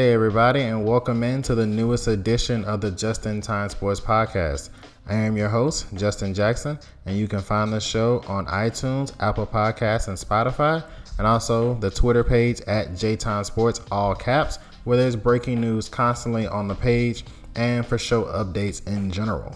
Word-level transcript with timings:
Hey, 0.00 0.14
everybody, 0.14 0.62
and 0.62 0.86
welcome 0.86 1.22
in 1.22 1.42
to 1.42 1.54
the 1.54 1.66
newest 1.66 2.08
edition 2.08 2.64
of 2.64 2.80
the 2.80 2.90
Just 2.90 3.26
in 3.26 3.42
Time 3.42 3.68
Sports 3.68 4.00
Podcast. 4.00 4.70
I 5.06 5.12
am 5.12 5.36
your 5.36 5.50
host, 5.50 5.88
Justin 5.92 6.32
Jackson, 6.32 6.78
and 7.04 7.18
you 7.18 7.28
can 7.28 7.40
find 7.40 7.70
the 7.70 7.80
show 7.80 8.24
on 8.26 8.46
iTunes, 8.46 9.12
Apple 9.20 9.46
Podcasts, 9.46 10.08
and 10.08 10.16
Spotify, 10.16 10.82
and 11.18 11.26
also 11.26 11.74
the 11.74 11.90
Twitter 11.90 12.24
page 12.24 12.62
at 12.62 12.92
JTime 12.92 13.44
Sports, 13.44 13.82
all 13.90 14.14
caps, 14.14 14.58
where 14.84 14.96
there's 14.96 15.16
breaking 15.16 15.60
news 15.60 15.90
constantly 15.90 16.46
on 16.46 16.66
the 16.66 16.76
page 16.76 17.26
and 17.54 17.84
for 17.84 17.98
show 17.98 18.24
updates 18.24 18.86
in 18.86 19.10
general. 19.10 19.54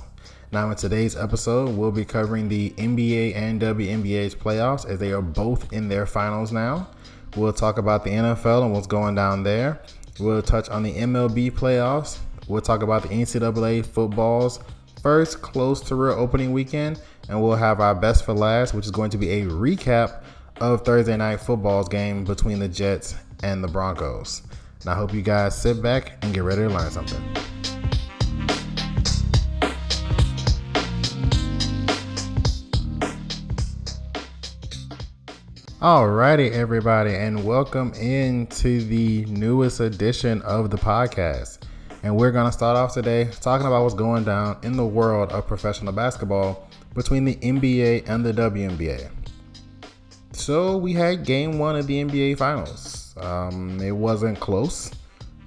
Now, 0.53 0.69
in 0.69 0.77
today's 0.77 1.17
episode, 1.17 1.75
we'll 1.75 1.91
be 1.91 2.05
covering 2.05 2.51
the 2.51 2.69
NBA 2.77 3.35
and 3.35 3.63
WNBA's 3.63 4.35
playoffs 4.35 4.85
as 4.87 4.99
they 4.99 5.11
are 5.13 5.23
both 5.23 5.73
in 5.73 5.89
their 5.89 6.05
finals 6.05 6.53
now. 6.53 6.91
We'll 7.35 7.55
talk 7.55 7.79
about 7.79 8.05
the 8.05 8.11
NFL 8.11 8.63
and 8.65 8.75
what's 8.75 8.87
going 8.87 9.15
down 9.15 9.43
there. 9.43 9.81
We'll 10.19 10.43
touch 10.43 10.69
on 10.69 10.83
the 10.83 10.93
MLB 10.93 11.53
playoffs. 11.53 12.19
We'll 12.47 12.61
talk 12.61 12.83
about 12.83 13.03
the 13.03 13.09
NCAA 13.09 13.85
football's 13.85 14.61
first 15.03 15.43
close 15.43 15.81
to 15.83 15.95
real 15.95 16.15
opening 16.15 16.53
weekend, 16.53 17.01
and 17.29 17.43
we'll 17.43 17.57
have 17.57 17.81
our 17.81 17.95
best 17.95 18.25
for 18.25 18.33
last, 18.33 18.75
which 18.75 18.85
is 18.85 18.91
going 18.91 19.11
to 19.11 19.19
be 19.19 19.31
a 19.31 19.45
recap 19.45 20.23
of 20.61 20.85
Thursday 20.85 21.17
night 21.17 21.41
football's 21.41 21.89
game 21.89 22.25
between 22.25 22.59
the 22.59 22.69
Jets 22.69 23.15
and 23.43 23.63
the 23.63 23.69
Broncos. 23.69 24.43
And 24.81 24.91
I 24.91 24.95
hope 24.95 25.13
you 25.13 25.23
guys 25.23 25.61
sit 25.61 25.83
back 25.83 26.13
and 26.23 26.33
get 26.33 26.43
ready 26.43 26.63
to 26.63 26.69
learn 26.69 26.91
something. 26.91 27.23
Alrighty, 35.85 36.51
everybody, 36.51 37.15
and 37.15 37.45
welcome 37.45 37.93
into 37.93 38.83
the 38.85 39.27
newest 39.27 39.81
edition 39.81 40.41
of 40.41 40.71
the 40.71 40.79
podcast. 40.79 41.59
And 42.03 42.17
we're 42.17 42.31
going 42.31 42.47
to 42.47 42.53
start 42.53 42.79
off 42.79 42.95
today 42.95 43.29
talking 43.43 43.67
about 43.67 43.83
what's 43.83 43.95
going 43.95 44.25
down 44.25 44.57
in 44.63 44.79
the 44.79 44.87
world 44.87 45.31
of 45.31 45.47
professional 45.47 45.93
basketball 45.93 46.71
between 46.95 47.27
the 47.27 47.37
NBA 47.37 48.09
and 48.09 48.25
the 48.25 48.33
WNBA. 48.33 49.11
So, 50.33 50.79
we 50.79 50.95
had 50.95 51.27
game 51.27 51.59
one 51.59 51.77
of 51.77 51.87
the 51.87 52.03
NBA 52.03 52.39
Finals. 52.39 53.15
Um, 53.19 53.79
it 53.79 53.93
wasn't 53.93 54.41
close, 54.41 54.91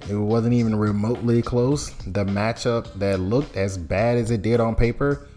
it 0.08 0.14
wasn't 0.14 0.54
even 0.54 0.76
remotely 0.76 1.42
close. 1.42 1.90
The 2.06 2.26
matchup 2.26 2.94
that 3.00 3.20
looked 3.20 3.58
as 3.58 3.76
bad 3.76 4.20
as 4.20 4.30
it 4.30 4.44
did 4.44 4.60
on 4.60 4.76
paper 4.76 5.28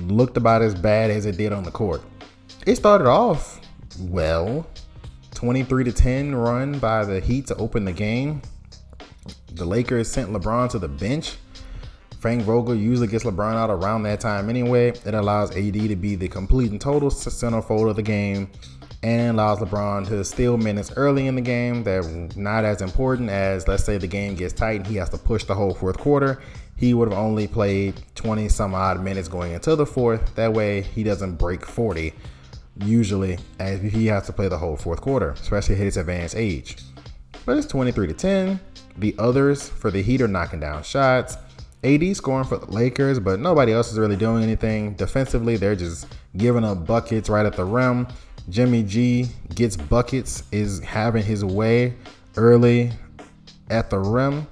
looked 0.00 0.36
about 0.36 0.60
as 0.60 0.74
bad 0.74 1.10
as 1.10 1.24
it 1.24 1.38
did 1.38 1.54
on 1.54 1.62
the 1.62 1.70
court. 1.70 2.02
It 2.66 2.76
started 2.76 3.06
off 3.06 3.59
well. 4.00 4.66
23 5.34 5.84
to 5.84 5.92
10 5.92 6.34
run 6.34 6.78
by 6.78 7.04
the 7.04 7.20
Heat 7.20 7.46
to 7.46 7.56
open 7.56 7.84
the 7.84 7.92
game. 7.92 8.42
The 9.52 9.64
Lakers 9.64 10.10
sent 10.10 10.30
LeBron 10.30 10.70
to 10.70 10.78
the 10.78 10.88
bench. 10.88 11.36
Frank 12.18 12.42
Vogel 12.42 12.74
usually 12.74 13.06
gets 13.06 13.24
LeBron 13.24 13.54
out 13.54 13.70
around 13.70 14.02
that 14.02 14.20
time 14.20 14.50
anyway. 14.50 14.88
It 14.88 15.14
allows 15.14 15.56
AD 15.56 15.72
to 15.72 15.96
be 15.96 16.14
the 16.16 16.28
complete 16.28 16.70
and 16.70 16.80
total 16.80 17.08
centerfold 17.10 17.88
of 17.88 17.96
the 17.96 18.02
game 18.02 18.50
and 19.02 19.38
allows 19.38 19.60
LeBron 19.60 20.06
to 20.08 20.22
steal 20.24 20.58
minutes 20.58 20.92
early 20.96 21.26
in 21.26 21.34
the 21.34 21.40
game 21.40 21.82
that 21.84 22.36
not 22.36 22.64
as 22.64 22.82
important 22.82 23.30
as 23.30 23.66
let's 23.66 23.84
say 23.84 23.96
the 23.96 24.06
game 24.06 24.34
gets 24.34 24.52
tight 24.52 24.80
and 24.80 24.86
he 24.86 24.96
has 24.96 25.08
to 25.08 25.16
push 25.16 25.44
the 25.44 25.54
whole 25.54 25.72
fourth 25.72 25.96
quarter. 25.96 26.42
He 26.76 26.92
would 26.92 27.10
have 27.10 27.18
only 27.18 27.46
played 27.46 28.02
20 28.14 28.48
some 28.48 28.74
odd 28.74 29.02
minutes 29.02 29.28
going 29.28 29.52
into 29.52 29.74
the 29.76 29.86
fourth. 29.86 30.34
That 30.34 30.52
way 30.52 30.82
he 30.82 31.02
doesn't 31.02 31.36
break 31.36 31.64
40 31.64 32.12
usually 32.84 33.38
as 33.58 33.80
he 33.80 34.06
has 34.06 34.26
to 34.26 34.32
play 34.32 34.48
the 34.48 34.58
whole 34.58 34.76
fourth 34.76 35.00
quarter, 35.00 35.30
especially 35.30 35.74
at 35.74 35.80
his 35.80 35.96
advanced 35.96 36.36
age. 36.36 36.76
But 37.44 37.56
it's 37.56 37.66
23 37.66 38.08
to 38.08 38.14
10. 38.14 38.60
The 38.98 39.14
others 39.18 39.68
for 39.68 39.90
the 39.90 40.02
Heat 40.02 40.20
are 40.20 40.28
knocking 40.28 40.60
down 40.60 40.82
shots. 40.82 41.36
AD 41.82 42.14
scoring 42.14 42.46
for 42.46 42.58
the 42.58 42.70
Lakers, 42.70 43.18
but 43.18 43.40
nobody 43.40 43.72
else 43.72 43.90
is 43.90 43.98
really 43.98 44.16
doing 44.16 44.42
anything. 44.42 44.94
Defensively, 44.94 45.56
they're 45.56 45.76
just 45.76 46.06
giving 46.36 46.64
up 46.64 46.86
buckets 46.86 47.30
right 47.30 47.46
at 47.46 47.56
the 47.56 47.64
rim. 47.64 48.06
Jimmy 48.50 48.82
G 48.82 49.28
gets 49.54 49.76
buckets, 49.76 50.42
is 50.52 50.80
having 50.80 51.22
his 51.22 51.44
way 51.44 51.94
early 52.36 52.92
at 53.70 53.88
the 53.88 53.98
rim. 53.98 54.46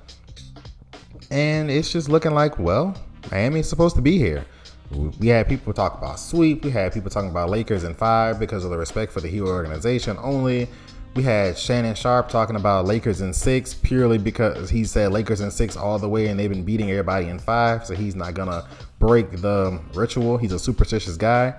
And 1.31 1.71
it's 1.71 1.93
just 1.93 2.09
looking 2.09 2.33
like, 2.33 2.59
well, 2.59 2.97
Miami's 3.31 3.69
supposed 3.69 3.97
to 3.97 4.03
be 4.03 4.17
here. 4.17 4.47
We 4.91 5.29
had 5.29 5.49
people 5.49 5.73
talk 5.73 5.99
about 5.99 6.19
sweep. 6.19 6.65
We 6.65 6.71
had 6.71 6.93
people 6.93 7.11
talking 7.11 7.31
about 7.31 7.51
Lakers 7.51 7.85
in 7.85 7.95
five 7.95 8.39
because 8.39 8.65
of 8.65 8.71
the 8.71 8.79
respect 8.79 9.13
for 9.13 9.21
the 9.21 9.29
Heat 9.29 9.43
organization 9.43 10.17
only. 10.21 10.69
We 11.15 11.23
had 11.23 11.59
Shannon 11.59 11.95
Sharpe 11.95 12.29
talking 12.29 12.57
about 12.57 12.87
Lakers 12.87 13.21
in 13.21 13.33
six 13.33 13.75
purely 13.75 14.19
because 14.19 14.71
he 14.71 14.85
said 14.85 15.13
Lakers 15.13 15.41
in 15.41 15.51
six 15.51 15.77
all 15.77 15.99
the 15.99 16.09
way 16.09 16.29
and 16.29 16.39
they've 16.39 16.49
been 16.49 16.65
beating 16.65 16.91
everybody 16.91 17.29
in 17.29 17.39
five. 17.39 17.85
So 17.87 17.95
he's 17.95 18.15
not 18.15 18.35
to 18.49 18.67
break 18.99 19.31
the 19.33 19.81
ritual. 19.95 20.39
He's 20.39 20.53
a 20.53 20.59
superstitious 20.59 21.17
guy. 21.17 21.55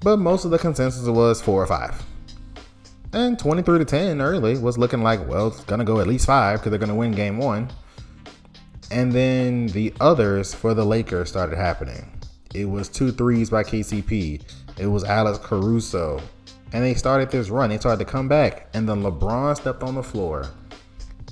But 0.00 0.18
most 0.18 0.44
of 0.44 0.50
the 0.50 0.58
consensus 0.58 1.06
was 1.06 1.40
four 1.40 1.62
or 1.62 1.66
five. 1.66 2.02
And 3.12 3.38
23 3.38 3.80
to 3.80 3.84
10 3.84 4.20
early 4.20 4.56
was 4.58 4.78
looking 4.78 5.02
like, 5.02 5.26
well, 5.26 5.48
it's 5.48 5.60
to 5.80 5.84
go 5.84 5.98
at 5.98 6.06
least 6.06 6.26
five 6.26 6.60
because 6.60 6.70
they're 6.70 6.78
to 6.90 6.94
win 6.94 7.12
game 7.12 7.38
one. 7.38 7.70
And 8.90 9.12
then 9.12 9.68
the 9.68 9.92
others 10.00 10.54
for 10.54 10.74
the 10.74 10.84
Lakers 10.84 11.28
started 11.28 11.56
happening. 11.56 12.19
It 12.54 12.64
was 12.64 12.88
two 12.88 13.12
threes 13.12 13.50
by 13.50 13.62
KCP. 13.62 14.42
It 14.78 14.86
was 14.86 15.04
Alex 15.04 15.38
Caruso. 15.38 16.20
And 16.72 16.84
they 16.84 16.94
started 16.94 17.30
this 17.30 17.48
run. 17.48 17.70
They 17.70 17.78
started 17.78 18.04
to 18.04 18.10
come 18.10 18.28
back. 18.28 18.68
And 18.74 18.88
then 18.88 19.02
LeBron 19.02 19.56
stepped 19.56 19.82
on 19.82 19.94
the 19.94 20.02
floor. 20.02 20.50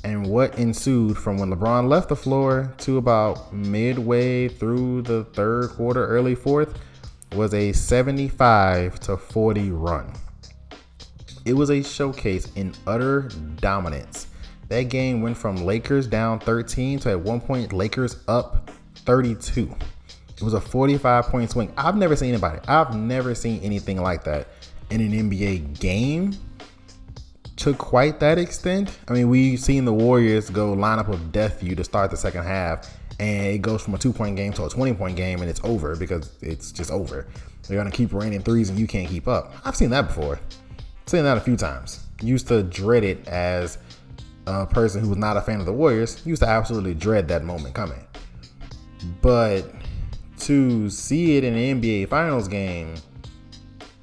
And 0.05 0.27
what 0.27 0.57
ensued 0.59 1.19
from 1.19 1.39
when 1.39 1.51
LeBron 1.51 1.89
left 1.89 2.09
the 2.09 2.17
floor 2.17 2.73
to 2.79 2.99
about 2.99 3.53
midway 3.53 4.49
through 4.49 5.03
the 5.03 5.25
third 5.25 5.71
quarter, 5.71 6.07
early 6.07 6.37
fourth, 6.37 6.79
was 7.35 7.53
a 7.53 7.73
75 7.73 9.01
to 9.01 9.17
40 9.17 9.71
run. 9.73 10.13
It 11.45 11.55
was 11.55 11.71
a 11.71 11.83
showcase 11.83 12.53
in 12.55 12.75
utter 12.87 13.29
dominance. 13.57 14.29
That 14.69 14.85
game 14.85 15.23
went 15.23 15.37
from 15.37 15.57
Lakers 15.57 16.07
down 16.07 16.39
13 16.41 17.01
to 17.01 17.11
at 17.11 17.21
one 17.21 17.41
point 17.41 17.73
Lakers 17.73 18.23
up 18.29 18.71
32. 19.05 19.75
It 20.41 20.45
was 20.45 20.55
a 20.55 20.61
45 20.61 21.27
point 21.27 21.51
swing. 21.51 21.73
I've 21.77 21.97
never 21.97 22.15
seen 22.15 22.29
anybody. 22.29 22.61
I've 22.69 22.95
never 22.95 23.35
seen 23.35 23.61
anything 23.63 24.01
like 24.01 24.23
that 24.25 24.47
in 24.91 25.01
an 25.01 25.31
NBA 25.31 25.81
game 25.81 26.37
to 27.57 27.75
quite 27.75 28.21
that 28.21 28.39
extent. 28.39 28.97
I 29.09 29.15
mean, 29.15 29.29
we've 29.29 29.59
seen 29.59 29.85
the 29.85 29.93
Warriors 29.93 30.49
go 30.49 30.75
lineup 30.75 31.09
of 31.09 31.33
death 31.33 31.63
you 31.63 31.75
to 31.75 31.83
start 31.83 32.13
the 32.13 32.17
second 32.17 32.45
half, 32.45 32.89
and 33.19 33.47
it 33.47 33.63
goes 33.63 33.83
from 33.83 33.95
a 33.95 33.99
two 33.99 34.13
point 34.13 34.37
game 34.37 34.53
to 34.55 34.65
a 34.65 34.71
20 34.71 34.95
point 34.95 35.17
game, 35.17 35.41
and 35.41 35.51
it's 35.51 35.61
over 35.65 35.97
because 35.97 36.31
it's 36.41 36.71
just 36.71 36.93
over. 36.93 37.27
They're 37.67 37.77
gonna 37.77 37.91
keep 37.91 38.13
raining 38.13 38.43
threes, 38.43 38.71
and 38.71 38.79
you 38.79 38.87
can't 38.87 39.09
keep 39.09 39.27
up. 39.27 39.55
I've 39.65 39.77
seen 39.77 39.91
that 39.91 40.07
before. 40.07 40.39
I've 40.79 41.09
seen 41.09 41.25
that 41.25 41.37
a 41.37 41.41
few 41.41 41.57
times. 41.57 42.07
Used 42.23 42.47
to 42.49 42.63
dread 42.63 43.03
it 43.03 43.27
as 43.27 43.79
a 44.47 44.67
person 44.67 45.03
who 45.03 45.09
was 45.09 45.19
not 45.19 45.37
a 45.37 45.41
fan 45.41 45.59
of 45.59 45.67
the 45.67 45.73
Warriors. 45.73 46.25
Used 46.25 46.43
to 46.43 46.49
absolutely 46.49 46.95
dread 46.95 47.27
that 47.29 47.45
moment 47.45 47.75
coming. 47.75 48.05
But 49.21 49.71
to 50.41 50.89
see 50.91 51.37
it 51.37 51.45
in 51.45 51.55
an 51.55 51.81
NBA 51.81 52.09
Finals 52.09 52.49
game, 52.49 52.95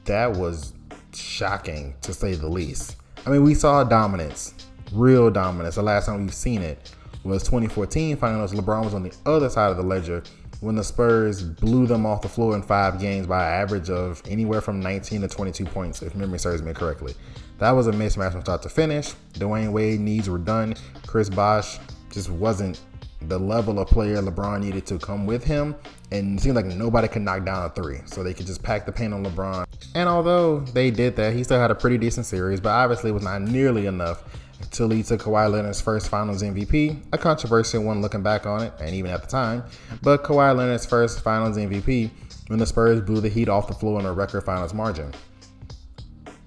that 0.06 0.32
was 0.32 0.74
shocking 1.14 1.96
to 2.02 2.14
say 2.14 2.34
the 2.34 2.48
least. 2.48 2.98
I 3.26 3.30
mean, 3.30 3.44
we 3.44 3.56
saw 3.56 3.84
dominance, 3.84 4.54
real 4.92 5.32
dominance. 5.32 5.76
The 5.76 5.84
last 5.84 6.06
time 6.06 6.22
we've 6.22 6.34
seen 6.34 6.62
it 6.62 6.92
was 7.24 7.44
2014 7.44 8.18
Finals. 8.18 8.54
LeBron 8.54 8.84
was 8.84 8.94
on 8.94 9.04
the 9.04 9.14
other 9.26 9.50
side 9.50 9.72
of 9.72 9.78
the 9.78 9.84
ledger 9.84 10.24
when 10.62 10.76
the 10.76 10.84
Spurs 10.84 11.44
blew 11.44 11.86
them 11.86 12.06
off 12.06 12.22
the 12.22 12.30
floor 12.30 12.56
in 12.56 12.62
five 12.62 13.00
games 13.00 13.28
by 13.28 13.46
an 13.46 13.62
average 13.62 13.90
of 13.90 14.22
anywhere 14.28 14.62
from 14.62 14.80
19 14.80 15.22
to 15.22 15.28
22 15.28 15.66
points, 15.66 16.02
if 16.02 16.16
memory 16.16 16.40
serves 16.40 16.62
me 16.62 16.74
correctly. 16.74 17.14
That 17.58 17.72
was 17.72 17.88
a 17.88 17.92
mismatch 17.92 18.32
from 18.32 18.42
start 18.42 18.62
to 18.64 18.70
finish. 18.70 19.14
Dwyane 19.34 19.72
Wade 19.72 20.00
needs 20.00 20.30
were 20.30 20.38
done. 20.38 20.76
Chris 21.06 21.30
Bosh 21.30 21.80
just 22.12 22.30
wasn't 22.30 22.82
the 23.28 23.38
level 23.38 23.80
of 23.80 23.88
player 23.88 24.22
LeBron 24.22 24.62
needed 24.62 24.86
to 24.88 25.00
come 25.00 25.26
with 25.26 25.44
him. 25.44 25.76
And 26.12 26.38
it 26.38 26.42
seemed 26.42 26.56
like 26.56 26.66
nobody 26.66 27.08
could 27.08 27.22
knock 27.22 27.46
down 27.46 27.66
a 27.66 27.70
three. 27.70 28.00
So 28.06 28.24
they 28.24 28.34
could 28.34 28.46
just 28.46 28.64
pack 28.64 28.86
the 28.86 28.92
paint 28.92 29.14
on 29.14 29.26
LeBron. 29.26 29.66
And 29.96 30.08
although 30.08 30.60
they 30.60 30.92
did 30.92 31.16
that, 31.18 31.34
he 31.34 31.44
still 31.44 31.60
had 31.60 31.72
a 31.72 31.76
pretty 31.76 31.98
decent 31.98 32.26
series, 32.26 32.60
but 32.60 32.70
obviously 32.70 33.10
it 33.10 33.14
was 33.14 33.24
not 33.24 33.42
nearly 33.42 33.86
enough 33.86 34.24
to 34.72 34.86
lead 34.86 35.06
to 35.06 35.18
Kawhi 35.18 35.52
Leonard's 35.52 35.82
first 35.82 36.10
finals 36.10 36.44
MVP. 36.44 37.02
A 37.14 37.18
controversial 37.18 37.84
one 37.84 38.02
looking 38.02 38.24
back 38.24 38.46
on 38.46 38.64
it, 38.64 38.74
and 38.80 38.96
even 38.96 39.12
at 39.12 39.22
the 39.22 39.28
time. 39.28 39.64
But 40.02 40.24
Kawhi 40.24 40.56
Leonard's 40.56 40.86
first 40.86 41.22
finals 41.22 41.58
MVP 41.58 42.12
when 42.48 42.60
the 42.60 42.66
Spurs 42.66 43.02
blew 43.02 43.22
the 43.22 43.30
Heat 43.30 43.50
off 43.50 43.68
the 43.68 43.74
floor 43.74 44.00
in 44.00 44.06
a 44.06 44.14
record 44.14 44.42
finals 44.42 44.74
margin. 44.74 45.14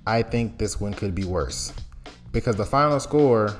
I 0.06 0.22
think 0.22 0.58
this 0.58 0.80
one 0.80 0.94
could 0.94 1.14
be 1.14 1.24
worse. 1.24 1.72
Because 2.32 2.56
the 2.56 2.64
final 2.64 3.00
score 3.00 3.56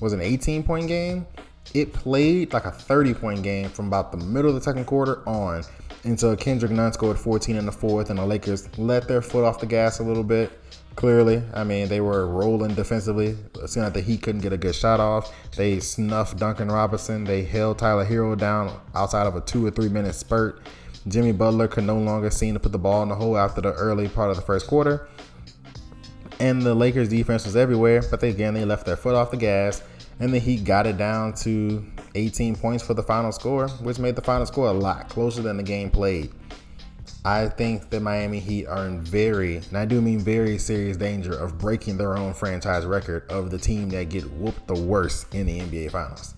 was 0.00 0.12
an 0.12 0.20
18 0.20 0.62
point 0.62 0.88
game 0.88 1.26
it 1.74 1.92
played 1.92 2.52
like 2.52 2.64
a 2.64 2.70
30 2.70 3.14
point 3.14 3.42
game 3.42 3.68
from 3.68 3.86
about 3.86 4.10
the 4.10 4.18
middle 4.18 4.50
of 4.50 4.54
the 4.56 4.62
second 4.62 4.86
quarter 4.86 5.26
on 5.28 5.62
until 6.04 6.34
Kendrick 6.36 6.72
Nunn 6.72 6.92
scored 6.92 7.18
14 7.18 7.56
in 7.56 7.66
the 7.66 7.72
fourth, 7.72 8.10
and 8.10 8.18
the 8.18 8.24
Lakers 8.24 8.68
let 8.78 9.06
their 9.06 9.22
foot 9.22 9.44
off 9.44 9.60
the 9.60 9.66
gas 9.66 9.98
a 9.98 10.02
little 10.02 10.24
bit. 10.24 10.52
Clearly, 10.96 11.42
I 11.54 11.64
mean, 11.64 11.88
they 11.88 12.00
were 12.00 12.26
rolling 12.26 12.74
defensively. 12.74 13.36
Seeing 13.66 13.84
that 13.84 13.94
the 13.94 14.00
Heat 14.00 14.22
couldn't 14.22 14.40
get 14.40 14.52
a 14.52 14.58
good 14.58 14.74
shot 14.74 14.98
off, 14.98 15.32
they 15.56 15.78
snuffed 15.80 16.38
Duncan 16.38 16.68
Robinson. 16.68 17.24
They 17.24 17.42
held 17.42 17.78
Tyler 17.78 18.04
Herro 18.04 18.36
down 18.36 18.78
outside 18.94 19.26
of 19.26 19.36
a 19.36 19.40
two 19.40 19.64
or 19.64 19.70
three 19.70 19.88
minute 19.88 20.14
spurt. 20.14 20.60
Jimmy 21.08 21.32
Butler 21.32 21.68
could 21.68 21.84
no 21.84 21.98
longer 21.98 22.30
seem 22.30 22.54
to 22.54 22.60
put 22.60 22.72
the 22.72 22.78
ball 22.78 23.02
in 23.02 23.08
the 23.08 23.14
hole 23.14 23.38
after 23.38 23.60
the 23.60 23.72
early 23.72 24.08
part 24.08 24.30
of 24.30 24.36
the 24.36 24.42
first 24.42 24.66
quarter. 24.66 25.08
And 26.38 26.60
the 26.60 26.74
Lakers 26.74 27.08
defense 27.08 27.44
was 27.44 27.56
everywhere, 27.56 28.02
but 28.10 28.20
they, 28.20 28.30
again, 28.30 28.54
they 28.54 28.64
left 28.64 28.84
their 28.84 28.96
foot 28.96 29.14
off 29.14 29.30
the 29.30 29.36
gas. 29.36 29.82
And 30.20 30.32
the 30.32 30.38
Heat 30.38 30.64
got 30.64 30.86
it 30.86 30.98
down 30.98 31.32
to 31.34 31.84
18 32.14 32.54
points 32.56 32.84
for 32.84 32.94
the 32.94 33.02
final 33.02 33.32
score, 33.32 33.68
which 33.68 33.98
made 33.98 34.16
the 34.16 34.22
final 34.22 34.46
score 34.46 34.68
a 34.68 34.72
lot 34.72 35.08
closer 35.08 35.42
than 35.42 35.56
the 35.56 35.62
game 35.62 35.90
played. 35.90 36.30
I 37.24 37.48
think 37.48 37.90
the 37.90 38.00
Miami 38.00 38.38
Heat 38.38 38.66
are 38.66 38.86
in 38.86 39.00
very, 39.00 39.56
and 39.56 39.76
I 39.76 39.84
do 39.84 40.00
mean 40.00 40.20
very 40.20 40.56
serious 40.56 40.96
danger 40.96 41.32
of 41.32 41.58
breaking 41.58 41.98
their 41.98 42.16
own 42.16 42.32
franchise 42.32 42.86
record 42.86 43.30
of 43.30 43.50
the 43.50 43.58
team 43.58 43.90
that 43.90 44.08
get 44.08 44.30
whooped 44.32 44.66
the 44.66 44.80
worst 44.80 45.34
in 45.34 45.46
the 45.46 45.60
NBA 45.60 45.90
Finals. 45.90 46.34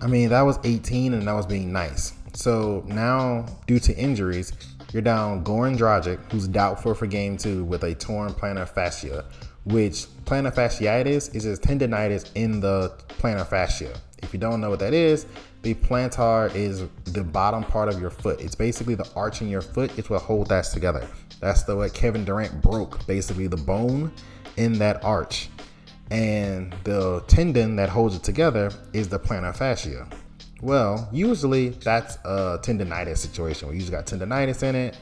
I 0.00 0.06
mean, 0.06 0.28
that 0.28 0.42
was 0.42 0.58
18 0.62 1.14
and 1.14 1.26
that 1.26 1.32
was 1.32 1.46
being 1.46 1.72
nice. 1.72 2.12
So 2.34 2.84
now, 2.86 3.46
due 3.66 3.80
to 3.80 3.96
injuries, 3.96 4.52
you're 4.92 5.02
down 5.02 5.44
Goran 5.44 5.76
Dragic, 5.76 6.18
who's 6.30 6.46
doubtful 6.46 6.94
for 6.94 7.06
game 7.06 7.36
two 7.36 7.64
with 7.64 7.82
a 7.82 7.94
torn 7.94 8.30
plantar 8.30 8.68
fascia, 8.68 9.24
which 9.64 10.06
plantar 10.24 10.54
fasciitis 10.54 11.34
is 11.34 11.44
just 11.44 11.62
tendonitis 11.62 12.30
in 12.34 12.60
the 12.60 12.92
plantar 13.08 13.46
fascia. 13.46 13.98
If 14.22 14.32
you 14.32 14.38
don't 14.38 14.60
know 14.60 14.70
what 14.70 14.80
that 14.80 14.94
is, 14.94 15.26
the 15.62 15.74
plantar 15.74 16.54
is 16.54 16.84
the 17.04 17.22
bottom 17.22 17.64
part 17.64 17.88
of 17.88 18.00
your 18.00 18.10
foot. 18.10 18.40
It's 18.40 18.54
basically 18.54 18.94
the 18.94 19.08
arch 19.14 19.42
in 19.42 19.48
your 19.48 19.62
foot. 19.62 19.96
It's 19.98 20.08
what 20.08 20.22
holds 20.22 20.48
that 20.50 20.64
together. 20.64 21.06
That's 21.40 21.62
the 21.62 21.76
what 21.76 21.94
Kevin 21.94 22.24
Durant 22.24 22.62
broke, 22.62 23.06
basically 23.06 23.46
the 23.46 23.56
bone 23.56 24.12
in 24.56 24.78
that 24.78 25.04
arch. 25.04 25.48
And 26.10 26.74
the 26.84 27.22
tendon 27.26 27.76
that 27.76 27.88
holds 27.88 28.16
it 28.16 28.22
together 28.22 28.70
is 28.92 29.08
the 29.08 29.18
plantar 29.18 29.54
fascia. 29.54 30.08
Well, 30.60 31.08
usually 31.12 31.70
that's 31.70 32.16
a 32.24 32.58
tendonitis 32.62 33.18
situation. 33.18 33.68
We 33.68 33.74
usually 33.74 33.92
got 33.92 34.06
tendonitis 34.06 34.62
in 34.62 34.74
it, 34.74 34.96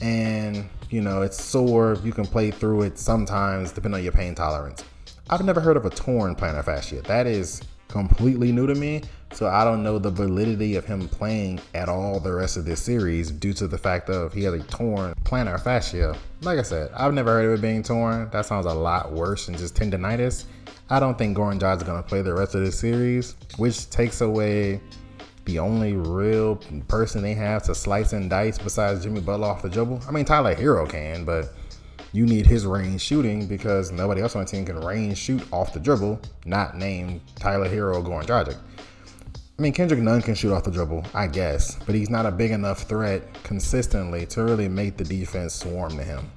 and 0.00 0.68
you 0.90 1.00
know 1.00 1.22
it's 1.22 1.42
sore. 1.42 1.96
You 2.04 2.12
can 2.12 2.26
play 2.26 2.50
through 2.50 2.82
it 2.82 2.98
sometimes, 2.98 3.72
depending 3.72 3.98
on 3.98 4.02
your 4.02 4.12
pain 4.12 4.34
tolerance. 4.34 4.84
I've 5.28 5.44
never 5.44 5.60
heard 5.60 5.76
of 5.76 5.84
a 5.84 5.90
torn 5.90 6.36
plantar 6.36 6.64
fascia. 6.64 7.02
That 7.02 7.26
is 7.26 7.62
completely 7.88 8.52
new 8.52 8.66
to 8.66 8.74
me. 8.74 9.02
So 9.32 9.48
I 9.48 9.64
don't 9.64 9.82
know 9.82 9.98
the 9.98 10.10
validity 10.10 10.76
of 10.76 10.84
him 10.84 11.08
playing 11.08 11.60
at 11.74 11.88
all 11.88 12.20
the 12.20 12.32
rest 12.32 12.56
of 12.56 12.64
this 12.64 12.80
series 12.80 13.30
due 13.30 13.52
to 13.54 13.66
the 13.66 13.76
fact 13.76 14.08
of 14.08 14.32
he 14.32 14.44
has 14.44 14.54
a 14.54 14.62
torn 14.64 15.14
plantar 15.24 15.60
fascia. 15.60 16.16
Like 16.42 16.58
I 16.58 16.62
said, 16.62 16.90
I've 16.94 17.12
never 17.12 17.32
heard 17.32 17.46
of 17.46 17.58
it 17.58 17.62
being 17.62 17.82
torn. 17.82 18.30
That 18.30 18.46
sounds 18.46 18.66
a 18.66 18.72
lot 18.72 19.12
worse 19.12 19.46
than 19.46 19.56
just 19.56 19.74
tendonitis. 19.74 20.44
I 20.88 21.00
don't 21.00 21.18
think 21.18 21.36
Goran 21.36 21.56
is 21.56 21.82
going 21.82 22.02
to 22.02 22.08
play 22.08 22.22
the 22.22 22.32
rest 22.32 22.54
of 22.54 22.60
this 22.60 22.78
series, 22.78 23.34
which 23.56 23.90
takes 23.90 24.20
away 24.20 24.80
the 25.46 25.58
only 25.60 25.94
real 25.94 26.56
person 26.88 27.22
they 27.22 27.34
have 27.34 27.62
to 27.62 27.74
slice 27.74 28.12
and 28.12 28.28
dice 28.28 28.58
besides 28.58 29.04
Jimmy 29.04 29.20
Butler 29.20 29.46
off 29.46 29.62
the 29.62 29.68
dribble. 29.68 30.02
I 30.06 30.10
mean, 30.10 30.24
Tyler 30.24 30.54
Herro 30.54 30.88
can, 30.88 31.24
but 31.24 31.54
you 32.12 32.26
need 32.26 32.46
his 32.46 32.66
range 32.66 33.00
shooting 33.00 33.46
because 33.46 33.92
nobody 33.92 34.20
else 34.20 34.34
on 34.36 34.44
the 34.44 34.50
team 34.50 34.66
can 34.66 34.80
range 34.80 35.18
shoot 35.18 35.42
off 35.52 35.72
the 35.72 35.80
dribble, 35.80 36.20
not 36.44 36.76
named 36.76 37.20
Tyler 37.36 37.68
Herro 37.68 37.96
or 37.96 38.02
Goran 38.02 38.26
Dragic. 38.26 38.56
I 39.58 39.62
mean, 39.62 39.72
Kendrick 39.72 40.00
Nunn 40.00 40.20
can 40.20 40.34
shoot 40.34 40.52
off 40.52 40.64
the 40.64 40.70
dribble, 40.70 41.06
I 41.14 41.28
guess, 41.28 41.76
but 41.86 41.94
he's 41.94 42.10
not 42.10 42.26
a 42.26 42.30
big 42.30 42.50
enough 42.50 42.82
threat 42.82 43.22
consistently 43.42 44.26
to 44.26 44.44
really 44.44 44.68
make 44.68 44.96
the 44.96 45.04
defense 45.04 45.54
swarm 45.54 45.96
to 45.96 46.02
him. 46.02 46.30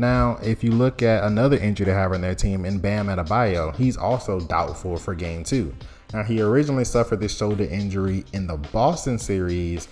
Now, 0.00 0.38
if 0.42 0.64
you 0.64 0.70
look 0.70 1.02
at 1.02 1.24
another 1.24 1.58
injury 1.58 1.84
they 1.84 1.92
have 1.92 2.12
on 2.12 2.22
their 2.22 2.34
team 2.34 2.64
in 2.64 2.78
Bam 2.78 3.08
Adebayo, 3.08 3.76
he's 3.76 3.98
also 3.98 4.40
doubtful 4.40 4.96
for 4.96 5.14
game 5.14 5.44
two. 5.44 5.74
Now, 6.14 6.22
he 6.22 6.40
originally 6.40 6.86
suffered 6.86 7.20
this 7.20 7.36
shoulder 7.36 7.64
injury 7.64 8.24
in 8.32 8.46
the 8.46 8.56
Boston 8.56 9.18
series, 9.18 9.88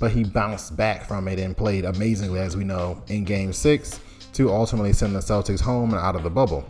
but 0.00 0.10
he 0.10 0.24
bounced 0.24 0.76
back 0.76 1.04
from 1.06 1.28
it 1.28 1.38
and 1.38 1.56
played 1.56 1.84
amazingly, 1.84 2.40
as 2.40 2.56
we 2.56 2.64
know, 2.64 3.04
in 3.06 3.22
game 3.22 3.52
six 3.52 4.00
to 4.32 4.50
ultimately 4.50 4.92
send 4.92 5.14
the 5.14 5.20
Celtics 5.20 5.60
home 5.60 5.90
and 5.90 6.00
out 6.00 6.16
of 6.16 6.24
the 6.24 6.30
bubble. 6.30 6.68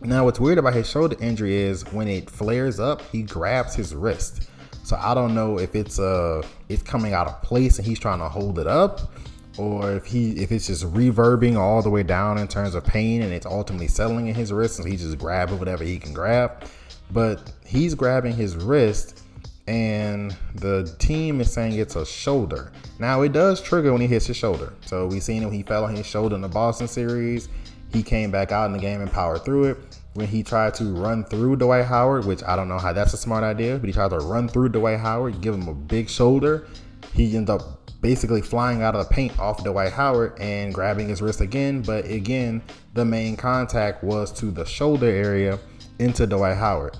Now, 0.00 0.26
what's 0.26 0.38
weird 0.38 0.58
about 0.58 0.74
his 0.74 0.88
shoulder 0.88 1.16
injury 1.20 1.56
is 1.56 1.82
when 1.92 2.06
it 2.06 2.30
flares 2.30 2.78
up, 2.78 3.02
he 3.10 3.24
grabs 3.24 3.74
his 3.74 3.96
wrist. 3.96 4.48
So 4.84 4.96
I 4.96 5.12
don't 5.12 5.34
know 5.34 5.58
if 5.58 5.74
it's 5.74 5.98
uh 5.98 6.42
it's 6.68 6.82
coming 6.82 7.14
out 7.14 7.26
of 7.26 7.42
place 7.42 7.78
and 7.78 7.86
he's 7.86 7.98
trying 7.98 8.20
to 8.20 8.28
hold 8.28 8.60
it 8.60 8.68
up, 8.68 9.12
or 9.58 9.92
if 9.92 10.06
he 10.06 10.32
if 10.42 10.52
it's 10.52 10.66
just 10.66 10.84
reverbing 10.92 11.58
all 11.58 11.82
the 11.82 11.90
way 11.90 12.02
down 12.02 12.38
in 12.38 12.48
terms 12.48 12.74
of 12.74 12.84
pain 12.84 13.22
and 13.22 13.32
it's 13.32 13.46
ultimately 13.46 13.88
settling 13.88 14.28
in 14.28 14.34
his 14.34 14.52
wrist 14.52 14.78
and 14.78 14.88
he 14.88 14.96
just 14.96 15.18
grabs 15.18 15.52
whatever 15.52 15.84
he 15.84 15.98
can 15.98 16.12
grab. 16.12 16.64
But 17.12 17.52
he's 17.64 17.94
grabbing 17.94 18.34
his 18.34 18.56
wrist 18.56 19.22
and 19.66 20.36
the 20.56 20.92
team 20.98 21.40
is 21.40 21.52
saying 21.52 21.74
it's 21.74 21.94
a 21.94 22.04
shoulder. 22.04 22.72
Now 22.98 23.22
it 23.22 23.32
does 23.32 23.60
trigger 23.60 23.92
when 23.92 24.00
he 24.00 24.06
hits 24.08 24.26
his 24.26 24.36
shoulder. 24.36 24.72
So 24.84 25.06
we 25.06 25.20
seen 25.20 25.42
him; 25.42 25.52
he 25.52 25.62
fell 25.62 25.84
on 25.84 25.94
his 25.94 26.06
shoulder 26.06 26.34
in 26.34 26.40
the 26.40 26.48
Boston 26.48 26.88
series. 26.88 27.48
He 27.92 28.02
came 28.02 28.30
back 28.30 28.52
out 28.52 28.66
in 28.66 28.72
the 28.72 28.78
game 28.78 29.00
and 29.00 29.10
powered 29.10 29.44
through 29.44 29.64
it. 29.64 29.98
When 30.14 30.26
he 30.26 30.42
tried 30.42 30.74
to 30.74 30.84
run 30.92 31.24
through 31.24 31.56
Dwight 31.56 31.84
Howard, 31.84 32.24
which 32.24 32.42
I 32.42 32.56
don't 32.56 32.68
know 32.68 32.78
how 32.78 32.92
that's 32.92 33.14
a 33.14 33.16
smart 33.16 33.44
idea, 33.44 33.78
but 33.78 33.86
he 33.86 33.92
tried 33.92 34.10
to 34.10 34.18
run 34.18 34.48
through 34.48 34.70
Dwight 34.70 34.98
Howard, 34.98 35.40
give 35.40 35.54
him 35.54 35.68
a 35.68 35.74
big 35.74 36.08
shoulder. 36.08 36.66
He 37.14 37.36
ended 37.36 37.50
up 37.50 37.79
basically 38.00 38.40
flying 38.40 38.82
out 38.82 38.94
of 38.94 39.06
the 39.06 39.14
paint 39.14 39.38
off 39.38 39.62
Dwight 39.62 39.92
Howard 39.92 40.38
and 40.40 40.72
grabbing 40.72 41.08
his 41.08 41.20
wrist 41.20 41.40
again. 41.40 41.82
But 41.82 42.06
again, 42.06 42.62
the 42.94 43.04
main 43.04 43.36
contact 43.36 44.02
was 44.02 44.32
to 44.32 44.50
the 44.50 44.64
shoulder 44.64 45.08
area 45.08 45.58
into 45.98 46.26
Dwight 46.26 46.56
Howard. 46.56 46.96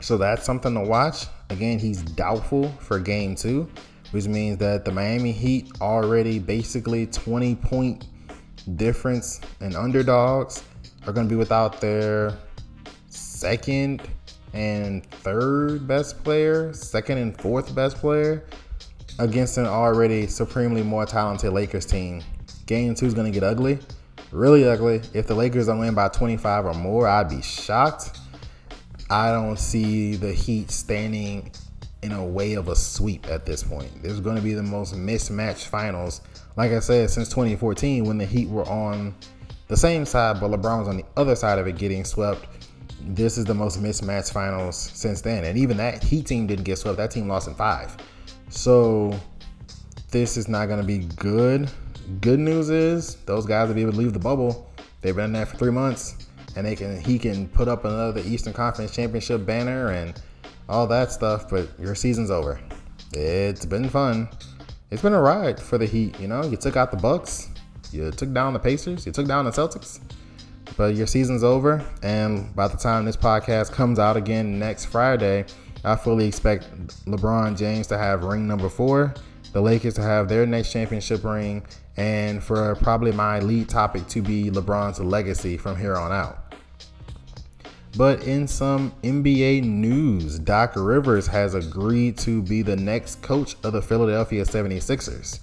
So 0.00 0.18
that's 0.18 0.44
something 0.44 0.74
to 0.74 0.80
watch. 0.80 1.26
Again, 1.50 1.78
he's 1.78 2.02
doubtful 2.02 2.68
for 2.80 2.98
game 2.98 3.36
two, 3.36 3.70
which 4.10 4.26
means 4.26 4.58
that 4.58 4.84
the 4.84 4.90
Miami 4.90 5.32
Heat 5.32 5.70
already 5.80 6.38
basically 6.38 7.06
20 7.06 7.54
point 7.56 8.06
difference 8.76 9.40
and 9.60 9.76
underdogs 9.76 10.64
are 11.06 11.12
going 11.12 11.28
to 11.28 11.32
be 11.32 11.36
without 11.36 11.80
their 11.80 12.36
second 13.08 14.02
and 14.52 15.06
third 15.06 15.86
best 15.86 16.22
player, 16.24 16.72
second 16.72 17.18
and 17.18 17.40
fourth 17.40 17.74
best 17.74 17.96
player 17.96 18.44
against 19.22 19.56
an 19.56 19.66
already 19.66 20.26
supremely 20.26 20.82
more 20.82 21.06
talented 21.06 21.52
Lakers 21.52 21.86
team. 21.86 22.22
Game 22.66 22.92
two 22.94 23.06
is 23.06 23.14
going 23.14 23.32
to 23.32 23.38
get 23.38 23.46
ugly, 23.46 23.78
really 24.32 24.68
ugly. 24.68 25.00
If 25.14 25.28
the 25.28 25.34
Lakers 25.34 25.66
don't 25.66 25.78
win 25.78 25.94
by 25.94 26.08
25 26.08 26.66
or 26.66 26.74
more, 26.74 27.06
I'd 27.06 27.28
be 27.28 27.40
shocked. 27.40 28.18
I 29.08 29.30
don't 29.30 29.58
see 29.58 30.16
the 30.16 30.32
Heat 30.32 30.72
standing 30.72 31.52
in 32.02 32.10
a 32.10 32.24
way 32.24 32.54
of 32.54 32.66
a 32.66 32.74
sweep 32.74 33.28
at 33.28 33.46
this 33.46 33.62
point. 33.62 33.90
There's 34.02 34.18
going 34.18 34.34
to 34.34 34.42
be 34.42 34.54
the 34.54 34.62
most 34.62 34.96
mismatched 34.96 35.68
finals, 35.68 36.20
like 36.56 36.72
I 36.72 36.80
said, 36.80 37.08
since 37.10 37.28
2014 37.28 38.04
when 38.04 38.18
the 38.18 38.26
Heat 38.26 38.48
were 38.48 38.68
on 38.68 39.14
the 39.68 39.76
same 39.76 40.04
side, 40.04 40.40
but 40.40 40.50
LeBron 40.50 40.80
was 40.80 40.88
on 40.88 40.96
the 40.96 41.04
other 41.16 41.36
side 41.36 41.60
of 41.60 41.68
it 41.68 41.78
getting 41.78 42.04
swept. 42.04 42.44
This 43.00 43.38
is 43.38 43.44
the 43.44 43.54
most 43.54 43.80
mismatched 43.80 44.32
finals 44.32 44.76
since 44.76 45.20
then. 45.20 45.44
And 45.44 45.56
even 45.56 45.76
that 45.76 46.02
Heat 46.02 46.26
team 46.26 46.48
didn't 46.48 46.64
get 46.64 46.78
swept. 46.78 46.96
That 46.96 47.12
team 47.12 47.28
lost 47.28 47.46
in 47.46 47.54
five. 47.54 47.96
So 48.52 49.18
this 50.10 50.36
is 50.36 50.46
not 50.46 50.66
going 50.66 50.78
to 50.78 50.86
be 50.86 50.98
good. 51.16 51.70
Good 52.20 52.38
news 52.38 52.68
is 52.68 53.16
those 53.24 53.46
guys 53.46 53.68
will 53.68 53.74
be 53.74 53.80
able 53.80 53.92
to 53.92 53.98
leave 53.98 54.12
the 54.12 54.18
bubble. 54.18 54.70
They've 55.00 55.16
been 55.16 55.26
in 55.26 55.32
there 55.32 55.46
for 55.46 55.56
three 55.56 55.72
months 55.72 56.26
and 56.54 56.66
they 56.66 56.76
can 56.76 57.00
he 57.00 57.18
can 57.18 57.48
put 57.48 57.66
up 57.66 57.86
another 57.86 58.20
Eastern 58.24 58.52
Conference 58.52 58.94
Championship 58.94 59.46
banner 59.46 59.88
and 59.88 60.20
all 60.68 60.86
that 60.88 61.10
stuff. 61.10 61.48
But 61.48 61.68
your 61.80 61.94
season's 61.94 62.30
over. 62.30 62.60
It's 63.14 63.64
been 63.64 63.88
fun. 63.88 64.28
It's 64.90 65.00
been 65.00 65.14
a 65.14 65.20
ride 65.20 65.58
for 65.58 65.78
the 65.78 65.86
Heat. 65.86 66.20
You 66.20 66.28
know, 66.28 66.44
you 66.44 66.58
took 66.58 66.76
out 66.76 66.90
the 66.90 66.98
Bucks, 66.98 67.48
you 67.90 68.10
took 68.10 68.34
down 68.34 68.52
the 68.52 68.58
Pacers, 68.58 69.06
you 69.06 69.12
took 69.12 69.26
down 69.26 69.46
the 69.46 69.50
Celtics. 69.50 70.00
But 70.76 70.94
your 70.94 71.06
season's 71.06 71.42
over, 71.42 71.84
and 72.02 72.54
by 72.54 72.68
the 72.68 72.76
time 72.76 73.06
this 73.06 73.16
podcast 73.16 73.72
comes 73.72 73.98
out 73.98 74.18
again 74.18 74.58
next 74.58 74.86
Friday, 74.86 75.46
I 75.84 75.96
fully 75.96 76.26
expect 76.26 76.68
LeBron 77.06 77.58
James 77.58 77.88
to 77.88 77.98
have 77.98 78.24
ring 78.24 78.46
number 78.46 78.68
four, 78.68 79.14
the 79.52 79.60
Lakers 79.60 79.94
to 79.94 80.02
have 80.02 80.28
their 80.28 80.46
next 80.46 80.72
championship 80.72 81.24
ring, 81.24 81.64
and 81.96 82.42
for 82.42 82.74
probably 82.76 83.12
my 83.12 83.40
lead 83.40 83.68
topic 83.68 84.06
to 84.08 84.22
be 84.22 84.50
LeBron's 84.50 85.00
legacy 85.00 85.56
from 85.56 85.76
here 85.76 85.96
on 85.96 86.12
out. 86.12 86.54
But 87.96 88.22
in 88.22 88.46
some 88.48 88.92
NBA 89.02 89.64
news, 89.64 90.38
Doc 90.38 90.72
Rivers 90.76 91.26
has 91.26 91.54
agreed 91.54 92.16
to 92.18 92.42
be 92.42 92.62
the 92.62 92.76
next 92.76 93.20
coach 93.20 93.56
of 93.64 93.74
the 93.74 93.82
Philadelphia 93.82 94.44
76ers. 94.44 95.40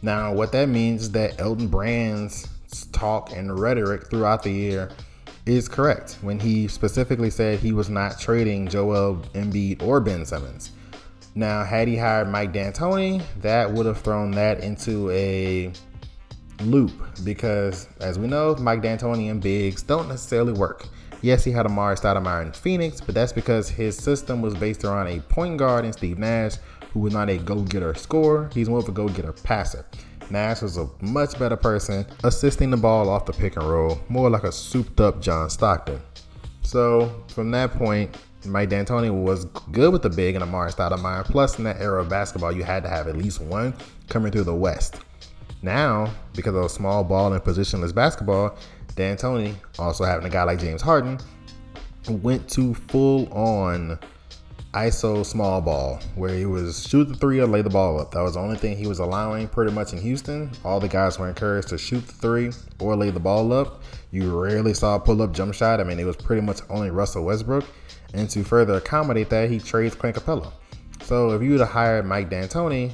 Now, 0.00 0.32
what 0.32 0.52
that 0.52 0.68
means 0.68 1.02
is 1.02 1.10
that 1.10 1.38
Elton 1.38 1.68
Brand's 1.68 2.48
talk 2.92 3.32
and 3.32 3.58
rhetoric 3.58 4.08
throughout 4.08 4.42
the 4.42 4.52
year 4.52 4.90
is 5.46 5.68
correct 5.68 6.18
when 6.22 6.38
he 6.38 6.68
specifically 6.68 7.30
said 7.30 7.58
he 7.58 7.72
was 7.72 7.90
not 7.90 8.18
trading 8.18 8.68
Joel 8.68 9.16
Embiid 9.34 9.82
or 9.82 10.00
Ben 10.00 10.24
Simmons. 10.24 10.70
Now, 11.34 11.64
had 11.64 11.88
he 11.88 11.96
hired 11.96 12.28
Mike 12.28 12.52
D'Antoni, 12.52 13.22
that 13.40 13.70
would 13.72 13.86
have 13.86 14.00
thrown 14.00 14.30
that 14.32 14.60
into 14.62 15.10
a 15.10 15.72
loop 16.60 16.92
because, 17.24 17.88
as 18.00 18.18
we 18.18 18.26
know, 18.26 18.54
Mike 18.56 18.82
D'Antoni 18.82 19.30
and 19.30 19.40
bigs 19.40 19.82
don't 19.82 20.08
necessarily 20.08 20.52
work. 20.52 20.86
Yes, 21.22 21.44
he 21.44 21.50
had 21.50 21.66
Amar'e 21.66 21.98
Stoudemire 21.98 22.44
in 22.44 22.52
Phoenix, 22.52 23.00
but 23.00 23.14
that's 23.14 23.32
because 23.32 23.68
his 23.68 23.96
system 23.96 24.42
was 24.42 24.54
based 24.54 24.84
around 24.84 25.06
a 25.06 25.20
point 25.20 25.56
guard 25.56 25.84
in 25.84 25.92
Steve 25.92 26.18
Nash, 26.18 26.56
who 26.92 27.00
was 27.00 27.14
not 27.14 27.30
a 27.30 27.38
go-getter 27.38 27.94
scorer. 27.94 28.50
He's 28.52 28.68
more 28.68 28.80
of 28.80 28.88
a 28.88 28.92
go-getter 28.92 29.32
passer. 29.32 29.86
Nash 30.32 30.62
was 30.62 30.78
a 30.78 30.88
much 31.02 31.38
better 31.38 31.56
person, 31.56 32.06
assisting 32.24 32.70
the 32.70 32.76
ball 32.78 33.10
off 33.10 33.26
the 33.26 33.34
pick 33.34 33.56
and 33.56 33.68
roll, 33.68 34.00
more 34.08 34.30
like 34.30 34.44
a 34.44 34.50
souped-up 34.50 35.20
John 35.20 35.50
Stockton. 35.50 36.00
So 36.62 37.22
from 37.28 37.50
that 37.50 37.72
point, 37.74 38.16
Mike 38.46 38.70
D'Antoni 38.70 39.10
was 39.12 39.44
good 39.72 39.92
with 39.92 40.00
the 40.00 40.08
big 40.08 40.34
and 40.34 40.42
Amar'e 40.42 40.74
Stoudemire. 40.74 41.22
Plus, 41.26 41.58
in 41.58 41.64
that 41.64 41.82
era 41.82 42.00
of 42.00 42.08
basketball, 42.08 42.50
you 42.50 42.64
had 42.64 42.82
to 42.82 42.88
have 42.88 43.08
at 43.08 43.16
least 43.16 43.42
one 43.42 43.74
coming 44.08 44.32
through 44.32 44.44
the 44.44 44.54
West. 44.54 45.00
Now, 45.60 46.10
because 46.34 46.54
of 46.54 46.70
small 46.70 47.04
ball 47.04 47.30
and 47.34 47.44
positionless 47.44 47.94
basketball, 47.94 48.56
D'Antoni, 48.96 49.54
also 49.78 50.04
having 50.04 50.26
a 50.26 50.30
guy 50.30 50.44
like 50.44 50.58
James 50.58 50.80
Harden, 50.80 51.18
went 52.08 52.48
to 52.52 52.72
full 52.72 53.30
on 53.34 53.98
ISO 54.74 55.24
small 55.24 55.60
ball, 55.60 56.00
where 56.14 56.34
he 56.34 56.46
was 56.46 56.88
shoot 56.88 57.04
the 57.04 57.14
three 57.14 57.40
or 57.40 57.46
lay 57.46 57.60
the 57.60 57.68
ball 57.68 58.00
up. 58.00 58.12
That 58.12 58.22
was 58.22 58.34
the 58.34 58.40
only 58.40 58.56
thing 58.56 58.74
he 58.74 58.86
was 58.86 59.00
allowing 59.00 59.48
pretty 59.48 59.70
much 59.70 59.92
in 59.92 60.00
Houston. 60.00 60.50
All 60.64 60.80
the 60.80 60.88
guys 60.88 61.18
were 61.18 61.28
encouraged 61.28 61.68
to 61.68 61.78
shoot 61.78 62.06
the 62.06 62.12
three 62.14 62.52
or 62.78 62.96
lay 62.96 63.10
the 63.10 63.20
ball 63.20 63.52
up. 63.52 63.82
You 64.12 64.40
rarely 64.40 64.72
saw 64.72 64.96
a 64.96 65.00
pull 65.00 65.20
up 65.20 65.32
jump 65.32 65.52
shot. 65.52 65.78
I 65.78 65.84
mean, 65.84 65.98
it 65.98 66.04
was 66.04 66.16
pretty 66.16 66.40
much 66.40 66.60
only 66.70 66.90
Russell 66.90 67.24
Westbrook. 67.24 67.66
And 68.14 68.30
to 68.30 68.42
further 68.44 68.74
accommodate 68.74 69.28
that, 69.28 69.50
he 69.50 69.58
trades 69.58 69.94
Clint 69.94 70.16
Capela. 70.16 70.50
So 71.02 71.32
if 71.32 71.42
you 71.42 71.50
would 71.50 71.60
have 71.60 71.68
hired 71.68 72.06
Mike 72.06 72.30
D'Antoni, 72.30 72.92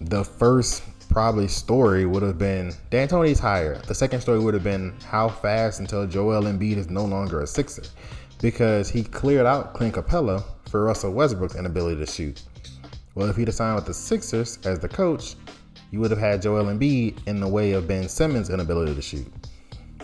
the 0.00 0.24
first 0.24 0.84
probably 1.10 1.48
story 1.48 2.06
would 2.06 2.22
have 2.22 2.38
been 2.38 2.72
D'Antoni's 2.90 3.38
hired. 3.38 3.84
The 3.84 3.94
second 3.94 4.22
story 4.22 4.38
would 4.38 4.54
have 4.54 4.64
been 4.64 4.94
how 5.06 5.28
fast 5.28 5.80
until 5.80 6.06
Joel 6.06 6.44
Embiid 6.44 6.78
is 6.78 6.88
no 6.88 7.04
longer 7.04 7.42
a 7.42 7.46
Sixer, 7.46 7.82
because 8.40 8.88
he 8.88 9.02
cleared 9.02 9.46
out 9.46 9.74
Clint 9.74 9.94
Capela 9.94 10.42
for 10.74 10.82
Russell 10.82 11.12
Westbrook's 11.12 11.54
inability 11.54 12.04
to 12.04 12.10
shoot. 12.10 12.42
Well, 13.14 13.30
if 13.30 13.36
he'd 13.36 13.46
have 13.46 13.54
signed 13.54 13.76
with 13.76 13.86
the 13.86 13.94
Sixers 13.94 14.58
as 14.64 14.80
the 14.80 14.88
coach, 14.88 15.36
you 15.92 16.00
would 16.00 16.10
have 16.10 16.18
had 16.18 16.42
Joel 16.42 16.64
Embiid 16.64 17.28
in 17.28 17.38
the 17.38 17.46
way 17.46 17.74
of 17.74 17.86
Ben 17.86 18.08
Simmons' 18.08 18.50
inability 18.50 18.92
to 18.92 19.00
shoot. 19.00 19.32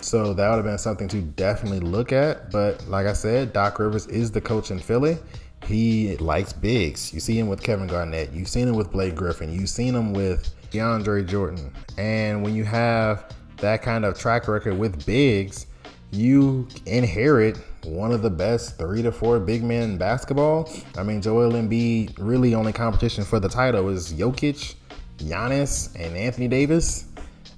So 0.00 0.32
that 0.32 0.48
would 0.48 0.54
have 0.54 0.64
been 0.64 0.78
something 0.78 1.08
to 1.08 1.22
definitely 1.22 1.80
look 1.80 2.12
at. 2.12 2.52
But 2.52 2.86
like 2.86 3.08
I 3.08 3.14
said, 3.14 3.52
Doc 3.52 3.80
Rivers 3.80 4.06
is 4.06 4.30
the 4.30 4.40
coach 4.40 4.70
in 4.70 4.78
Philly. 4.78 5.18
He 5.66 6.16
likes 6.18 6.52
bigs. 6.52 7.12
You 7.12 7.18
see 7.18 7.36
him 7.36 7.48
with 7.48 7.60
Kevin 7.64 7.88
Garnett. 7.88 8.30
You've 8.30 8.46
seen 8.46 8.68
him 8.68 8.76
with 8.76 8.92
Blake 8.92 9.16
Griffin. 9.16 9.52
You've 9.52 9.70
seen 9.70 9.92
him 9.92 10.12
with 10.12 10.54
DeAndre 10.70 11.26
Jordan. 11.26 11.72
And 11.98 12.44
when 12.44 12.54
you 12.54 12.62
have 12.62 13.34
that 13.56 13.82
kind 13.82 14.04
of 14.04 14.16
track 14.16 14.46
record 14.46 14.78
with 14.78 15.04
bigs, 15.04 15.66
you 16.12 16.66
inherit 16.86 17.58
one 17.84 18.12
of 18.12 18.22
the 18.22 18.30
best 18.30 18.78
three 18.78 19.02
to 19.02 19.12
four 19.12 19.38
big 19.38 19.62
men 19.62 19.90
in 19.90 19.98
basketball. 19.98 20.70
I 20.96 21.02
mean, 21.02 21.22
Joel 21.22 21.52
Embiid 21.52 22.14
really 22.18 22.54
only 22.54 22.72
competition 22.72 23.24
for 23.24 23.40
the 23.40 23.48
title 23.48 23.88
is 23.88 24.12
Jokic, 24.12 24.74
Giannis, 25.18 25.94
and 25.94 26.16
Anthony 26.16 26.48
Davis. 26.48 27.06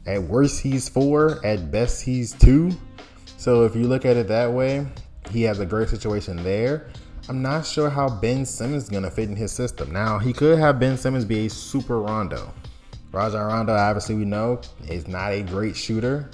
At 0.07 0.23
worst, 0.23 0.61
he's 0.61 0.89
four. 0.89 1.45
At 1.45 1.71
best, 1.71 2.03
he's 2.05 2.33
two. 2.33 2.73
So 3.39 3.65
if 3.65 3.75
you 3.75 3.85
look 3.89 4.05
at 4.05 4.17
it 4.17 4.29
that 4.29 4.53
way, 4.53 4.87
he 5.31 5.43
has 5.43 5.61
a 5.61 5.67
great 5.67 5.89
situation 5.89 6.43
there. 6.43 6.89
I'm 7.29 7.41
not 7.41 7.65
sure 7.65 7.89
how 7.89 8.09
Ben 8.09 8.45
Simmons 8.45 8.85
is 8.85 8.89
going 8.89 9.05
to 9.05 9.11
fit 9.11 9.29
in 9.29 9.37
his 9.37 9.53
system. 9.53 9.93
Now, 9.93 10.19
he 10.19 10.33
could 10.33 10.59
have 10.59 10.81
Ben 10.81 10.97
Simmons 10.97 11.25
be 11.25 11.47
a 11.47 11.51
super 11.51 12.01
Rondo. 12.01 12.53
Rajon 13.13 13.47
Rondo, 13.47 13.75
obviously, 13.75 14.17
we 14.17 14.25
know, 14.25 14.61
is 14.89 15.07
not 15.07 15.33
a 15.33 15.43
great 15.43 15.77
shooter. 15.77 16.31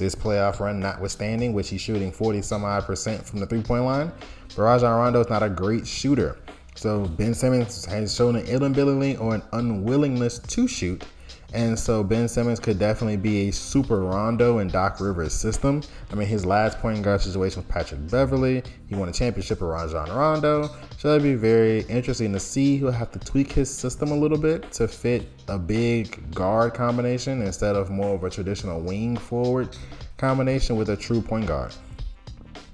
This 0.00 0.14
playoff 0.14 0.60
run 0.60 0.80
notwithstanding, 0.80 1.52
which 1.52 1.68
he's 1.68 1.82
shooting 1.82 2.10
40 2.10 2.40
some 2.40 2.64
odd 2.64 2.84
percent 2.84 3.22
from 3.22 3.38
the 3.38 3.44
three 3.44 3.60
point 3.60 3.84
line. 3.84 4.10
Rajon 4.56 4.96
Rondo 4.96 5.20
is 5.20 5.28
not 5.28 5.42
a 5.42 5.48
great 5.50 5.86
shooter. 5.86 6.38
So 6.74 7.04
Ben 7.04 7.34
Simmons 7.34 7.84
has 7.84 8.14
shown 8.14 8.36
an 8.36 8.46
inability 8.46 9.18
or 9.18 9.34
an 9.34 9.42
unwillingness 9.52 10.38
to 10.38 10.66
shoot. 10.66 11.04
And 11.52 11.76
so 11.76 12.04
Ben 12.04 12.28
Simmons 12.28 12.60
could 12.60 12.78
definitely 12.78 13.16
be 13.16 13.48
a 13.48 13.52
super 13.52 14.00
Rondo 14.00 14.58
in 14.58 14.68
Doc 14.68 15.00
Rivers' 15.00 15.32
system. 15.32 15.82
I 16.10 16.14
mean, 16.14 16.28
his 16.28 16.46
last 16.46 16.78
point 16.78 17.02
guard 17.02 17.20
situation 17.20 17.62
with 17.62 17.68
Patrick 17.68 18.08
Beverley, 18.08 18.62
he 18.88 18.94
won 18.94 19.08
a 19.08 19.12
championship 19.12 19.60
with 19.60 19.70
Rajon 19.70 20.10
Rondo. 20.10 20.68
So 20.98 21.08
that'd 21.08 21.22
be 21.22 21.34
very 21.34 21.80
interesting 21.82 22.32
to 22.34 22.40
see. 22.40 22.78
He'll 22.78 22.92
have 22.92 23.10
to 23.12 23.18
tweak 23.18 23.50
his 23.50 23.68
system 23.68 24.12
a 24.12 24.16
little 24.16 24.38
bit 24.38 24.70
to 24.72 24.86
fit 24.86 25.28
a 25.48 25.58
big 25.58 26.34
guard 26.34 26.74
combination 26.74 27.42
instead 27.42 27.74
of 27.74 27.90
more 27.90 28.14
of 28.14 28.22
a 28.22 28.30
traditional 28.30 28.80
wing 28.80 29.16
forward 29.16 29.76
combination 30.18 30.76
with 30.76 30.90
a 30.90 30.96
true 30.96 31.20
point 31.20 31.46
guard. 31.46 31.74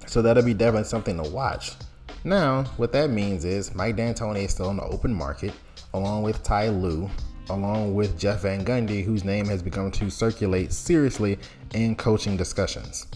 So 0.05 0.21
that'll 0.21 0.43
be 0.43 0.53
definitely 0.53 0.87
something 0.87 1.21
to 1.21 1.29
watch. 1.29 1.71
Now, 2.23 2.63
what 2.77 2.91
that 2.93 3.09
means 3.09 3.43
is 3.45 3.73
Mike 3.73 3.95
D'Antoni 3.95 4.43
is 4.43 4.51
still 4.51 4.69
in 4.69 4.77
the 4.77 4.83
open 4.83 5.13
market, 5.13 5.53
along 5.93 6.23
with 6.23 6.43
Ty 6.43 6.69
Lue, 6.69 7.09
along 7.49 7.95
with 7.95 8.19
Jeff 8.19 8.41
Van 8.41 8.63
Gundy, 8.63 9.03
whose 9.03 9.23
name 9.23 9.45
has 9.45 9.61
begun 9.61 9.91
to 9.91 10.09
circulate 10.09 10.71
seriously 10.71 11.39
in 11.73 11.95
coaching 11.95 12.37
discussions. 12.37 13.07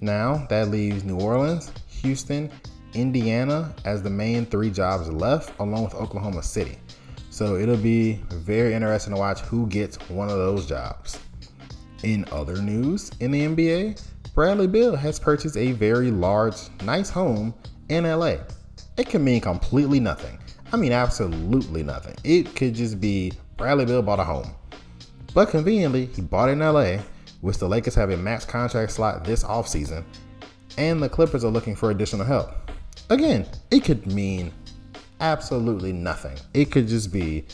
Now, 0.00 0.46
that 0.50 0.68
leaves 0.68 1.04
New 1.04 1.18
Orleans, 1.18 1.72
Houston, 2.02 2.50
Indiana 2.94 3.74
as 3.84 4.02
the 4.02 4.10
main 4.10 4.46
three 4.46 4.70
jobs 4.70 5.08
left, 5.08 5.58
along 5.58 5.84
with 5.84 5.94
Oklahoma 5.94 6.42
City. 6.42 6.78
So 7.30 7.56
it'll 7.56 7.76
be 7.76 8.20
very 8.30 8.74
interesting 8.74 9.14
to 9.14 9.18
watch 9.18 9.40
who 9.40 9.66
gets 9.66 9.96
one 10.08 10.28
of 10.28 10.36
those 10.36 10.66
jobs. 10.66 11.18
In 12.02 12.24
other 12.30 12.60
news 12.60 13.10
in 13.20 13.30
the 13.30 13.46
NBA, 13.46 14.00
Bradley 14.34 14.66
Beal 14.66 14.94
has 14.94 15.18
purchased 15.18 15.56
a 15.56 15.72
very 15.72 16.10
large, 16.10 16.56
nice 16.84 17.08
home 17.08 17.54
in 17.88 18.04
LA. 18.04 18.36
It 18.96 19.08
can 19.08 19.24
mean 19.24 19.40
completely 19.40 20.00
nothing. 20.00 20.38
I 20.72 20.76
mean, 20.76 20.92
absolutely 20.92 21.82
nothing. 21.82 22.14
It 22.24 22.54
could 22.54 22.74
just 22.74 23.00
be 23.00 23.32
Bradley 23.56 23.84
Beal 23.84 24.02
bought 24.02 24.20
a 24.20 24.24
home. 24.24 24.50
But 25.32 25.50
conveniently, 25.50 26.06
he 26.06 26.22
bought 26.22 26.48
it 26.48 26.52
in 26.52 26.58
LA, 26.60 26.98
which 27.40 27.58
the 27.58 27.68
Lakers 27.68 27.94
have 27.94 28.10
a 28.10 28.16
max 28.16 28.44
contract 28.44 28.92
slot 28.92 29.24
this 29.24 29.44
offseason, 29.44 30.04
and 30.78 31.02
the 31.02 31.08
Clippers 31.08 31.44
are 31.44 31.50
looking 31.50 31.76
for 31.76 31.90
additional 31.90 32.24
help. 32.24 32.50
Again, 33.10 33.46
it 33.70 33.84
could 33.84 34.06
mean 34.06 34.52
absolutely 35.20 35.92
nothing. 35.92 36.36
It 36.54 36.70
could 36.70 36.88
just 36.88 37.12
be, 37.12 37.44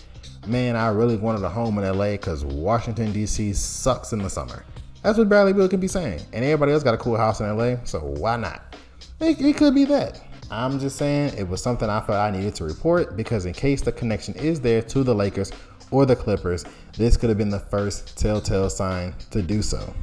man, 0.46 0.76
I 0.76 0.88
really 0.88 1.16
wanted 1.16 1.42
a 1.42 1.48
home 1.48 1.78
in 1.78 1.84
LA 1.84 2.12
because 2.12 2.44
Washington, 2.44 3.12
D.C. 3.12 3.52
sucks 3.54 4.12
in 4.12 4.20
the 4.20 4.30
summer. 4.30 4.64
That's 5.02 5.16
what 5.16 5.28
Bradley 5.28 5.52
Beal 5.52 5.68
could 5.68 5.80
be 5.80 5.88
saying. 5.88 6.20
And 6.32 6.44
everybody 6.44 6.72
else 6.72 6.82
got 6.82 6.94
a 6.94 6.98
cool 6.98 7.16
house 7.16 7.40
in 7.40 7.56
LA, 7.56 7.76
so 7.84 8.00
why 8.00 8.36
not? 8.36 8.76
It, 9.20 9.40
it 9.40 9.56
could 9.56 9.74
be 9.74 9.84
that. 9.86 10.20
I'm 10.50 10.80
just 10.80 10.96
saying 10.96 11.34
it 11.38 11.48
was 11.48 11.62
something 11.62 11.88
I 11.88 12.00
felt 12.00 12.18
I 12.18 12.30
needed 12.30 12.54
to 12.56 12.64
report 12.64 13.16
because, 13.16 13.46
in 13.46 13.52
case 13.52 13.82
the 13.82 13.92
connection 13.92 14.34
is 14.34 14.60
there 14.60 14.82
to 14.82 15.04
the 15.04 15.14
Lakers 15.14 15.52
or 15.90 16.06
the 16.06 16.16
Clippers, 16.16 16.64
this 16.96 17.16
could 17.16 17.28
have 17.28 17.38
been 17.38 17.50
the 17.50 17.60
first 17.60 18.16
telltale 18.16 18.70
sign 18.70 19.14
to 19.30 19.42
do 19.42 19.62
so. 19.62 19.94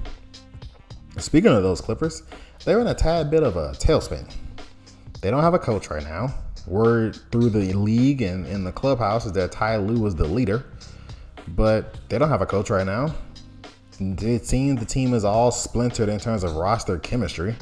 Speaking 1.18 1.52
of 1.52 1.64
those 1.64 1.82
Clippers, 1.82 2.24
they're 2.66 2.80
in 2.80 2.88
a 2.88 2.94
tad 2.94 3.32
bit 3.32 3.44
of 3.44 3.56
a 3.56 3.72
tailspin. 3.72 4.32
They 5.22 5.32
don't 5.32 5.42
have 5.42 5.54
a 5.54 5.60
coach 5.60 5.90
right 5.90 6.04
now. 6.04 6.34
Word 6.68 7.18
through 7.32 7.50
the 7.50 7.74
league 7.74 8.22
and 8.22 8.46
in 8.46 8.64
the 8.64 8.72
clubhouse 8.72 9.26
is 9.26 9.32
that 9.34 9.52
Ty 9.52 9.78
Lue 9.78 10.00
was 10.00 10.16
the 10.16 10.28
leader, 10.28 10.66
but 11.50 11.98
they 12.10 12.18
don't 12.18 12.30
have 12.30 12.42
a 12.42 12.46
coach 12.46 12.70
right 12.70 12.86
now. 12.86 13.16
It 14.00 14.46
seems 14.46 14.80
the 14.80 14.86
team 14.86 15.14
is 15.14 15.26
all 15.26 15.50
splintered 15.52 16.10
in 16.10 16.20
terms 16.20 16.44
of 16.44 16.56
roster 16.56 17.00
chemistry. 17.00 17.56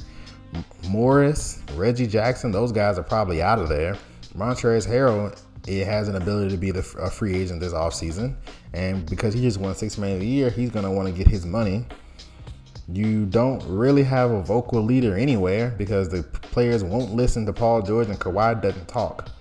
Morris, 0.90 1.62
Reggie 1.76 2.08
Jackson, 2.08 2.52
those 2.52 2.72
guys 2.72 2.98
are 2.98 3.04
probably 3.04 3.42
out 3.42 3.60
of 3.60 3.70
there. 3.70 3.98
Montrezl 4.36 4.88
Harrell 4.88 5.42
it 5.68 5.86
has 5.86 6.08
an 6.08 6.16
ability 6.16 6.52
to 6.52 6.58
be 6.58 6.72
the, 6.72 6.80
a 7.00 7.10
free 7.10 7.36
agent 7.36 7.60
this 7.60 7.74
offseason. 7.74 8.36
And 8.74 9.10
because 9.10 9.34
he 9.34 9.42
just 9.42 9.60
won 9.60 9.76
six 9.76 9.98
million 9.98 10.22
a 10.22 10.26
year, 10.26 10.50
he's 10.50 10.70
gonna 10.70 10.92
want 10.92 11.08
to 11.08 11.14
get 11.14 11.28
his 11.28 11.46
money. 11.46 11.86
You 12.88 13.26
don't 13.26 13.64
really 13.68 14.04
have 14.04 14.32
a 14.32 14.42
vocal 14.42 14.82
leader 14.82 15.18
anywhere 15.18 15.74
because 15.78 16.10
the 16.10 16.24
players 16.24 16.84
won't 16.84 17.14
listen 17.14 17.46
to 17.48 17.54
Paul 17.54 17.82
George 17.82 18.10
and 18.10 18.20
Kawhi 18.20 18.62
doesn't 18.62 18.88
talk. 18.88 19.32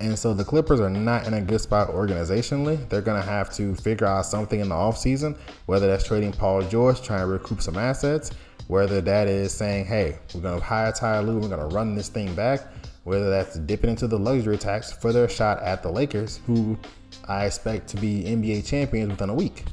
And 0.00 0.18
so 0.18 0.34
the 0.34 0.44
Clippers 0.44 0.80
are 0.80 0.90
not 0.90 1.26
in 1.26 1.34
a 1.34 1.40
good 1.40 1.60
spot 1.60 1.88
organizationally. 1.88 2.86
They're 2.88 3.00
going 3.00 3.20
to 3.20 3.26
have 3.26 3.50
to 3.54 3.74
figure 3.76 4.06
out 4.06 4.26
something 4.26 4.60
in 4.60 4.68
the 4.68 4.74
offseason, 4.74 5.38
whether 5.64 5.86
that's 5.86 6.04
trading 6.04 6.32
Paul 6.32 6.62
George, 6.62 7.00
trying 7.00 7.20
to 7.20 7.26
recoup 7.26 7.62
some 7.62 7.78
assets, 7.78 8.30
whether 8.66 9.00
that 9.00 9.28
is 9.28 9.52
saying, 9.52 9.86
hey, 9.86 10.18
we're 10.34 10.42
going 10.42 10.58
to 10.58 10.64
hire 10.64 10.92
Ty 10.92 11.20
Lue, 11.20 11.38
we're 11.38 11.48
going 11.48 11.66
to 11.68 11.74
run 11.74 11.94
this 11.94 12.08
thing 12.08 12.34
back, 12.34 12.60
whether 13.04 13.30
that's 13.30 13.58
dipping 13.60 13.90
into 13.90 14.06
the 14.06 14.18
luxury 14.18 14.58
tax 14.58 14.92
for 14.92 15.12
their 15.12 15.28
shot 15.28 15.62
at 15.62 15.82
the 15.82 15.90
Lakers, 15.90 16.40
who 16.46 16.76
I 17.28 17.46
expect 17.46 17.88
to 17.88 17.96
be 17.96 18.24
NBA 18.24 18.66
champions 18.66 19.10
within 19.12 19.30
a 19.30 19.34
week. 19.34 19.64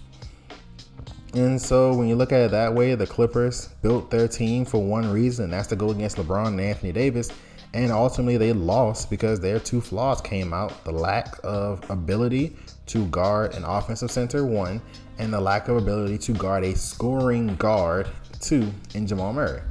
And 1.34 1.62
so 1.62 1.94
when 1.94 2.08
you 2.08 2.16
look 2.16 2.34
at 2.34 2.42
it 2.42 2.52
that 2.52 2.74
way, 2.74 2.94
the 2.96 3.08
Clippers 3.08 3.70
built 3.82 4.12
their 4.12 4.28
team 4.28 4.66
for 4.66 4.84
one 4.84 5.10
reason, 5.10 5.50
that's 5.50 5.68
to 5.70 5.78
go 5.78 5.92
against 5.92 6.18
LeBron 6.18 6.48
and 6.48 6.62
Anthony 6.62 6.92
Davis. 6.92 7.30
And 7.74 7.90
ultimately, 7.90 8.36
they 8.36 8.52
lost 8.52 9.10
because 9.10 9.40
their 9.40 9.58
two 9.58 9.80
flaws 9.80 10.20
came 10.20 10.54
out 10.54 10.84
the 10.84 10.92
lack 10.92 11.38
of 11.42 11.90
ability 11.90 12.58
to 12.88 13.06
guard 13.08 13.56
an 13.56 13.64
offensive 13.64 14.12
center, 14.12 14.46
one, 14.46 14.82
and 15.20 15.32
the 15.32 15.40
lack 15.40 15.70
of 15.70 15.78
ability 15.78 16.18
to 16.18 16.34
guard 16.34 16.66
a 16.66 16.76
scoring 16.76 17.56
guard, 17.56 18.10
two, 18.42 18.70
in 18.94 19.08
Jamal 19.08 19.32
Murray. 19.32 19.62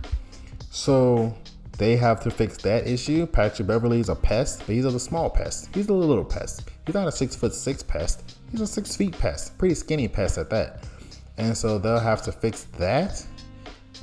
So 0.71 1.37
they 1.81 1.97
have 1.97 2.21
to 2.21 2.31
fix 2.31 2.59
that 2.59 2.87
issue. 2.87 3.27
Patrick 3.27 3.67
Beverley 3.67 4.01
is 4.01 4.11
a 4.11 4.15
pest, 4.15 4.59
but 4.67 4.75
he's 4.75 4.85
a 4.85 5.01
small 5.01 5.31
pest. 5.31 5.75
He's 5.75 5.89
a 5.89 5.95
little 5.95 6.27
pest. 6.27 6.69
He's 6.85 6.95
not 6.95 7.09
a 7.09 7.13
six 7.13 7.35
foot 7.35 7.55
six 7.55 7.83
pest. 7.83 8.37
He's 8.51 8.61
a 8.61 8.67
six 8.67 8.95
feet 8.95 9.19
pest. 9.19 9.57
Pretty 9.57 9.75
skinny 9.75 10.07
pest 10.07 10.37
at 10.37 10.51
that. 10.51 10.85
And 11.39 11.57
so 11.57 11.79
they'll 11.79 11.99
have 11.99 12.21
to 12.25 12.33
fix 12.33 12.65
that. 12.77 13.25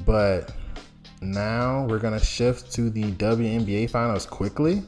But 0.07 0.51
now 1.21 1.85
we're 1.85 1.99
gonna 1.99 2.19
shift 2.19 2.71
to 2.73 2.89
the 2.89 3.11
WNBA 3.11 3.91
finals 3.91 4.25
quickly. 4.25 4.81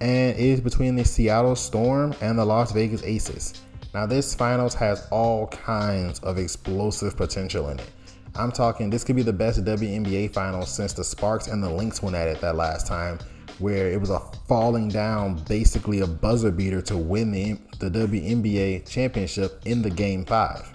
And 0.00 0.36
it 0.36 0.40
is 0.40 0.60
between 0.60 0.96
the 0.96 1.04
Seattle 1.04 1.54
Storm 1.54 2.16
and 2.20 2.36
the 2.36 2.44
Las 2.44 2.72
Vegas 2.72 3.04
Aces. 3.04 3.62
Now, 3.94 4.06
this 4.06 4.34
finals 4.34 4.74
has 4.74 5.06
all 5.12 5.46
kinds 5.46 6.18
of 6.18 6.38
explosive 6.38 7.16
potential 7.16 7.68
in 7.68 7.78
it. 7.78 7.90
I'm 8.36 8.50
talking, 8.50 8.90
this 8.90 9.04
could 9.04 9.14
be 9.14 9.22
the 9.22 9.32
best 9.32 9.64
WNBA 9.64 10.32
final 10.32 10.66
since 10.66 10.92
the 10.92 11.04
Sparks 11.04 11.46
and 11.46 11.62
the 11.62 11.70
Lynx 11.70 12.02
went 12.02 12.16
at 12.16 12.26
it 12.26 12.40
that 12.40 12.56
last 12.56 12.84
time, 12.84 13.20
where 13.60 13.88
it 13.88 14.00
was 14.00 14.10
a 14.10 14.18
falling 14.48 14.88
down, 14.88 15.36
basically 15.48 16.00
a 16.00 16.06
buzzer 16.06 16.50
beater 16.50 16.82
to 16.82 16.96
win 16.96 17.30
the, 17.30 17.52
the 17.78 17.88
WNBA 17.88 18.88
championship 18.88 19.60
in 19.66 19.82
the 19.82 19.90
game 19.90 20.24
five. 20.24 20.68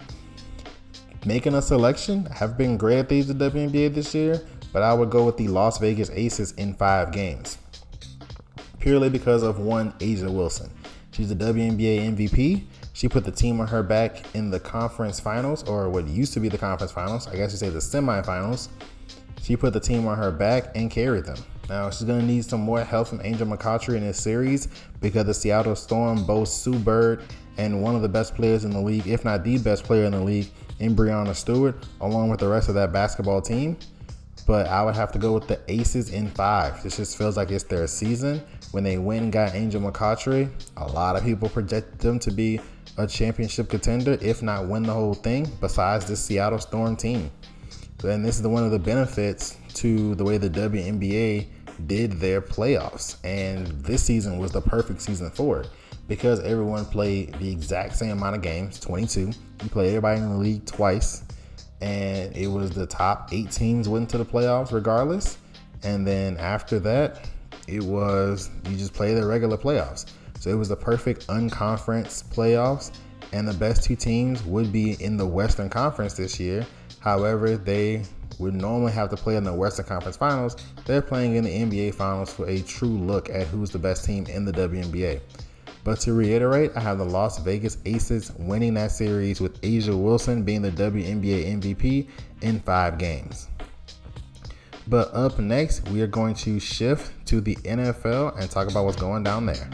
Making 1.26 1.56
a 1.56 1.62
selection 1.62 2.26
have 2.28 2.58
been 2.58 2.78
great 2.78 3.00
at 3.00 3.10
these 3.10 3.28
the 3.28 3.34
WNBA 3.34 3.94
this 3.94 4.16
year, 4.16 4.42
but 4.72 4.82
I 4.82 4.94
would 4.94 5.10
go 5.10 5.26
with 5.26 5.36
the 5.36 5.50
Las 5.50 5.80
Vegas 5.80 6.10
Aces 6.12 6.54
in 6.54 6.76
five 6.76 7.12
games. 7.12 7.58
Purely 8.80 9.10
because 9.10 9.44
of 9.44 9.60
one, 9.60 9.92
A'ja 10.00 10.32
Wilson. 10.32 10.72
She's 11.12 11.28
the 11.28 11.36
WNBA 11.36 12.16
MVP. 12.16 12.64
She 13.00 13.08
put 13.08 13.24
the 13.24 13.32
team 13.32 13.62
on 13.62 13.68
her 13.68 13.82
back 13.82 14.26
in 14.36 14.52
the 14.52 14.60
conference 14.60 15.22
finals, 15.22 15.64
or 15.70 15.90
what 15.90 16.06
used 16.06 16.34
to 16.34 16.42
be 16.42 16.50
the 16.50 16.58
conference 16.58 16.92
finals. 16.92 17.30
I 17.30 17.38
guess 17.38 17.54
you 17.54 17.58
say 17.58 17.70
the 17.70 17.80
semifinals. 17.80 18.68
She 19.42 19.56
put 19.56 19.72
the 19.72 19.80
team 19.80 20.06
on 20.06 20.18
her 20.18 20.32
back 20.32 20.76
and 20.76 20.92
carried 20.92 21.24
them. 21.24 21.38
Now 21.70 21.90
she's 21.92 22.06
gonna 22.06 22.22
need 22.22 22.44
some 22.44 22.60
more 22.60 22.84
help 22.84 23.08
from 23.08 23.22
Angel 23.24 23.48
McCoughtry 23.48 23.96
in 23.96 24.02
this 24.02 24.22
series 24.22 24.68
because 25.00 25.24
the 25.24 25.34
Seattle 25.34 25.78
Storm 25.78 26.26
boasts 26.26 26.62
Sue 26.62 26.78
Bird 26.78 27.24
and 27.58 27.82
one 27.82 27.96
of 27.96 28.02
the 28.02 28.10
best 28.10 28.36
players 28.36 28.66
in 28.66 28.72
the 28.72 28.82
league, 28.82 29.08
if 29.08 29.24
not 29.24 29.46
the 29.46 29.58
best 29.60 29.86
player 29.86 30.04
in 30.04 30.12
the 30.12 30.22
league, 30.22 30.50
in 30.80 30.94
Breanna 30.94 31.34
Stewart, 31.34 31.82
along 32.02 32.30
with 32.30 32.42
the 32.42 32.50
rest 32.50 32.68
of 32.68 32.76
that 32.76 32.92
basketball 32.92 33.42
team. 33.42 33.78
But 34.46 34.68
I 34.68 34.84
would 34.84 34.96
have 34.96 35.14
to 35.14 35.20
go 35.20 35.32
with 35.32 35.48
the 35.48 35.62
Aces 35.70 36.10
in 36.10 36.32
five. 36.32 36.84
This 36.84 36.98
just 36.98 37.18
feels 37.18 37.38
like 37.38 37.50
it's 37.50 37.64
their 37.64 37.88
season. 37.88 38.42
When 38.72 38.84
they 38.84 38.98
win, 38.98 39.32
got 39.32 39.56
Angel 39.56 39.80
McCoughtry, 39.80 40.50
a 40.76 40.88
lot 40.88 41.16
of 41.16 41.24
people 41.24 41.48
project 41.48 42.00
them 42.00 42.20
to 42.20 42.32
be 42.32 42.60
a 42.98 43.08
championship 43.08 43.70
contender, 43.70 44.18
if 44.22 44.42
not 44.42 44.68
win 44.68 44.84
the 44.84 44.94
whole 44.94 45.14
thing, 45.14 45.50
besides 45.60 46.06
this 46.06 46.24
Seattle 46.24 46.60
Storm 46.60 46.96
team. 46.96 47.32
And 48.04 48.24
this 48.24 48.36
is 48.36 48.42
the, 48.42 48.50
one 48.50 48.64
of 48.64 48.72
the 48.72 48.80
benefits 48.80 49.58
to 49.76 50.16
the 50.16 50.24
way 50.24 50.38
the 50.38 50.50
WNBA 50.50 51.48
did 51.88 52.14
their 52.14 52.42
playoffs. 52.42 53.18
And 53.24 53.68
this 53.84 54.04
season 54.04 54.38
was 54.38 54.52
the 54.52 54.62
perfect 54.62 55.02
season 55.02 55.30
for 55.32 55.62
it 55.62 55.70
because 56.08 56.40
everyone 56.42 56.86
played 56.86 57.34
the 57.36 57.52
exact 57.52 57.96
same 57.96 58.12
amount 58.12 58.36
of 58.36 58.42
games 58.42 58.80
22. 58.80 59.20
You 59.20 59.70
play 59.70 59.90
everybody 59.90 60.20
in 60.20 60.30
the 60.30 60.38
league 60.38 60.66
twice. 60.66 61.24
And 61.82 62.36
it 62.36 62.48
was 62.48 62.72
the 62.72 62.86
top 62.86 63.30
eight 63.32 63.52
teams 63.52 63.88
went 63.88 64.10
to 64.10 64.18
the 64.18 64.26
playoffs 64.26 64.72
regardless. 64.72 65.38
And 65.84 66.06
then 66.06 66.38
after 66.38 66.80
that, 66.80 67.30
it 67.68 67.84
was 67.84 68.50
you 68.66 68.76
just 68.76 68.94
play 68.94 69.14
the 69.14 69.26
regular 69.26 69.58
playoffs. 69.58 70.12
So 70.40 70.50
it 70.50 70.56
was 70.56 70.70
the 70.70 70.76
perfect 70.76 71.28
unconference 71.28 72.24
playoffs, 72.24 72.92
and 73.34 73.48
the 73.48 73.54
best 73.54 73.84
two 73.84 73.96
teams 73.96 74.44
would 74.44 74.72
be 74.72 74.94
in 75.04 75.18
the 75.18 75.28
Western 75.28 75.70
Conference 75.70 76.14
this 76.14 76.40
year. 76.40 76.66
However, 77.02 77.58
they 77.58 78.04
would 78.40 78.56
normally 78.56 78.94
have 78.94 79.10
to 79.10 79.18
play 79.18 79.36
in 79.36 79.44
the 79.44 79.54
Western 79.54 79.86
Conference 79.86 80.16
Finals. 80.16 80.56
They're 80.86 81.02
playing 81.02 81.36
in 81.36 81.44
the 81.44 81.50
NBA 81.50 81.96
Finals 81.96 82.34
for 82.34 82.48
a 82.48 82.62
true 82.62 82.88
look 82.88 83.30
at 83.30 83.48
who's 83.48 83.70
the 83.70 83.80
best 83.80 84.06
team 84.06 84.26
in 84.28 84.46
the 84.46 84.54
WNBA. 84.54 85.20
But 85.84 86.00
to 86.02 86.14
reiterate, 86.14 86.72
I 86.76 86.80
have 86.80 86.98
the 86.98 87.06
Las 87.06 87.40
Vegas 87.40 87.78
Aces 87.86 88.32
winning 88.38 88.74
that 88.76 88.92
series 88.92 89.42
with 89.42 89.62
A'ja 89.62 89.98
Wilson 90.02 90.44
being 90.44 90.62
the 90.62 90.72
WNBA 90.72 91.60
MVP 91.60 92.08
in 92.42 92.60
five 92.62 92.98
games. 92.98 93.48
But 94.88 95.14
up 95.14 95.38
next, 95.38 95.88
we 95.90 96.02
are 96.02 96.08
going 96.08 96.34
to 96.36 96.60
shift 96.60 97.14
to 97.28 97.42
the 97.42 97.56
NFL 97.58 98.40
and 98.40 98.50
talk 98.50 98.70
about 98.70 98.86
what's 98.86 98.98
going 98.98 99.24
down 99.24 99.46
there. 99.46 99.70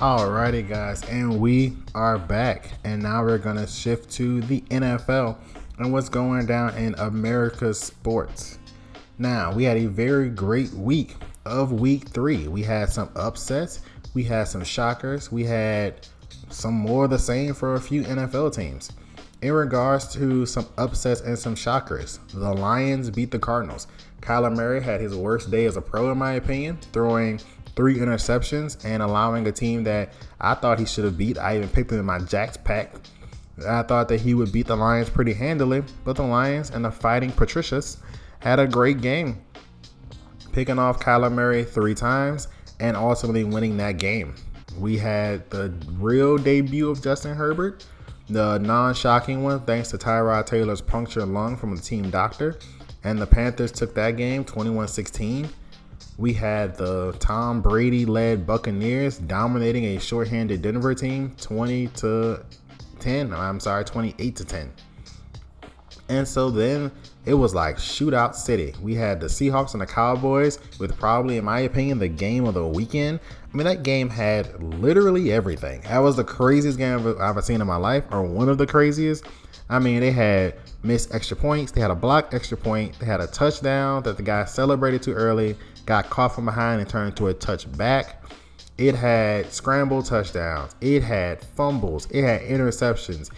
Alrighty, 0.00 0.66
guys, 0.66 1.04
and 1.10 1.38
we 1.38 1.76
are 1.94 2.18
back. 2.18 2.70
And 2.84 3.02
now 3.02 3.22
we're 3.22 3.36
to 3.36 3.66
shift 3.66 4.10
to 4.12 4.40
the 4.40 4.62
NFL 4.70 5.36
and 5.76 5.92
what's 5.92 6.08
going 6.08 6.46
down 6.46 6.74
in 6.76 6.94
America's 6.94 7.78
sports. 7.78 8.58
Now, 9.18 9.52
we 9.52 9.64
had 9.64 9.76
a 9.76 9.84
very 9.84 10.30
great 10.30 10.72
week 10.72 11.16
of 11.44 11.72
week 11.72 12.08
three. 12.08 12.48
We 12.48 12.62
had 12.62 12.88
some 12.88 13.10
upsets, 13.14 13.82
we 14.14 14.24
had 14.24 14.44
some 14.44 14.64
shockers, 14.64 15.30
we 15.30 15.44
had 15.44 16.08
some 16.48 16.72
more 16.72 17.04
of 17.04 17.10
the 17.10 17.18
same 17.18 17.52
for 17.52 17.74
a 17.74 17.80
few 17.80 18.02
NFL 18.02 18.54
teams. 18.54 18.90
In 19.42 19.52
regards 19.52 20.10
to 20.14 20.46
some 20.46 20.66
upsets 20.78 21.20
and 21.20 21.38
some 21.38 21.54
shockers, 21.54 22.20
the 22.32 22.54
Lions 22.54 23.10
beat 23.10 23.30
the 23.30 23.38
Cardinals. 23.38 23.86
Kyler 24.22 24.56
Murray 24.56 24.82
had 24.82 25.02
his 25.02 25.14
worst 25.14 25.50
day 25.50 25.66
as 25.66 25.76
a 25.76 25.82
pro, 25.82 26.10
in 26.10 26.16
my 26.16 26.32
opinion, 26.32 26.78
throwing 26.94 27.38
three 27.80 27.96
interceptions 27.96 28.76
and 28.84 29.02
allowing 29.02 29.46
a 29.46 29.52
team 29.52 29.84
that 29.84 30.12
I 30.38 30.52
thought 30.52 30.78
he 30.78 30.84
should 30.84 31.04
have 31.04 31.16
beat. 31.16 31.38
I 31.38 31.56
even 31.56 31.70
picked 31.70 31.90
him 31.90 31.98
in 31.98 32.04
my 32.04 32.18
Jacks 32.18 32.58
pack. 32.58 32.94
I 33.66 33.82
thought 33.84 34.06
that 34.08 34.20
he 34.20 34.34
would 34.34 34.52
beat 34.52 34.66
the 34.66 34.76
Lions 34.76 35.08
pretty 35.08 35.32
handily, 35.32 35.82
but 36.04 36.16
the 36.16 36.22
Lions 36.22 36.68
and 36.68 36.84
the 36.84 36.90
Fighting 36.90 37.32
Patricias 37.32 37.96
had 38.40 38.58
a 38.58 38.66
great 38.66 39.00
game, 39.00 39.40
picking 40.52 40.78
off 40.78 41.00
Kyler 41.00 41.32
Murray 41.32 41.64
three 41.64 41.94
times 41.94 42.48
and 42.80 42.98
ultimately 42.98 43.44
winning 43.44 43.78
that 43.78 43.96
game. 43.96 44.34
We 44.78 44.98
had 44.98 45.48
the 45.48 45.72
real 45.92 46.36
debut 46.36 46.90
of 46.90 47.02
Justin 47.02 47.34
Herbert, 47.34 47.86
the 48.28 48.58
non 48.58 48.92
shocking 48.92 49.42
one, 49.42 49.60
thanks 49.60 49.88
to 49.92 49.96
Tyrod 49.96 50.44
Taylor's 50.44 50.82
punctured 50.82 51.28
lung 51.28 51.56
from 51.56 51.74
the 51.74 51.80
team 51.80 52.10
doctor. 52.10 52.58
And 53.04 53.18
the 53.18 53.26
Panthers 53.26 53.72
took 53.72 53.94
that 53.94 54.18
game 54.18 54.44
21 54.44 54.86
16 54.86 55.48
we 56.20 56.34
had 56.34 56.76
the 56.76 57.12
Tom 57.18 57.62
Brady 57.62 58.04
led 58.04 58.46
Buccaneers 58.46 59.16
dominating 59.16 59.84
a 59.96 59.98
shorthanded 59.98 60.60
Denver 60.60 60.94
team 60.94 61.34
20 61.40 61.86
to 61.86 62.44
10. 62.98 63.32
I'm 63.32 63.58
sorry, 63.58 63.84
28 63.84 64.36
to 64.36 64.44
10. 64.44 64.72
And 66.10 66.28
so 66.28 66.50
then 66.50 66.92
it 67.24 67.32
was 67.32 67.54
like 67.54 67.76
shootout 67.76 68.34
city. 68.34 68.74
We 68.82 68.94
had 68.94 69.18
the 69.18 69.28
Seahawks 69.28 69.72
and 69.72 69.80
the 69.80 69.86
Cowboys 69.86 70.58
with 70.78 70.98
probably, 70.98 71.38
in 71.38 71.44
my 71.44 71.60
opinion, 71.60 71.98
the 71.98 72.08
game 72.08 72.44
of 72.44 72.52
the 72.52 72.66
weekend. 72.66 73.18
I 73.52 73.56
mean, 73.56 73.64
that 73.64 73.82
game 73.82 74.10
had 74.10 74.62
literally 74.62 75.32
everything. 75.32 75.80
That 75.82 76.00
was 76.00 76.16
the 76.16 76.24
craziest 76.24 76.76
game 76.76 76.98
I've 76.98 77.20
ever 77.20 77.40
seen 77.40 77.62
in 77.62 77.66
my 77.66 77.76
life, 77.76 78.04
or 78.10 78.22
one 78.22 78.50
of 78.50 78.58
the 78.58 78.66
craziest. 78.66 79.24
I 79.70 79.78
mean, 79.78 80.00
they 80.00 80.10
had 80.10 80.56
missed 80.82 81.14
extra 81.14 81.36
points, 81.36 81.70
they 81.70 81.80
had 81.80 81.92
a 81.92 81.94
block 81.94 82.34
extra 82.34 82.56
point, 82.56 82.98
they 82.98 83.06
had 83.06 83.20
a 83.20 83.26
touchdown 83.28 84.02
that 84.02 84.16
the 84.16 84.22
guy 84.22 84.44
celebrated 84.44 85.00
too 85.00 85.12
early, 85.12 85.56
got 85.90 86.08
caught 86.08 86.32
from 86.32 86.44
behind 86.44 86.80
and 86.80 86.88
turned 86.88 87.08
into 87.08 87.26
a 87.26 87.34
touchback. 87.34 88.12
It 88.78 88.94
had 88.94 89.52
scramble 89.52 90.04
touchdowns. 90.04 90.76
It 90.80 91.02
had 91.02 91.42
fumbles. 91.42 92.06
It 92.12 92.22
had 92.22 92.42
interceptions. 92.42 93.28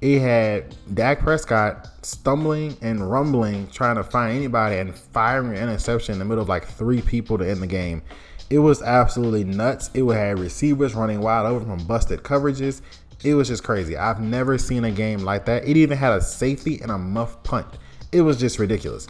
It 0.00 0.20
had 0.20 0.74
Dak 0.94 1.20
Prescott 1.20 1.86
stumbling 2.00 2.78
and 2.80 3.10
rumbling, 3.10 3.68
trying 3.68 3.96
to 3.96 4.02
find 4.02 4.34
anybody 4.34 4.78
and 4.78 4.94
firing 4.94 5.54
an 5.54 5.64
interception 5.64 6.14
in 6.14 6.18
the 6.18 6.24
middle 6.24 6.40
of 6.40 6.48
like 6.48 6.66
three 6.66 7.02
people 7.02 7.36
to 7.36 7.46
end 7.46 7.60
the 7.60 7.66
game. 7.66 8.00
It 8.48 8.60
was 8.60 8.80
absolutely 8.80 9.44
nuts. 9.44 9.90
It 9.92 10.02
had 10.06 10.38
receivers 10.38 10.94
running 10.94 11.20
wide 11.20 11.44
open 11.44 11.68
from 11.68 11.86
busted 11.86 12.22
coverages. 12.22 12.80
It 13.22 13.34
was 13.34 13.48
just 13.48 13.64
crazy. 13.64 13.98
I've 13.98 14.22
never 14.22 14.56
seen 14.56 14.84
a 14.84 14.90
game 14.90 15.18
like 15.18 15.44
that. 15.44 15.68
It 15.68 15.76
even 15.76 15.98
had 15.98 16.14
a 16.14 16.22
safety 16.22 16.80
and 16.80 16.90
a 16.90 16.96
muff 16.96 17.42
punt. 17.42 17.66
It 18.12 18.22
was 18.22 18.38
just 18.40 18.58
ridiculous. 18.58 19.08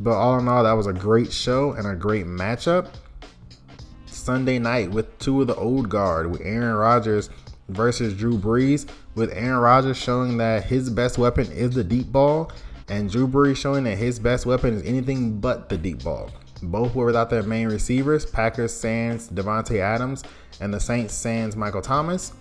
But 0.00 0.12
all 0.12 0.38
in 0.38 0.48
all, 0.48 0.64
that 0.64 0.72
was 0.72 0.86
a 0.86 0.92
great 0.92 1.32
show 1.32 1.72
and 1.72 1.86
a 1.86 1.94
great 1.94 2.26
matchup. 2.26 2.88
Sunday 4.06 4.58
night 4.58 4.90
with 4.90 5.18
two 5.18 5.40
of 5.40 5.46
the 5.46 5.56
old 5.56 5.88
guard 5.88 6.30
with 6.30 6.42
Aaron 6.42 6.74
Rodgers 6.74 7.30
versus 7.68 8.14
Drew 8.14 8.38
Brees, 8.38 8.88
with 9.14 9.32
Aaron 9.32 9.58
Rodgers 9.58 9.96
showing 9.96 10.36
that 10.38 10.64
his 10.64 10.90
best 10.90 11.18
weapon 11.18 11.50
is 11.50 11.70
the 11.70 11.84
deep 11.84 12.12
ball, 12.12 12.52
and 12.88 13.10
Drew 13.10 13.26
Brees 13.26 13.56
showing 13.56 13.84
that 13.84 13.98
his 13.98 14.18
best 14.18 14.46
weapon 14.46 14.74
is 14.74 14.82
anything 14.82 15.40
but 15.40 15.68
the 15.68 15.76
deep 15.76 16.04
ball. 16.04 16.30
Both 16.62 16.94
were 16.94 17.06
without 17.06 17.30
their 17.30 17.42
main 17.42 17.68
receivers, 17.68 18.26
Packers 18.26 18.74
sans 18.74 19.28
Davante 19.28 19.80
Adams 19.80 20.24
and 20.60 20.72
the 20.72 20.80
Saints 20.80 21.14
sans 21.14 21.56
Michael 21.56 21.82
Thomas. 21.82 22.32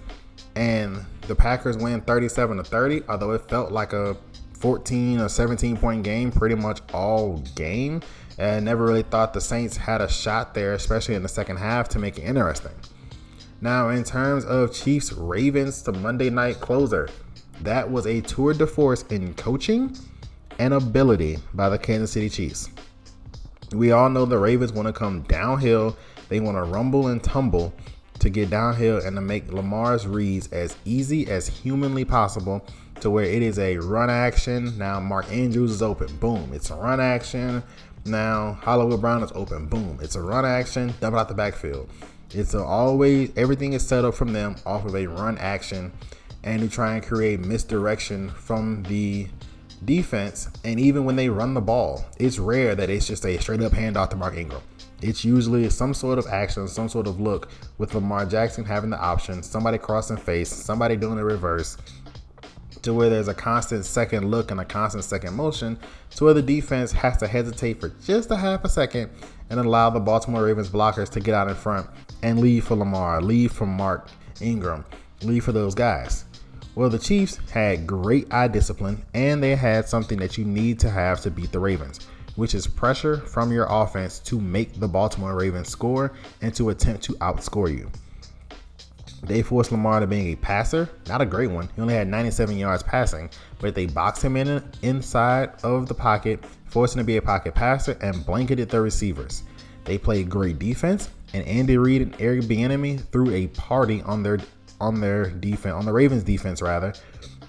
And 0.56 1.06
the 1.28 1.36
Packers 1.36 1.78
win 1.78 2.02
37 2.02 2.58
to 2.58 2.64
30, 2.64 3.04
although 3.10 3.32
it 3.32 3.48
felt 3.48 3.72
like 3.72 3.94
a 3.94 4.18
14 4.60 5.20
or 5.20 5.30
17 5.30 5.78
point 5.78 6.04
game 6.04 6.32
pretty 6.32 6.56
much 6.56 6.82
all 6.94 7.38
game. 7.56 8.02
And 8.38 8.66
never 8.66 8.86
really 8.86 9.04
thought 9.04 9.34
the 9.34 9.42
Saints 9.42 9.78
had 9.78 10.02
a 10.02 10.10
shot 10.10 10.54
there, 10.54 10.74
especially 10.74 11.16
in 11.16 11.24
the 11.24 11.30
second 11.30 11.58
half, 11.58 11.90
to 11.90 12.00
make 12.00 12.18
it 12.18 12.24
interesting. 12.24 12.74
Now, 13.62 13.90
in 13.90 14.04
terms 14.04 14.46
of 14.46 14.74
Chiefs 14.74 15.12
Ravens, 15.14 15.82
to 15.84 15.92
Monday 15.92 16.30
night 16.30 16.60
closer, 16.60 17.10
that 17.62 17.90
was 17.90 18.06
a 18.06 18.22
tour 18.22 18.54
de 18.54 18.68
force 18.68 19.04
in 19.10 19.34
coaching 19.34 19.98
and 20.60 20.74
ability 20.76 21.40
by 21.56 21.70
the 21.70 21.78
Kansas 21.78 22.12
City 22.12 22.30
Chiefs. 22.30 22.70
We 23.74 23.92
all 23.92 24.10
know 24.10 24.26
the 24.26 24.38
Ravens 24.38 24.72
want 24.72 24.88
to 24.88 24.94
come 24.94 25.22
downhill, 25.24 25.98
they 26.30 26.40
want 26.40 26.58
to 26.58 26.64
rumble 26.64 27.08
and 27.08 27.24
tumble 27.24 27.74
to 28.20 28.30
get 28.30 28.50
downhill 28.50 29.00
and 29.04 29.16
to 29.16 29.22
make 29.22 29.52
Lamar's 29.52 30.08
reads 30.08 30.48
as 30.52 30.76
easy 30.86 31.28
as 31.28 31.48
humanly 31.48 32.06
possible 32.06 32.66
to 33.02 33.10
where 33.10 33.26
it 33.26 33.42
is 33.42 33.60
a 33.60 33.78
run 33.78 34.10
action. 34.10 34.78
Now 34.78 35.00
Mark 35.00 35.32
Andrews 35.32 35.72
is 35.72 35.82
open. 35.82 36.16
Boom. 36.18 36.52
It's 36.54 36.70
a 36.70 36.76
run 36.76 37.00
action. 37.00 37.64
Now 38.06 38.60
Hollywood 38.62 39.02
Brown 39.02 39.24
is 39.24 39.32
open. 39.36 39.66
Boom. 39.68 40.00
It's 40.02 40.16
a 40.16 40.22
run 40.22 40.46
action. 40.46 40.94
Double 41.00 41.20
out 41.20 41.28
the 41.28 41.34
backfield. 41.34 41.90
It's 42.32 42.54
always 42.56 43.32
everything 43.38 43.74
is 43.74 43.88
set 43.88 44.04
up 44.04 44.14
from 44.14 44.34
them 44.34 44.56
off 44.66 44.86
of 44.86 44.96
a 44.96 45.08
run 45.08 45.38
action 45.38 45.92
and 46.44 46.62
to 46.62 46.70
try 46.70 46.94
and 46.96 47.04
create 47.04 47.40
misdirection 47.40 48.30
from 48.30 48.84
the 48.84 49.28
defense. 49.86 50.50
And 50.64 50.80
even 50.80 51.06
when 51.06 51.16
they 51.16 51.30
run 51.30 51.54
the 51.54 51.62
ball, 51.62 52.06
it's 52.20 52.40
rare 52.40 52.76
that 52.76 52.90
it's 52.90 53.08
just 53.08 53.26
a 53.26 53.38
straight 53.38 53.62
up 53.62 53.74
handoff 53.74 54.10
to 54.12 54.16
Mark 54.16 54.36
Ingram. 54.36 54.62
It's 55.02 55.24
usually 55.24 55.70
some 55.70 55.94
sort 55.94 56.18
of 56.18 56.26
action, 56.28 56.68
some 56.68 56.90
sort 56.90 57.06
of 57.06 57.20
look 57.20 57.50
with 57.78 57.94
Lamar 57.94 58.26
Jackson 58.26 58.66
having 58.66 58.90
the 58.90 59.00
option, 59.00 59.44
somebody 59.44 59.78
crossing 59.78 60.18
face, 60.18 60.50
somebody 60.50 60.96
doing 60.96 61.20
a 61.20 61.24
reverse, 61.24 61.78
to 62.88 62.94
where 62.94 63.10
there's 63.10 63.28
a 63.28 63.34
constant 63.34 63.84
second 63.84 64.32
look 64.32 64.50
and 64.50 64.62
a 64.62 64.66
constant 64.66 65.04
second 65.04 65.34
motion, 65.34 65.78
to 66.10 66.24
where 66.24 66.34
the 66.34 66.42
defense 66.42 66.94
has 66.94 67.18
to 67.18 67.28
hesitate 67.28 67.82
for 67.82 67.90
just 68.06 68.32
a 68.32 68.38
half 68.38 68.64
a 68.64 68.70
second 68.70 69.12
and 69.50 69.60
allow 69.60 69.90
the 69.90 70.00
Baltimore 70.00 70.46
Ravens 70.46 70.70
blockers 70.70 71.10
to 71.10 71.20
get 71.20 71.34
out 71.34 71.50
in 71.50 71.56
front 71.56 71.86
and 72.24 72.40
leave 72.40 72.64
for 72.64 72.78
Lamar, 72.78 73.22
leave 73.22 73.52
for 73.52 73.66
Mark 73.66 74.08
Ingram, 74.40 74.86
leave 75.22 75.44
for 75.44 75.52
those 75.52 75.76
guys. 75.76 76.24
Well, 76.76 76.90
the 76.90 76.98
Chiefs 76.98 77.40
had 77.52 77.86
great 77.86 78.34
eye 78.34 78.48
discipline 78.48 79.04
and 79.14 79.44
they 79.44 79.58
had 79.58 79.90
something 79.90 80.18
that 80.20 80.38
you 80.38 80.46
need 80.46 80.80
to 80.80 80.90
have 80.90 81.20
to 81.24 81.30
beat 81.30 81.52
the 81.52 81.60
Ravens, 81.60 82.08
which 82.38 82.56
is 82.56 82.68
pressure 82.68 83.18
from 83.18 83.52
your 83.52 83.68
offense 83.70 84.20
to 84.20 84.40
make 84.40 84.80
the 84.80 84.88
Baltimore 84.88 85.36
Ravens 85.36 85.68
score 85.68 86.14
and 86.42 86.56
to 86.56 86.70
attempt 86.70 87.04
to 87.04 87.16
outscore 87.16 87.78
you. 87.78 87.92
They 89.24 89.42
forced 89.42 89.72
Lamar 89.72 90.00
to 90.00 90.08
being 90.08 90.34
a 90.34 90.36
passer, 90.36 90.90
not 91.08 91.22
a 91.22 91.26
great 91.26 91.50
one. 91.50 91.70
He 91.76 91.82
only 91.82 91.96
had 91.96 92.08
97 92.08 92.58
yards 92.58 92.84
passing, 92.84 93.30
but 93.60 93.74
they 93.74 93.88
boxed 93.88 94.24
him 94.24 94.38
in 94.38 94.64
inside 94.84 95.52
of 95.64 95.88
the 95.88 95.94
pocket, 95.94 96.46
forced 96.66 96.96
him 96.96 97.00
to 97.00 97.04
be 97.04 97.18
a 97.18 97.22
pocket 97.22 97.56
passer, 97.56 97.98
and 98.02 98.26
blanketed 98.26 98.70
the 98.70 98.80
receivers. 98.80 99.44
They 99.86 99.98
played 99.98 100.30
great 100.30 100.60
defense, 100.60 101.10
and 101.34 101.46
Andy 101.48 101.78
Reid 101.78 102.02
and 102.02 102.16
Eric 102.20 102.44
Bieniemy 102.44 103.04
threw 103.12 103.32
a 103.32 103.48
party 103.48 104.02
on 104.04 104.24
their 104.24 104.40
on 104.80 105.02
their 105.02 105.32
defense, 105.32 105.74
on 105.74 105.86
the 105.86 105.92
Ravens 105.92 106.24
defense 106.24 106.62
rather, 106.62 106.94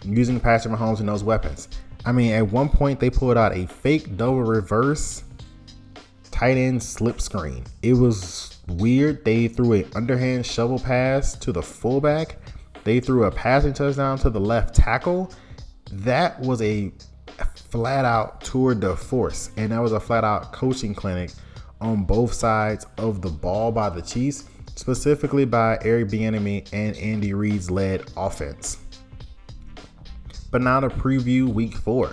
using 0.02 0.40
Patrick 0.40 0.72
Mahomes 0.72 1.00
and 1.00 1.08
those 1.08 1.22
weapons. 1.22 1.68
I 2.06 2.12
mean, 2.12 2.32
at 2.32 2.50
one 2.50 2.70
point 2.70 3.00
they 3.00 3.10
pulled 3.10 3.36
out 3.36 3.54
a 3.54 3.66
fake 3.66 4.16
double 4.16 4.42
reverse 4.42 5.24
tight 6.30 6.56
end 6.56 6.82
slip 6.82 7.20
screen. 7.20 7.64
It 7.82 7.94
was 7.94 8.57
weird. 8.68 9.24
They 9.24 9.48
threw 9.48 9.72
an 9.72 9.86
underhand 9.94 10.46
shovel 10.46 10.78
pass 10.78 11.36
to 11.38 11.52
the 11.52 11.62
fullback. 11.62 12.38
They 12.84 13.00
threw 13.00 13.24
a 13.24 13.30
passing 13.30 13.72
touchdown 13.72 14.18
to 14.18 14.30
the 14.30 14.40
left 14.40 14.74
tackle. 14.74 15.32
That 15.92 16.38
was 16.40 16.62
a 16.62 16.92
flat 17.70 18.04
out 18.04 18.40
tour 18.40 18.74
de 18.74 18.96
force, 18.96 19.50
and 19.56 19.72
that 19.72 19.80
was 19.80 19.92
a 19.92 20.00
flat 20.00 20.24
out 20.24 20.52
coaching 20.52 20.94
clinic 20.94 21.30
on 21.80 22.04
both 22.04 22.32
sides 22.32 22.86
of 22.96 23.22
the 23.22 23.30
ball 23.30 23.72
by 23.72 23.88
the 23.90 24.02
Chiefs 24.02 24.44
specifically 24.78 25.44
by 25.44 25.76
Eric 25.82 26.08
Bieniemy 26.08 26.68
and 26.72 26.96
Andy 26.96 27.34
Reid's 27.34 27.70
led 27.70 28.04
offense. 28.16 28.78
But 30.50 30.62
now 30.62 30.80
to 30.80 30.88
preview 30.88 31.48
Week 31.48 31.76
Four. 31.76 32.12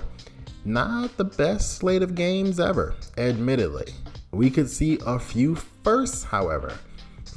Not 0.65 1.15
the 1.15 1.25
best 1.25 1.77
slate 1.77 2.01
of 2.01 2.15
games 2.15 2.59
ever, 2.59 2.95
admittedly. 3.17 3.93
We 4.31 4.49
could 4.49 4.69
see 4.69 4.97
a 5.05 5.19
few 5.19 5.55
firsts, 5.85 6.23
however. 6.23 6.73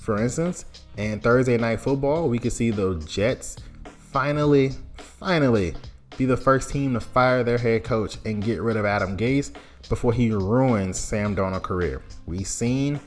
For 0.01 0.23
instance, 0.23 0.65
in 0.97 1.21
Thursday 1.21 1.59
Night 1.59 1.81
Football, 1.81 2.31
we 2.31 2.39
could 2.39 2.55
see 2.55 2.71
the 2.71 2.95
Jets 3.07 3.57
finally, 3.85 4.73
finally 4.97 5.75
be 6.17 6.25
the 6.25 6.37
first 6.37 6.71
team 6.71 6.95
to 6.95 7.01
fire 7.01 7.45
their 7.45 7.59
head 7.59 7.85
coach 7.85 8.17
and 8.25 8.43
get 8.43 8.63
rid 8.63 8.79
of 8.79 8.87
Adam 8.87 9.19
Gase 9.19 9.55
before 9.91 10.15
he 10.15 10.31
ruins 10.31 10.99
Sam 10.99 11.37
Darnold's 11.37 11.67
career. 11.67 12.03
We've 12.25 12.47
seen 12.47 12.99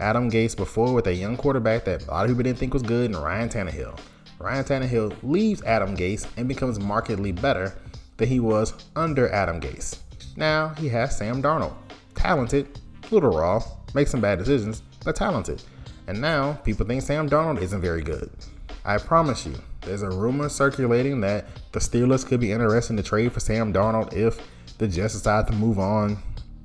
Adam 0.00 0.28
Gase 0.28 0.56
before 0.56 0.92
with 0.92 1.06
a 1.06 1.14
young 1.14 1.36
quarterback 1.36 1.84
that 1.84 2.04
a 2.08 2.10
lot 2.10 2.24
of 2.24 2.30
people 2.30 2.42
didn't 2.42 2.58
think 2.58 2.74
was 2.74 2.82
good, 2.82 3.12
and 3.12 3.22
Ryan 3.22 3.48
Tannehill. 3.48 3.96
Ryan 4.40 4.64
Tannehill 4.64 5.16
leaves 5.22 5.62
Adam 5.62 5.96
Gase 5.96 6.26
and 6.36 6.48
becomes 6.48 6.80
markedly 6.80 7.30
better 7.30 7.78
than 8.16 8.28
he 8.28 8.40
was 8.40 8.74
under 8.96 9.30
Adam 9.30 9.60
Gase. 9.60 10.00
Now 10.36 10.70
he 10.70 10.88
has 10.88 11.16
Sam 11.16 11.40
Darnold, 11.40 11.76
talented, 12.16 12.80
little 13.12 13.30
raw, 13.30 13.62
makes 13.94 14.10
some 14.10 14.20
bad 14.20 14.40
decisions, 14.40 14.82
but 15.08 15.16
talented. 15.16 15.62
And 16.06 16.20
now 16.20 16.52
people 16.64 16.84
think 16.84 17.00
Sam 17.00 17.30
Darnold 17.30 17.62
isn't 17.62 17.80
very 17.80 18.02
good. 18.02 18.30
I 18.84 18.98
promise 18.98 19.46
you, 19.46 19.54
there's 19.80 20.02
a 20.02 20.10
rumor 20.10 20.50
circulating 20.50 21.22
that 21.22 21.46
the 21.72 21.78
Steelers 21.78 22.26
could 22.26 22.40
be 22.40 22.52
interested 22.52 22.94
to 22.98 23.02
trade 23.02 23.32
for 23.32 23.40
Sam 23.40 23.72
Darnold 23.72 24.12
if 24.12 24.38
the 24.76 24.86
Jets 24.86 25.14
decide 25.14 25.46
to 25.46 25.54
move 25.54 25.78
on, 25.78 26.18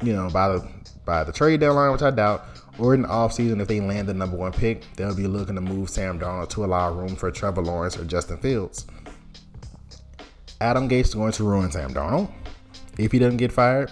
you 0.04 0.12
know, 0.12 0.30
by 0.30 0.50
the 0.50 0.70
by 1.06 1.24
the 1.24 1.32
trade 1.32 1.62
deadline, 1.62 1.94
which 1.94 2.02
I 2.02 2.12
doubt, 2.12 2.46
or 2.78 2.94
in 2.94 3.04
the 3.04 3.08
offseason, 3.08 3.62
if 3.62 3.70
they 3.70 3.80
land 3.80 4.10
the 4.10 4.14
number 4.14 4.36
one 4.36 4.52
pick, 4.52 4.84
they'll 4.98 5.16
be 5.16 5.28
looking 5.28 5.56
to 5.56 5.62
move 5.62 5.90
Sam 5.90 6.20
Darnold 6.20 6.50
to 6.50 6.66
allow 6.66 6.92
room 6.94 7.16
for 7.16 7.32
Trevor 7.32 7.62
Lawrence 7.62 7.98
or 7.98 8.04
Justin 8.04 8.38
Fields. 8.40 8.86
Adam 10.60 10.90
Gase 10.90 11.06
is 11.06 11.14
going 11.14 11.32
to 11.32 11.44
ruin 11.46 11.72
Sam 11.72 11.94
Darnold 11.94 12.30
if 12.98 13.14
he 13.14 13.20
doesn't 13.20 13.38
get 13.38 13.54
fired. 13.54 13.90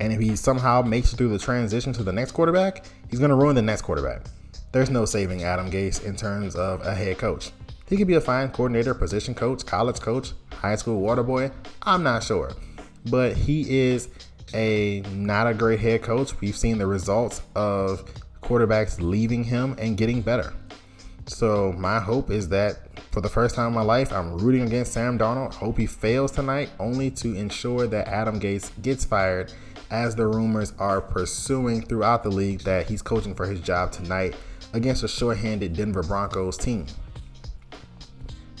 And 0.00 0.14
if 0.14 0.20
he 0.20 0.34
somehow 0.34 0.80
makes 0.80 1.12
it 1.12 1.16
through 1.16 1.28
the 1.28 1.38
transition 1.38 1.92
to 1.92 2.02
the 2.02 2.12
next 2.12 2.32
quarterback, 2.32 2.86
he's 3.10 3.18
going 3.18 3.30
to 3.30 3.34
ruin 3.34 3.56
the 3.56 3.62
next 3.62 3.82
quarterback. 3.82 4.22
There's 4.72 4.90
no 4.90 5.04
saving 5.04 5.42
Adam 5.42 5.70
Gase 5.70 6.04
in 6.04 6.16
terms 6.16 6.54
of 6.54 6.86
a 6.86 6.94
head 6.94 7.18
coach. 7.18 7.50
He 7.88 7.96
could 7.96 8.06
be 8.06 8.14
a 8.14 8.20
fine 8.20 8.50
coordinator, 8.50 8.94
position 8.94 9.34
coach, 9.34 9.66
college 9.66 10.00
coach, 10.00 10.32
high 10.52 10.76
school 10.76 11.00
water 11.00 11.24
boy. 11.24 11.50
I'm 11.82 12.04
not 12.04 12.22
sure. 12.22 12.52
But 13.06 13.36
he 13.36 13.80
is 13.80 14.08
a 14.54 15.00
not 15.12 15.48
a 15.48 15.54
great 15.54 15.80
head 15.80 16.02
coach. 16.02 16.40
We've 16.40 16.56
seen 16.56 16.78
the 16.78 16.86
results 16.86 17.42
of 17.56 18.04
quarterbacks 18.42 19.00
leaving 19.00 19.44
him 19.44 19.74
and 19.78 19.96
getting 19.96 20.22
better. 20.22 20.52
So 21.26 21.72
my 21.78 21.98
hope 21.98 22.30
is 22.30 22.48
that 22.50 22.78
for 23.12 23.20
the 23.20 23.28
first 23.28 23.54
time 23.54 23.68
in 23.68 23.74
my 23.74 23.82
life, 23.82 24.12
I'm 24.12 24.38
rooting 24.38 24.62
against 24.62 24.92
Sam 24.92 25.18
Darnold. 25.18 25.54
Hope 25.54 25.78
he 25.78 25.86
fails 25.86 26.30
tonight, 26.30 26.70
only 26.78 27.10
to 27.12 27.34
ensure 27.34 27.86
that 27.88 28.08
Adam 28.08 28.38
Gase 28.38 28.70
gets 28.82 29.04
fired, 29.04 29.52
as 29.90 30.14
the 30.14 30.26
rumors 30.26 30.72
are 30.78 31.00
pursuing 31.00 31.82
throughout 31.82 32.22
the 32.22 32.30
league 32.30 32.60
that 32.60 32.86
he's 32.88 33.02
coaching 33.02 33.34
for 33.34 33.46
his 33.46 33.60
job 33.60 33.92
tonight 33.92 34.34
against 34.72 35.02
a 35.02 35.08
short-handed 35.08 35.74
Denver 35.74 36.02
Broncos 36.02 36.56
team. 36.56 36.86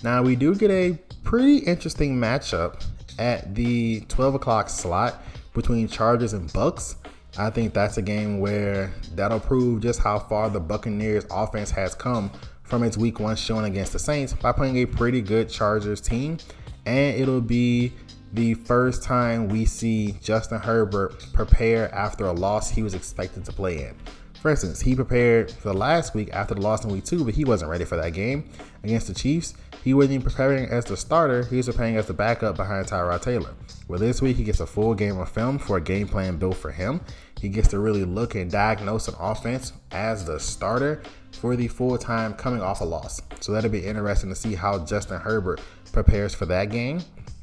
Now 0.02 0.22
we 0.22 0.34
do 0.34 0.54
get 0.54 0.70
a 0.70 0.98
pretty 1.24 1.58
interesting 1.58 2.16
matchup 2.16 2.84
at 3.18 3.54
the 3.54 4.00
12 4.08 4.36
o'clock 4.36 4.68
slot 4.68 5.22
between 5.54 5.88
Chargers 5.88 6.32
and 6.32 6.52
Bucks. 6.52 6.96
I 7.38 7.50
think 7.50 7.74
that's 7.74 7.96
a 7.96 8.02
game 8.02 8.40
where 8.40 8.92
that'll 9.14 9.40
prove 9.40 9.82
just 9.82 10.00
how 10.00 10.18
far 10.18 10.50
the 10.50 10.58
Buccaneers 10.58 11.26
offense 11.30 11.70
has 11.70 11.94
come 11.94 12.30
from 12.62 12.82
its 12.82 12.96
week 12.96 13.20
one 13.20 13.36
showing 13.36 13.66
against 13.66 13.92
the 13.92 13.98
Saints 13.98 14.32
by 14.32 14.52
playing 14.52 14.78
a 14.78 14.86
pretty 14.86 15.20
good 15.20 15.48
Chargers 15.48 16.00
team. 16.00 16.38
And 16.86 17.20
it'll 17.20 17.40
be 17.40 17.92
the 18.32 18.54
first 18.54 19.02
time 19.02 19.48
we 19.48 19.64
see 19.64 20.12
Justin 20.22 20.60
Herbert 20.60 21.26
prepare 21.32 21.92
after 21.94 22.26
a 22.26 22.32
loss 22.32 22.70
he 22.70 22.82
was 22.82 22.94
expected 22.94 23.44
to 23.44 23.52
play 23.52 23.84
in. 23.84 23.94
For 24.40 24.50
instance, 24.50 24.80
he 24.80 24.94
prepared 24.94 25.50
for 25.50 25.68
the 25.68 25.74
last 25.74 26.14
week 26.14 26.30
after 26.32 26.54
the 26.54 26.62
loss 26.62 26.84
in 26.84 26.90
week 26.90 27.04
two, 27.04 27.24
but 27.24 27.34
he 27.34 27.44
wasn't 27.44 27.70
ready 27.70 27.84
for 27.84 27.96
that 27.96 28.14
game 28.14 28.48
against 28.82 29.08
the 29.08 29.14
Chiefs. 29.14 29.54
He 29.84 29.92
wasn't 29.92 30.14
even 30.14 30.24
preparing 30.24 30.68
as 30.70 30.84
the 30.86 30.96
starter, 30.96 31.44
he 31.44 31.56
was 31.56 31.66
preparing 31.66 31.96
as 31.96 32.06
the 32.06 32.14
backup 32.14 32.56
behind 32.56 32.86
Tyrod 32.86 33.20
Taylor. 33.20 33.54
Well, 33.88 33.98
this 33.98 34.22
week 34.22 34.36
he 34.36 34.44
gets 34.44 34.60
a 34.60 34.66
full 34.66 34.94
game 34.94 35.18
of 35.18 35.28
film 35.30 35.58
for 35.58 35.76
a 35.76 35.80
game 35.80 36.08
plan 36.08 36.38
built 36.38 36.56
for 36.56 36.70
him. 36.70 37.00
He 37.40 37.48
gets 37.48 37.68
to 37.68 37.78
really 37.78 38.04
look 38.04 38.34
and 38.34 38.50
diagnose 38.50 39.08
an 39.08 39.14
offense 39.18 39.72
as 39.90 40.24
the 40.24 40.38
starter 40.38 41.02
for 41.32 41.56
the 41.56 41.68
full 41.68 41.96
time 41.98 42.34
coming 42.34 42.62
off 42.62 42.80
a 42.80 42.84
loss. 42.84 43.20
So 43.40 43.52
that'll 43.52 43.70
be 43.70 43.84
interesting 43.84 44.30
to 44.30 44.36
see 44.36 44.54
how 44.54 44.84
Justin 44.84 45.20
Herbert 45.20 45.60
prepares 45.92 46.34
for 46.34 46.46
that 46.46 46.70
game. 46.70 47.00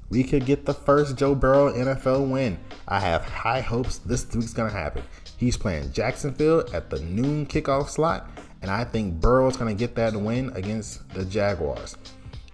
We 0.10 0.24
could 0.24 0.46
get 0.46 0.65
the 0.65 0.74
first 0.74 1.17
Joe 1.17 1.36
Burrow 1.36 1.72
NFL 1.74 2.30
win. 2.30 2.58
I 2.88 3.00
have 3.00 3.24
high 3.26 3.62
hopes 3.62 3.98
this 4.00 4.26
week's 4.34 4.54
going 4.54 4.72
to 4.72 4.78
happen. 4.78 5.04
He's 5.38 5.58
playing 5.58 5.91
Jacksonville 5.91 6.63
at 6.74 6.89
the 6.89 7.00
noon 7.00 7.46
kickoff 7.46 7.89
slot, 7.89 8.30
and 8.62 8.72
I 8.72 8.84
think 8.86 9.20
Burrow's 9.20 9.58
going 9.58 9.76
to 9.76 9.80
get 9.80 9.96
that 9.96 10.15
win 10.15 10.52
against 10.56 11.08
the 11.13 11.26
Jaguars. 11.26 11.98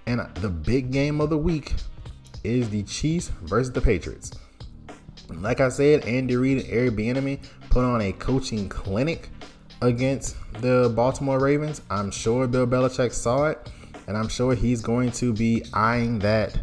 And 0.05 0.21
the 0.35 0.49
big 0.49 0.91
game 0.91 1.21
of 1.21 1.29
the 1.29 1.37
week 1.37 1.73
is 2.43 2.69
the 2.69 2.83
Chiefs 2.83 3.29
versus 3.43 3.71
the 3.71 3.81
Patriots. 3.81 4.31
Like 5.29 5.61
I 5.61 5.69
said, 5.69 6.05
Andy 6.05 6.35
Reid 6.35 6.65
and 6.65 6.69
Eric 6.69 6.95
Bieniemy 6.95 7.39
put 7.69 7.85
on 7.85 8.01
a 8.01 8.11
coaching 8.13 8.67
clinic 8.67 9.29
against 9.81 10.35
the 10.61 10.91
Baltimore 10.95 11.39
Ravens. 11.39 11.81
I'm 11.89 12.11
sure 12.11 12.47
Bill 12.47 12.67
Belichick 12.67 13.13
saw 13.13 13.47
it, 13.47 13.71
and 14.07 14.17
I'm 14.17 14.27
sure 14.27 14.53
he's 14.55 14.81
going 14.81 15.11
to 15.13 15.33
be 15.33 15.63
eyeing 15.73 16.19
that 16.19 16.59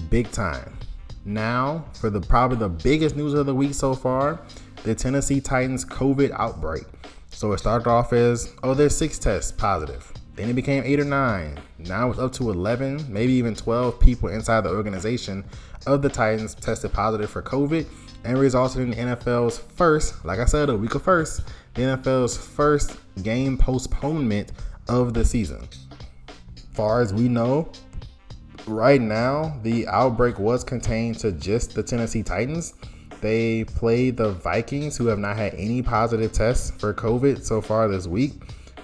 big 0.00 0.30
time. 0.30 0.76
Now, 1.24 1.84
for 1.94 2.10
the 2.10 2.20
probably 2.20 2.56
the 2.56 2.68
biggest 2.68 3.16
news 3.16 3.34
of 3.34 3.46
the 3.46 3.54
week 3.54 3.74
so 3.74 3.94
far, 3.94 4.40
the 4.84 4.94
Tennessee 4.94 5.40
Titans 5.40 5.84
COVID 5.84 6.30
outbreak. 6.32 6.84
So 7.30 7.52
it 7.52 7.58
started 7.58 7.88
off 7.88 8.12
as, 8.12 8.54
oh, 8.62 8.74
there's 8.74 8.96
six 8.96 9.18
tests 9.18 9.52
positive. 9.52 10.10
Then 10.34 10.48
it 10.48 10.54
became 10.54 10.82
eight 10.84 10.98
or 10.98 11.04
nine. 11.04 11.58
Now 11.78 12.10
it's 12.10 12.18
up 12.18 12.32
to 12.34 12.50
11, 12.50 13.12
maybe 13.12 13.32
even 13.34 13.54
12 13.54 14.00
people 14.00 14.30
inside 14.30 14.62
the 14.62 14.70
organization 14.70 15.44
of 15.86 16.02
the 16.02 16.08
Titans 16.08 16.54
tested 16.54 16.92
positive 16.92 17.30
for 17.30 17.42
COVID 17.42 17.86
and 18.24 18.38
resulted 18.38 18.82
in 18.82 18.90
the 18.90 18.96
NFL's 18.96 19.58
first, 19.58 20.24
like 20.24 20.38
I 20.38 20.44
said, 20.44 20.68
a 20.68 20.76
week 20.76 20.94
of 20.94 21.02
first, 21.02 21.42
the 21.74 21.82
NFL's 21.82 22.36
first 22.36 22.98
game 23.22 23.56
postponement 23.56 24.52
of 24.88 25.14
the 25.14 25.24
season. 25.24 25.68
Far 26.72 27.00
as 27.00 27.12
we 27.12 27.28
know, 27.28 27.70
right 28.70 29.00
now, 29.00 29.58
the 29.62 29.86
outbreak 29.88 30.38
was 30.38 30.64
contained 30.64 31.18
to 31.18 31.32
just 31.32 31.74
the 31.74 31.82
Tennessee 31.82 32.22
Titans. 32.22 32.74
They 33.20 33.64
played 33.64 34.16
the 34.16 34.32
Vikings, 34.32 34.96
who 34.96 35.06
have 35.06 35.18
not 35.18 35.36
had 35.36 35.54
any 35.54 35.82
positive 35.82 36.32
tests 36.32 36.70
for 36.70 36.94
COVID 36.94 37.42
so 37.44 37.60
far 37.60 37.88
this 37.88 38.06
week. 38.06 38.32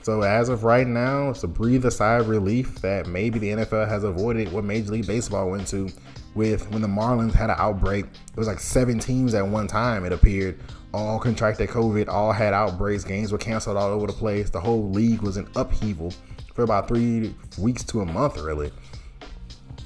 So 0.03 0.23
as 0.23 0.49
of 0.49 0.65
right 0.65 0.87
now, 0.87 1.31
it's 1.31 1.43
a 1.43 1.49
breathe 1.49 1.85
a 1.85 1.91
sigh 1.91 2.19
of 2.19 2.29
relief 2.29 2.77
that 2.83 3.07
maybe 3.07 3.39
the 3.39 3.49
NFL 3.49 3.89
has 3.89 4.05
avoided 4.05 4.53
what 4.53 4.65
Major 4.65 4.93
League 4.93 5.07
Baseball 5.07 5.51
went 5.51 5.67
to 5.69 5.89
with 6.35 6.71
when 6.71 6.83
the 6.83 6.89
Marlins 6.89 7.33
had 7.33 7.51
an 7.51 7.57
outbreak. 7.59 8.05
It 8.05 8.37
was 8.37 8.47
like 8.47 8.61
seven 8.61 8.99
teams 8.99 9.35
at 9.35 9.47
one 9.47 9.67
time, 9.67 10.05
it 10.05 10.13
appeared, 10.13 10.61
all 10.93 11.19
contracted 11.19 11.71
COVID, 11.71 12.09
all 12.09 12.31
had 12.31 12.53
outbreaks, 12.53 13.05
games 13.05 13.33
were 13.33 13.39
canceled 13.39 13.77
all 13.77 13.91
over 13.91 14.07
the 14.07 14.13
place. 14.13 14.51
The 14.51 14.61
whole 14.61 14.91
league 14.91 15.23
was 15.23 15.39
in 15.39 15.49
upheaval 15.57 16.13
for 16.55 16.63
about 16.63 16.89
three 16.89 17.35
weeks 17.59 17.83
to 17.85 18.03
a 18.03 18.05
month, 18.05 18.39
really. 18.39 18.71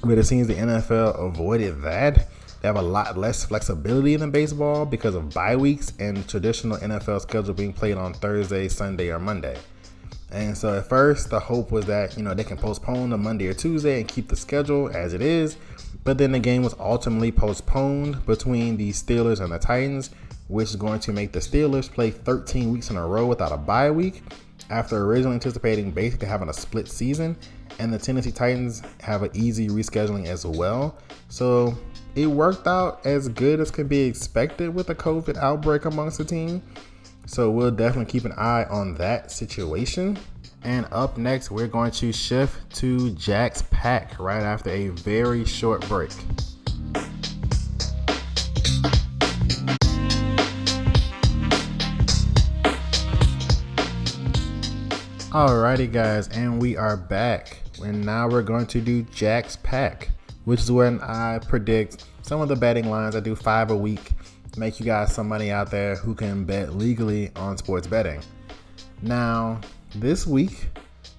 But 0.03 0.17
it 0.17 0.25
seems 0.25 0.47
the 0.47 0.55
NFL 0.55 1.19
avoided 1.19 1.81
that. 1.83 2.27
They 2.61 2.67
have 2.67 2.77
a 2.77 2.81
lot 2.81 3.17
less 3.17 3.43
flexibility 3.43 4.15
than 4.15 4.29
baseball 4.31 4.85
because 4.85 5.15
of 5.15 5.33
bye 5.33 5.55
weeks 5.55 5.93
and 5.99 6.27
traditional 6.27 6.77
NFL 6.77 7.21
schedule 7.21 7.53
being 7.53 7.73
played 7.73 7.97
on 7.97 8.13
Thursday, 8.13 8.67
Sunday, 8.67 9.09
or 9.09 9.19
Monday. 9.19 9.57
And 10.31 10.57
so 10.57 10.77
at 10.77 10.87
first, 10.87 11.29
the 11.29 11.39
hope 11.39 11.71
was 11.71 11.85
that 11.87 12.17
you 12.17 12.23
know 12.23 12.33
they 12.33 12.43
can 12.43 12.57
postpone 12.57 13.09
the 13.09 13.17
Monday 13.17 13.47
or 13.47 13.53
Tuesday 13.53 13.99
and 13.99 14.07
keep 14.07 14.27
the 14.29 14.35
schedule 14.35 14.89
as 14.95 15.13
it 15.13 15.21
is. 15.21 15.57
But 16.03 16.17
then 16.17 16.31
the 16.31 16.39
game 16.39 16.63
was 16.63 16.75
ultimately 16.79 17.31
postponed 17.31 18.25
between 18.25 18.77
the 18.77 18.91
Steelers 18.91 19.41
and 19.41 19.51
the 19.51 19.59
Titans, 19.59 20.09
which 20.47 20.69
is 20.69 20.75
going 20.75 20.99
to 21.01 21.11
make 21.11 21.31
the 21.31 21.39
Steelers 21.39 21.91
play 21.91 22.11
13 22.11 22.71
weeks 22.71 22.89
in 22.89 22.95
a 22.95 23.05
row 23.05 23.27
without 23.27 23.51
a 23.51 23.57
bye 23.57 23.91
week 23.91 24.23
after 24.69 24.97
originally 25.03 25.35
anticipating 25.35 25.91
basically 25.91 26.27
having 26.27 26.49
a 26.49 26.53
split 26.53 26.87
season. 26.87 27.35
And 27.81 27.91
the 27.91 27.97
Tennessee 27.97 28.31
Titans 28.31 28.83
have 29.01 29.23
an 29.23 29.31
easy 29.33 29.67
rescheduling 29.67 30.27
as 30.27 30.45
well. 30.45 30.95
So 31.29 31.75
it 32.13 32.27
worked 32.27 32.67
out 32.67 33.03
as 33.07 33.27
good 33.27 33.59
as 33.59 33.71
can 33.71 33.87
be 33.87 34.01
expected 34.01 34.71
with 34.71 34.91
a 34.91 34.95
COVID 34.95 35.35
outbreak 35.37 35.85
amongst 35.85 36.19
the 36.19 36.23
team. 36.23 36.61
So 37.25 37.49
we'll 37.49 37.71
definitely 37.71 38.11
keep 38.11 38.23
an 38.23 38.33
eye 38.33 38.65
on 38.65 38.93
that 38.95 39.31
situation. 39.31 40.19
And 40.63 40.85
up 40.91 41.17
next, 41.17 41.49
we're 41.49 41.65
going 41.65 41.89
to 41.93 42.13
shift 42.13 42.71
to 42.75 43.09
Jack's 43.15 43.63
Pack 43.71 44.19
right 44.19 44.43
after 44.43 44.69
a 44.69 44.89
very 44.89 45.43
short 45.43 45.81
break. 45.87 46.11
Alrighty, 55.31 55.91
guys, 55.91 56.27
and 56.27 56.61
we 56.61 56.77
are 56.77 56.95
back. 56.95 57.57
And 57.83 58.05
now 58.05 58.27
we're 58.27 58.41
going 58.41 58.67
to 58.67 58.81
do 58.81 59.03
Jack's 59.03 59.57
Pack, 59.57 60.09
which 60.45 60.61
is 60.61 60.71
when 60.71 60.99
I 61.01 61.39
predict 61.39 62.05
some 62.21 62.41
of 62.41 62.49
the 62.49 62.55
betting 62.55 62.89
lines. 62.89 63.15
I 63.15 63.19
do 63.19 63.35
five 63.35 63.71
a 63.71 63.75
week, 63.75 64.11
make 64.57 64.79
you 64.79 64.85
guys 64.85 65.13
some 65.13 65.27
money 65.27 65.51
out 65.51 65.71
there 65.71 65.95
who 65.95 66.13
can 66.13 66.45
bet 66.45 66.75
legally 66.75 67.31
on 67.35 67.57
sports 67.57 67.87
betting. 67.87 68.21
Now, 69.01 69.59
this 69.95 70.27
week, 70.27 70.69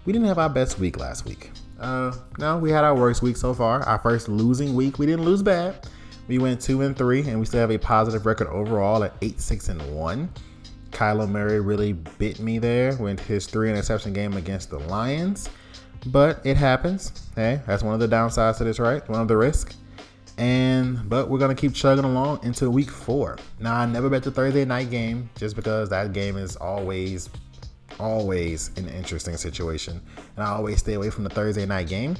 we 0.04 0.12
didn't 0.12 0.28
have 0.28 0.38
our 0.38 0.48
best 0.48 0.78
week 0.78 0.98
last 0.98 1.24
week. 1.24 1.50
Uh, 1.80 2.12
no, 2.38 2.58
we 2.58 2.70
had 2.70 2.84
our 2.84 2.94
worst 2.94 3.22
week 3.22 3.36
so 3.36 3.52
far. 3.52 3.82
Our 3.82 3.98
first 3.98 4.28
losing 4.28 4.74
week. 4.74 4.98
We 4.98 5.06
didn't 5.06 5.24
lose 5.24 5.42
bad. 5.42 5.88
We 6.28 6.38
went 6.38 6.60
two 6.60 6.82
and 6.82 6.96
three, 6.96 7.28
and 7.28 7.40
we 7.40 7.46
still 7.46 7.60
have 7.60 7.72
a 7.72 7.78
positive 7.78 8.24
record 8.24 8.46
overall 8.46 9.02
at 9.02 9.14
eight, 9.22 9.40
six, 9.40 9.68
and 9.68 9.82
one. 9.94 10.30
Kyler 10.92 11.28
Murray 11.28 11.60
really 11.60 11.94
bit 11.94 12.38
me 12.38 12.58
there 12.58 12.96
with 12.96 13.18
his 13.20 13.46
three 13.46 13.68
interception 13.68 14.12
game 14.12 14.34
against 14.34 14.70
the 14.70 14.78
Lions. 14.78 15.48
But 16.06 16.44
it 16.44 16.56
happens. 16.56 17.30
Hey, 17.36 17.60
that's 17.66 17.82
one 17.82 17.94
of 17.94 18.00
the 18.00 18.14
downsides 18.14 18.58
to 18.58 18.64
this, 18.64 18.78
right? 18.78 19.06
One 19.08 19.20
of 19.20 19.28
the 19.28 19.36
risk. 19.36 19.74
And 20.38 21.08
but 21.08 21.28
we're 21.28 21.38
gonna 21.38 21.54
keep 21.54 21.74
chugging 21.74 22.04
along 22.04 22.40
into 22.42 22.70
week 22.70 22.90
four. 22.90 23.38
Now 23.60 23.76
I 23.76 23.86
never 23.86 24.08
bet 24.08 24.22
the 24.22 24.30
Thursday 24.30 24.64
night 24.64 24.90
game 24.90 25.30
just 25.36 25.54
because 25.54 25.90
that 25.90 26.12
game 26.12 26.36
is 26.36 26.56
always, 26.56 27.28
always 28.00 28.70
an 28.76 28.88
interesting 28.88 29.36
situation. 29.36 30.00
And 30.36 30.44
I 30.44 30.48
always 30.50 30.78
stay 30.78 30.94
away 30.94 31.10
from 31.10 31.24
the 31.24 31.30
Thursday 31.30 31.66
night 31.66 31.88
game. 31.88 32.16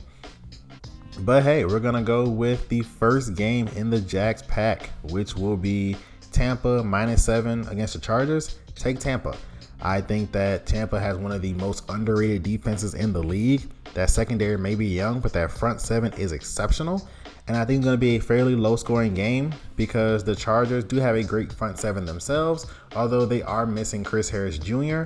But 1.21 1.42
hey, 1.42 1.64
we're 1.64 1.81
gonna 1.81 2.03
go 2.03 2.29
with 2.29 2.68
the 2.68 2.83
first 2.83 3.35
game 3.35 3.68
in 3.68 3.90
the 3.90 4.01
Jacks 4.01 4.42
pack, 4.42 4.90
which 5.05 5.35
will 5.35 5.57
be 5.57 5.97
Tampa 6.33 6.85
minus 6.85 7.25
seven 7.25 7.66
against 7.68 7.95
the 7.95 8.01
Chargers 8.01 8.59
take 8.75 8.99
Tampa. 8.99 9.37
I 9.83 10.01
think 10.01 10.31
that 10.33 10.64
Tampa 10.64 11.01
has 11.01 11.18
one 11.18 11.33
of 11.33 11.42
the 11.42 11.53
most 11.55 11.85
underrated 11.88 12.45
defenses 12.45 12.95
in 12.95 13.12
the 13.12 13.23
league. 13.23 13.62
That 13.95 14.11
secondary 14.11 14.57
may 14.57 14.77
be 14.77 14.87
young, 14.87 15.21
but 15.21 15.33
that 15.33 15.51
front 15.51 15.81
seven 15.81 16.12
is 16.14 16.31
exceptional. 16.31 17.07
And 17.49 17.57
I 17.57 17.64
think 17.64 17.79
it's 17.79 17.85
going 17.85 17.97
to 17.97 18.01
be 18.01 18.16
a 18.16 18.21
fairly 18.21 18.55
low 18.55 18.77
scoring 18.77 19.14
game 19.14 19.53
because 19.75 20.23
the 20.23 20.37
Chargers 20.37 20.85
do 20.85 20.97
have 20.97 21.16
a 21.16 21.25
great 21.25 21.53
front 21.53 21.79
seven 21.79 22.05
themselves, 22.05 22.66
although 22.95 23.27
they 23.27 23.42
are 23.42 23.66
missing 23.66 24.05
Chris 24.05 24.31
Harris 24.31 24.57
Jr. 24.57 25.05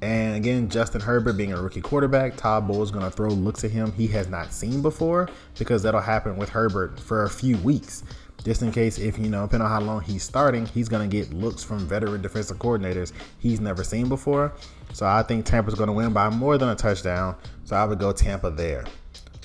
And 0.00 0.36
again, 0.36 0.68
Justin 0.68 1.00
Herbert 1.00 1.32
being 1.32 1.52
a 1.52 1.60
rookie 1.60 1.80
quarterback, 1.80 2.36
Todd 2.36 2.68
Bowles 2.68 2.92
going 2.92 3.04
to 3.04 3.10
throw 3.10 3.28
looks 3.28 3.64
at 3.64 3.72
him 3.72 3.92
he 3.92 4.06
has 4.08 4.28
not 4.28 4.52
seen 4.52 4.80
before 4.80 5.28
because 5.58 5.82
that'll 5.82 6.00
happen 6.00 6.36
with 6.36 6.48
Herbert 6.48 7.00
for 7.00 7.24
a 7.24 7.30
few 7.30 7.56
weeks 7.58 8.04
just 8.42 8.62
in 8.62 8.72
case 8.72 8.98
if 8.98 9.18
you 9.18 9.28
know 9.28 9.42
depending 9.42 9.66
on 9.66 9.70
how 9.70 9.80
long 9.80 10.02
he's 10.02 10.22
starting 10.22 10.66
he's 10.66 10.88
going 10.88 11.08
to 11.08 11.16
get 11.16 11.32
looks 11.32 11.62
from 11.62 11.78
veteran 11.80 12.20
defensive 12.20 12.58
coordinators 12.58 13.12
he's 13.38 13.60
never 13.60 13.84
seen 13.84 14.08
before. 14.08 14.52
So 14.92 15.06
i 15.06 15.22
think 15.22 15.46
tampa's 15.46 15.74
going 15.74 15.88
to 15.88 15.92
win 15.92 16.12
by 16.12 16.28
more 16.28 16.58
than 16.58 16.68
a 16.68 16.74
touchdown. 16.74 17.36
So 17.64 17.76
i 17.76 17.84
would 17.84 17.98
go 17.98 18.12
tampa 18.12 18.50
there. 18.50 18.84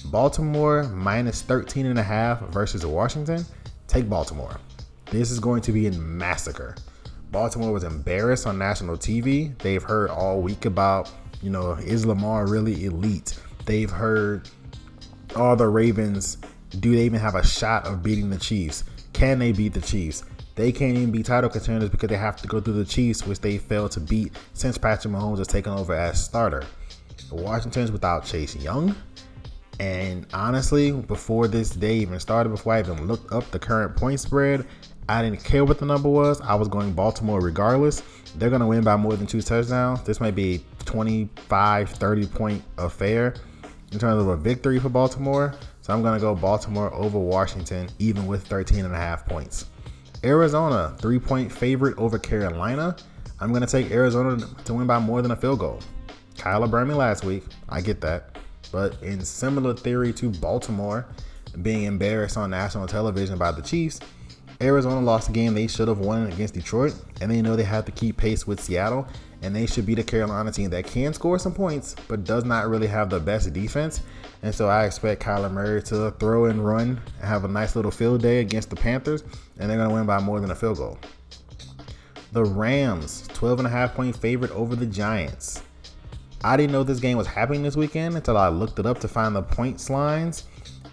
Baltimore 0.06 0.84
minus 0.84 1.42
13 1.42 1.86
and 1.86 2.00
a 2.00 2.04
half 2.04 2.40
versus 2.50 2.86
washington. 2.86 3.46
Take 3.88 4.10
baltimore. 4.10 4.60
This 5.12 5.32
is 5.32 5.40
going 5.40 5.62
to 5.62 5.72
be 5.72 5.88
a 5.88 5.92
massacre. 5.94 6.76
Baltimore 7.32 7.72
was 7.72 7.84
embarrassed 7.84 8.48
on 8.48 8.58
national 8.58 8.98
tv 8.98 9.58
they've 9.60 9.84
heard 9.84 10.10
all 10.10 10.42
week 10.42 10.66
about 10.66 11.12
you 11.42 11.50
know 11.50 11.74
is 11.74 12.06
lamar 12.06 12.48
really 12.48 12.86
elite? 12.86 13.40
They've 13.66 13.90
heard 13.90 14.50
all 15.36 15.56
the 15.56 15.68
ravens 15.68 16.38
do 16.80 16.96
they 16.96 17.04
even 17.04 17.20
have 17.20 17.36
a 17.36 17.46
shot 17.46 17.86
of 17.88 18.04
beating 18.04 18.30
the 18.30 18.38
Chiefs? 18.38 18.84
Can 19.14 19.40
they 19.40 19.52
beat 19.52 19.74
the 19.74 19.82
Chiefs? 19.82 20.24
They 20.56 20.72
can't 20.72 20.98
even 20.98 21.12
be 21.12 21.24
title 21.24 21.50
contenders 21.50 21.90
because 21.90 22.10
they 22.10 22.18
have 22.18 22.38
to 22.38 22.48
go 22.48 22.60
through 22.60 22.74
the 22.74 22.86
Chiefs, 22.86 23.26
which 23.26 23.40
they 23.40 23.58
failed 23.58 23.92
to 23.92 24.00
beat 24.00 24.34
since 24.54 24.78
Patrick 24.78 25.14
Mahomes 25.14 25.38
has 25.38 25.48
taken 25.48 25.72
over 25.74 25.94
as 25.94 26.24
starter. 26.24 26.64
Washington's 27.32 27.92
without 27.92 28.26
Chase 28.26 28.56
Young. 28.56 28.96
And 29.80 30.26
honestly, 30.34 30.92
before 30.92 31.48
this 31.48 31.70
day 31.70 31.98
even 31.98 32.20
started, 32.20 32.50
before 32.50 32.74
I 32.74 32.80
even 32.80 33.08
looked 33.08 33.32
up 33.32 33.50
the 33.52 33.60
current 33.60 33.96
point 33.96 34.20
spread, 34.20 34.66
I 35.10 35.22
didn't 35.22 35.44
care 35.44 35.64
what 35.64 35.78
the 35.78 35.86
number 35.86 36.10
was. 36.10 36.42
I 36.42 36.56
was 36.56 36.68
going 36.68 36.94
Baltimore 36.94 37.40
regardless. 37.40 38.02
They're 38.36 38.50
going 38.50 38.62
to 38.62 38.68
win 38.68 38.84
by 38.84 38.96
more 38.98 39.16
than 39.16 39.28
two 39.28 39.42
touchdowns. 39.42 40.02
This 40.02 40.20
might 40.20 40.36
be 40.36 40.64
a 40.82 40.84
25, 40.84 41.90
30 41.92 42.28
point 42.28 42.64
affair 42.78 43.36
in 43.92 44.00
terms 44.00 44.22
of 44.22 44.28
a 44.28 44.36
victory 44.36 44.80
for 44.80 44.90
Baltimore. 44.90 45.54
So 45.88 45.94
I'm 45.94 46.02
going 46.02 46.16
to 46.16 46.20
go 46.20 46.36
Baltimore 46.36 46.94
over 46.94 47.18
Washington, 47.18 47.88
even 47.98 48.28
with 48.28 48.46
13 48.46 48.84
and 48.84 48.94
a 48.94 48.98
half 48.98 49.26
points. 49.26 49.68
Arizona, 50.22 50.94
three 51.00 51.18
point 51.18 51.50
favorite 51.50 51.98
over 51.98 52.20
Carolina. 52.20 52.98
I'm 53.40 53.52
going 53.52 53.62
to 53.62 53.68
take 53.68 53.90
Arizona 53.90 54.46
to 54.66 54.74
win 54.74 54.86
by 54.86 55.00
more 55.00 55.22
than 55.22 55.32
a 55.32 55.36
field 55.38 55.60
goal. 55.60 55.80
Kyler 56.36 56.70
burned 56.70 56.90
me 56.90 56.94
last 56.94 57.24
week. 57.24 57.46
I 57.70 57.80
get 57.80 58.02
that. 58.02 58.38
But 58.70 59.02
in 59.02 59.24
similar 59.24 59.74
theory 59.74 60.12
to 60.12 60.30
Baltimore, 60.30 61.08
being 61.62 61.84
embarrassed 61.84 62.36
on 62.36 62.50
national 62.50 62.88
television 62.88 63.38
by 63.38 63.54
the 63.54 63.62
Chiefs. 63.62 64.02
Arizona 64.60 65.00
lost 65.00 65.30
a 65.30 65.32
game 65.32 65.54
they 65.54 65.68
should 65.68 65.88
have 65.88 66.00
won 66.00 66.28
against 66.28 66.56
Detroit, 66.56 66.96
and 67.22 67.32
they 67.32 67.42
know 67.42 67.56
they 67.56 67.64
have 67.64 67.86
to 67.86 67.94
keep 67.94 68.18
pace 68.18 68.46
with 68.46 68.60
Seattle, 68.60 69.08
and 69.42 69.56
they 69.56 69.66
should 69.66 69.86
be 69.86 69.96
the 69.96 70.04
Carolina 70.04 70.52
team 70.52 70.70
that 70.72 70.86
can 70.86 71.14
score 71.14 71.40
some 71.40 71.54
points, 71.54 71.96
but 72.10 72.26
does 72.26 72.44
not 72.44 72.68
really 72.68 72.88
have 72.88 73.10
the 73.10 73.22
best 73.22 73.54
defense. 73.54 74.02
And 74.44 74.54
so 74.54 74.68
I 74.68 74.86
expect 74.86 75.24
Kyler 75.24 75.52
Murray 75.52 75.82
to 75.84 76.12
throw 76.20 76.46
and 76.46 76.66
run 76.66 77.02
and 77.20 77.28
have 77.28 77.44
a 77.44 77.48
nice 77.48 77.76
little 77.76 77.92
field 77.92 78.22
day 78.22 78.40
against 78.40 78.70
the 78.70 78.76
Panthers, 78.76 79.24
and 79.60 79.70
they're 79.70 79.78
going 79.78 79.90
to 79.90 79.96
win 79.96 80.06
by 80.06 80.20
more 80.20 80.40
than 80.40 80.52
a 80.52 80.56
field 80.56 80.78
goal. 80.78 80.98
The 82.34 82.44
Rams, 82.44 83.28
12 83.34 83.60
and 83.60 83.68
a 83.68 83.72
half 83.72 83.96
point 83.96 84.16
favorite 84.16 84.52
over 84.52 84.76
the 84.76 84.86
Giants. 84.86 85.64
I 86.44 86.56
didn't 86.56 86.72
know 86.72 86.84
this 86.84 87.00
game 87.00 87.18
was 87.18 87.26
happening 87.26 87.64
this 87.64 87.76
weekend 87.76 88.16
until 88.16 88.38
I 88.38 88.50
looked 88.50 88.78
it 88.80 88.86
up 88.86 89.00
to 89.00 89.08
find 89.08 89.36
the 89.36 89.42
points 89.42 89.90
lines 89.90 90.44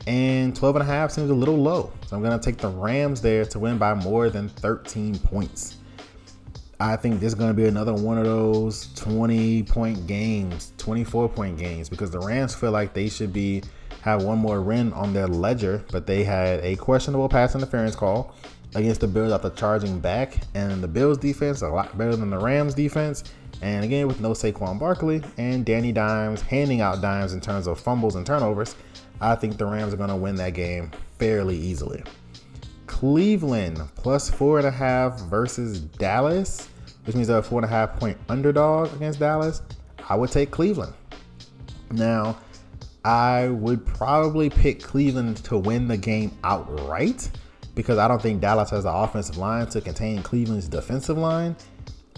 and 0.06 0.54
12 0.54 0.76
and 0.76 0.82
a 0.82 0.86
half 0.86 1.10
seems 1.10 1.30
a 1.30 1.34
little 1.34 1.56
low. 1.56 1.90
So 2.06 2.16
I'm 2.16 2.22
going 2.22 2.38
to 2.38 2.44
take 2.44 2.58
the 2.58 2.68
Rams 2.68 3.20
there 3.20 3.44
to 3.46 3.58
win 3.58 3.78
by 3.78 3.94
more 3.94 4.28
than 4.28 4.48
13 4.48 5.18
points. 5.18 5.78
I 6.84 6.96
think 6.96 7.18
this 7.18 7.28
is 7.28 7.34
going 7.34 7.48
to 7.48 7.54
be 7.54 7.64
another 7.64 7.94
one 7.94 8.18
of 8.18 8.24
those 8.24 8.92
20 8.96 9.62
point 9.62 10.06
games, 10.06 10.74
24 10.76 11.30
point 11.30 11.56
games 11.56 11.88
because 11.88 12.10
the 12.10 12.18
Rams 12.18 12.54
feel 12.54 12.72
like 12.72 12.92
they 12.92 13.08
should 13.08 13.32
be 13.32 13.62
have 14.02 14.22
one 14.22 14.36
more 14.36 14.60
win 14.60 14.92
on 14.92 15.14
their 15.14 15.26
ledger, 15.26 15.82
but 15.90 16.06
they 16.06 16.24
had 16.24 16.60
a 16.62 16.76
questionable 16.76 17.26
pass 17.26 17.54
interference 17.54 17.96
call 17.96 18.34
against 18.74 19.00
the 19.00 19.08
Bills 19.08 19.32
after 19.32 19.48
charging 19.48 19.98
back, 19.98 20.42
and 20.52 20.82
the 20.82 20.88
Bills 20.88 21.16
defense 21.16 21.62
a 21.62 21.68
lot 21.68 21.96
better 21.96 22.16
than 22.16 22.28
the 22.28 22.38
Rams 22.38 22.74
defense. 22.74 23.24
And 23.62 23.82
again, 23.82 24.06
with 24.06 24.20
no 24.20 24.32
Saquon 24.32 24.78
Barkley 24.78 25.22
and 25.38 25.64
Danny 25.64 25.90
Dimes 25.90 26.42
handing 26.42 26.82
out 26.82 27.00
dimes 27.00 27.32
in 27.32 27.40
terms 27.40 27.66
of 27.66 27.80
fumbles 27.80 28.14
and 28.14 28.26
turnovers, 28.26 28.76
I 29.22 29.36
think 29.36 29.56
the 29.56 29.64
Rams 29.64 29.94
are 29.94 29.96
going 29.96 30.10
to 30.10 30.16
win 30.16 30.34
that 30.34 30.52
game 30.52 30.90
fairly 31.18 31.56
easily. 31.56 32.04
Cleveland 32.86 33.80
plus 33.96 34.28
four 34.28 34.58
and 34.58 34.66
a 34.66 34.70
half 34.70 35.18
versus 35.22 35.80
Dallas, 35.80 36.68
which 37.04 37.14
means 37.14 37.28
they're 37.28 37.38
a 37.38 37.42
four 37.42 37.58
and 37.58 37.66
a 37.66 37.68
half 37.68 37.98
point 37.98 38.16
underdog 38.28 38.92
against 38.94 39.20
Dallas. 39.20 39.62
I 40.08 40.16
would 40.16 40.30
take 40.30 40.50
Cleveland. 40.50 40.94
Now, 41.90 42.38
I 43.04 43.48
would 43.48 43.84
probably 43.86 44.50
pick 44.50 44.82
Cleveland 44.82 45.38
to 45.44 45.58
win 45.58 45.88
the 45.88 45.96
game 45.96 46.36
outright 46.42 47.30
because 47.74 47.98
I 47.98 48.08
don't 48.08 48.22
think 48.22 48.40
Dallas 48.40 48.70
has 48.70 48.84
the 48.84 48.92
offensive 48.92 49.36
line 49.36 49.66
to 49.68 49.80
contain 49.80 50.22
Cleveland's 50.22 50.68
defensive 50.68 51.18
line. 51.18 51.56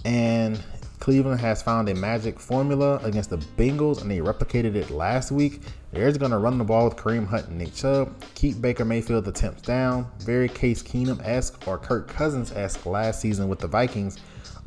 And 0.04 0.62
Cleveland 1.00 1.40
has 1.40 1.62
found 1.62 1.88
a 1.88 1.94
magic 1.94 2.38
formula 2.38 2.98
against 3.02 3.30
the 3.30 3.36
Bengals, 3.36 4.02
and 4.02 4.10
they 4.10 4.18
replicated 4.18 4.74
it 4.74 4.90
last 4.90 5.30
week. 5.30 5.60
They're 5.92 6.12
going 6.12 6.30
to 6.30 6.38
run 6.38 6.58
the 6.58 6.64
ball 6.64 6.84
with 6.84 6.96
Kareem 6.96 7.26
Hunt 7.26 7.48
and 7.48 7.58
Nick 7.58 7.74
Chubb, 7.74 8.12
keep 8.34 8.60
Baker 8.60 8.84
Mayfield 8.84 9.26
attempts 9.26 9.62
down, 9.62 10.10
very 10.20 10.48
Case 10.48 10.82
Keenum 10.82 11.20
esque 11.24 11.66
or 11.66 11.78
Kirk 11.78 12.08
Cousins 12.08 12.52
esque 12.52 12.84
last 12.86 13.20
season 13.20 13.48
with 13.48 13.58
the 13.58 13.66
Vikings 13.66 14.18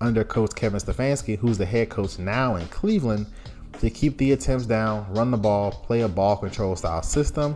under 0.01 0.23
coach 0.23 0.55
Kevin 0.55 0.79
Stefanski, 0.79 1.37
who's 1.37 1.57
the 1.57 1.65
head 1.65 1.89
coach 1.89 2.19
now 2.19 2.55
in 2.55 2.67
Cleveland, 2.67 3.27
to 3.79 3.89
keep 3.89 4.17
the 4.17 4.31
attempts 4.33 4.65
down, 4.65 5.11
run 5.13 5.31
the 5.31 5.37
ball, 5.37 5.71
play 5.71 6.01
a 6.01 6.07
ball 6.07 6.37
control 6.37 6.75
style 6.75 7.01
system. 7.01 7.55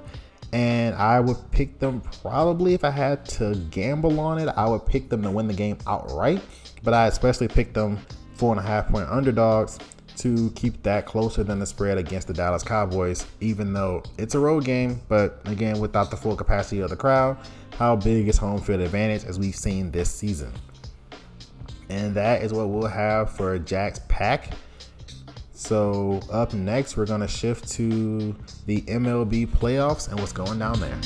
And 0.51 0.93
I 0.95 1.19
would 1.19 1.37
pick 1.51 1.79
them 1.79 2.01
probably 2.21 2.75
if 2.75 2.83
I 2.83 2.91
had 2.91 3.25
to 3.25 3.55
gamble 3.71 4.19
on 4.19 4.37
it, 4.37 4.47
I 4.55 4.69
would 4.69 4.85
pick 4.85 5.09
them 5.09 5.23
to 5.23 5.31
win 5.31 5.47
the 5.47 5.53
game 5.53 5.77
outright. 5.87 6.41
But 6.83 6.93
I 6.93 7.07
especially 7.07 7.47
picked 7.47 7.73
them 7.73 7.97
four 8.35 8.51
and 8.51 8.59
a 8.59 8.63
half 8.63 8.87
point 8.89 9.09
underdogs 9.09 9.79
to 10.17 10.51
keep 10.51 10.81
that 10.83 11.05
closer 11.05 11.43
than 11.43 11.59
the 11.59 11.65
spread 11.65 11.97
against 11.97 12.27
the 12.27 12.33
Dallas 12.33 12.63
Cowboys, 12.63 13.25
even 13.41 13.73
though 13.73 14.03
it's 14.17 14.35
a 14.35 14.39
road 14.39 14.63
game. 14.63 15.01
But 15.07 15.41
again, 15.45 15.79
without 15.79 16.11
the 16.11 16.17
full 16.17 16.35
capacity 16.35 16.81
of 16.81 16.91
the 16.91 16.95
crowd, 16.95 17.37
how 17.77 17.95
big 17.95 18.27
is 18.27 18.37
home 18.37 18.61
field 18.61 18.81
advantage 18.81 19.25
as 19.25 19.39
we've 19.39 19.55
seen 19.55 19.89
this 19.91 20.13
season? 20.13 20.51
And 21.93 22.15
that 22.15 22.41
is 22.41 22.51
what 22.51 22.69
we'll 22.69 22.87
have 22.87 23.29
for 23.29 23.59
Jack's 23.59 23.99
pack. 24.07 24.49
So, 25.53 26.21
up 26.31 26.51
next, 26.51 26.97
we're 26.97 27.05
going 27.05 27.21
to 27.21 27.27
shift 27.27 27.69
to 27.73 28.35
the 28.65 28.81
MLB 28.81 29.47
playoffs 29.47 30.09
and 30.09 30.19
what's 30.19 30.31
going 30.31 30.57
down 30.57 30.79
there. 30.79 30.97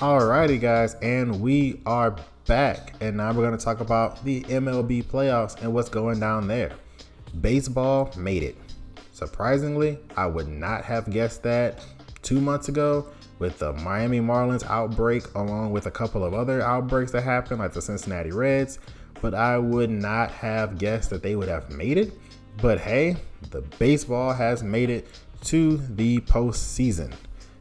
Alrighty, 0.00 0.58
guys, 0.58 0.94
and 1.02 1.42
we 1.42 1.82
are 1.84 2.16
back. 2.46 2.94
And 3.02 3.18
now 3.18 3.28
we're 3.34 3.46
going 3.46 3.56
to 3.56 3.62
talk 3.62 3.80
about 3.80 4.24
the 4.24 4.44
MLB 4.44 5.04
playoffs 5.04 5.60
and 5.60 5.74
what's 5.74 5.90
going 5.90 6.20
down 6.20 6.48
there. 6.48 6.72
Baseball 7.38 8.10
made 8.16 8.42
it. 8.42 8.56
Surprisingly, 9.14 9.96
I 10.16 10.26
would 10.26 10.48
not 10.48 10.84
have 10.84 11.08
guessed 11.08 11.44
that 11.44 11.86
two 12.22 12.40
months 12.40 12.68
ago 12.68 13.06
with 13.38 13.60
the 13.60 13.72
Miami 13.74 14.18
Marlins 14.18 14.66
outbreak, 14.66 15.32
along 15.36 15.70
with 15.70 15.86
a 15.86 15.90
couple 15.90 16.24
of 16.24 16.34
other 16.34 16.60
outbreaks 16.60 17.12
that 17.12 17.22
happened, 17.22 17.60
like 17.60 17.72
the 17.72 17.80
Cincinnati 17.80 18.32
Reds. 18.32 18.80
But 19.22 19.32
I 19.32 19.56
would 19.56 19.88
not 19.88 20.32
have 20.32 20.78
guessed 20.78 21.10
that 21.10 21.22
they 21.22 21.36
would 21.36 21.48
have 21.48 21.70
made 21.70 21.96
it. 21.96 22.12
But 22.60 22.80
hey, 22.80 23.16
the 23.52 23.60
baseball 23.78 24.32
has 24.32 24.64
made 24.64 24.90
it 24.90 25.06
to 25.44 25.76
the 25.76 26.18
postseason. 26.22 27.14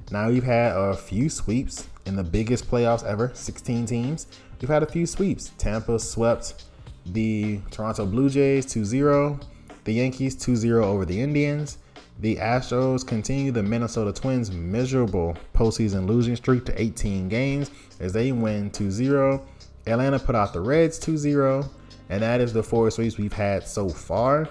Now 0.10 0.30
we've 0.30 0.44
had 0.44 0.76
a 0.76 0.96
few 0.96 1.30
sweeps 1.30 1.88
in 2.08 2.16
the 2.16 2.24
biggest 2.24 2.68
playoffs 2.68 3.04
ever, 3.04 3.30
16 3.32 3.86
teams. 3.86 4.26
We've 4.60 4.72
had 4.72 4.82
a 4.82 4.88
few 4.88 5.06
sweeps. 5.06 5.52
Tampa 5.60 6.00
swept 6.00 6.66
the 7.06 7.60
Toronto 7.70 8.08
Blue 8.08 8.32
Jays 8.32 8.66
2-0, 8.66 9.40
the 9.84 9.94
Yankees 9.94 10.36
2-0 10.36 10.84
over 10.84 11.06
the 11.06 11.20
Indians. 11.20 11.78
The 12.20 12.36
Astros 12.38 13.06
continue 13.06 13.52
the 13.52 13.64
Minnesota 13.64 14.14
Twins' 14.14 14.52
miserable 14.52 15.36
postseason 15.54 16.08
losing 16.08 16.36
streak 16.36 16.66
to 16.66 16.82
18 16.82 17.28
games 17.28 17.72
as 18.00 18.14
they 18.14 18.32
win 18.32 18.70
2-0. 18.72 19.42
Atlanta 19.88 20.20
put 20.20 20.36
out 20.36 20.54
the 20.54 20.62
Reds 20.62 21.00
2-0, 21.00 21.68
and 22.10 22.22
that 22.22 22.40
is 22.40 22.54
the 22.54 22.64
four 22.64 22.90
sweeps 22.92 23.18
we've 23.18 23.34
had 23.34 23.68
so 23.68 23.90
far. 23.90 24.48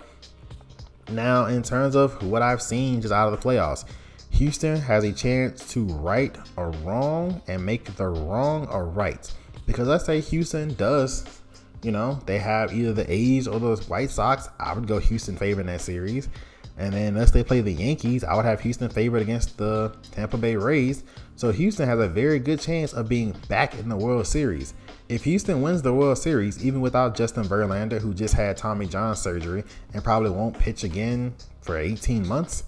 Now, 1.09 1.47
in 1.47 1.63
terms 1.63 1.95
of 1.95 2.23
what 2.23 2.43
I've 2.43 2.63
seen 2.63 3.01
just 3.01 3.13
out 3.13 3.33
of 3.33 3.41
the 3.41 3.49
playoffs, 3.49 3.85
Houston 4.31 4.77
has 4.77 5.05
a 5.05 5.13
chance 5.13 5.69
to 5.73 5.85
right 5.85 6.37
a 6.57 6.67
wrong 6.67 7.43
and 7.49 7.65
make 7.65 7.85
the 7.97 8.09
wrong 8.09 8.67
a 8.71 8.83
right. 8.83 9.33
Because 9.67 9.89
let's 9.89 10.05
say 10.05 10.21
Houston 10.21 10.75
does, 10.75 11.25
you 11.83 11.91
know, 11.91 12.21
they 12.27 12.39
have 12.39 12.73
either 12.73 12.93
the 12.93 13.13
A's 13.13 13.49
or 13.49 13.59
the 13.59 13.77
White 13.89 14.11
Sox. 14.11 14.49
I 14.59 14.73
would 14.73 14.87
go 14.87 14.99
Houston 14.99 15.37
favored 15.37 15.63
in 15.63 15.67
that 15.67 15.81
series. 15.81 16.29
And 16.79 16.95
then 16.95 17.09
unless 17.09 17.31
they 17.31 17.45
play 17.45 17.61
the 17.61 17.73
Yankees, 17.73 18.25
I 18.25 18.35
would 18.35 18.45
have 18.45 18.61
Houston 18.61 18.89
favored 18.89 19.21
against 19.21 19.59
the 19.59 19.95
Tampa 20.13 20.39
Bay 20.39 20.57
Rays. 20.57 21.05
So 21.37 21.53
Houston 21.53 21.87
has 21.87 21.99
a 21.99 22.09
very 22.09 22.39
good 22.39 22.61
chance 22.61 22.93
of 22.93 23.09
being 23.09 23.33
back 23.49 23.75
in 23.79 23.89
the 23.89 23.97
World 23.97 24.27
Series. 24.27 24.75
If 25.09 25.25
Houston 25.25 25.61
wins 25.61 25.83
the 25.83 25.93
World 25.93 26.19
Series, 26.19 26.65
even 26.65 26.81
without 26.81 27.15
Justin 27.15 27.45
Verlander, 27.45 28.01
who 28.01 28.15
just 28.15 28.35
had 28.35 28.57
Tommy 28.57 28.87
John 28.87 29.15
surgery 29.17 29.65
and 29.93 30.03
probably 30.03 30.31
won't 30.31 30.59
pitch 30.59 30.85
again 30.85 31.35
for 31.61 31.77
18 31.77 32.27
months, 32.27 32.65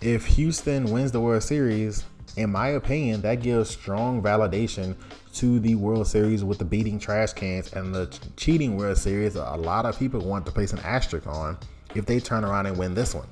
if 0.00 0.26
Houston 0.26 0.90
wins 0.90 1.12
the 1.12 1.20
World 1.20 1.42
Series, 1.42 2.04
in 2.36 2.52
my 2.52 2.68
opinion, 2.68 3.22
that 3.22 3.42
gives 3.42 3.70
strong 3.70 4.22
validation 4.22 4.94
to 5.34 5.58
the 5.58 5.74
World 5.74 6.06
Series 6.06 6.44
with 6.44 6.58
the 6.58 6.64
beating 6.64 6.98
trash 6.98 7.32
cans 7.32 7.72
and 7.72 7.94
the 7.94 8.06
cheating 8.36 8.76
World 8.76 8.98
Series. 8.98 9.36
A 9.36 9.56
lot 9.56 9.86
of 9.86 9.98
people 9.98 10.20
want 10.20 10.44
to 10.46 10.52
place 10.52 10.72
an 10.72 10.78
asterisk 10.80 11.26
on 11.26 11.58
if 11.94 12.04
they 12.04 12.20
turn 12.20 12.44
around 12.44 12.66
and 12.66 12.76
win 12.76 12.94
this 12.94 13.14
one. 13.14 13.26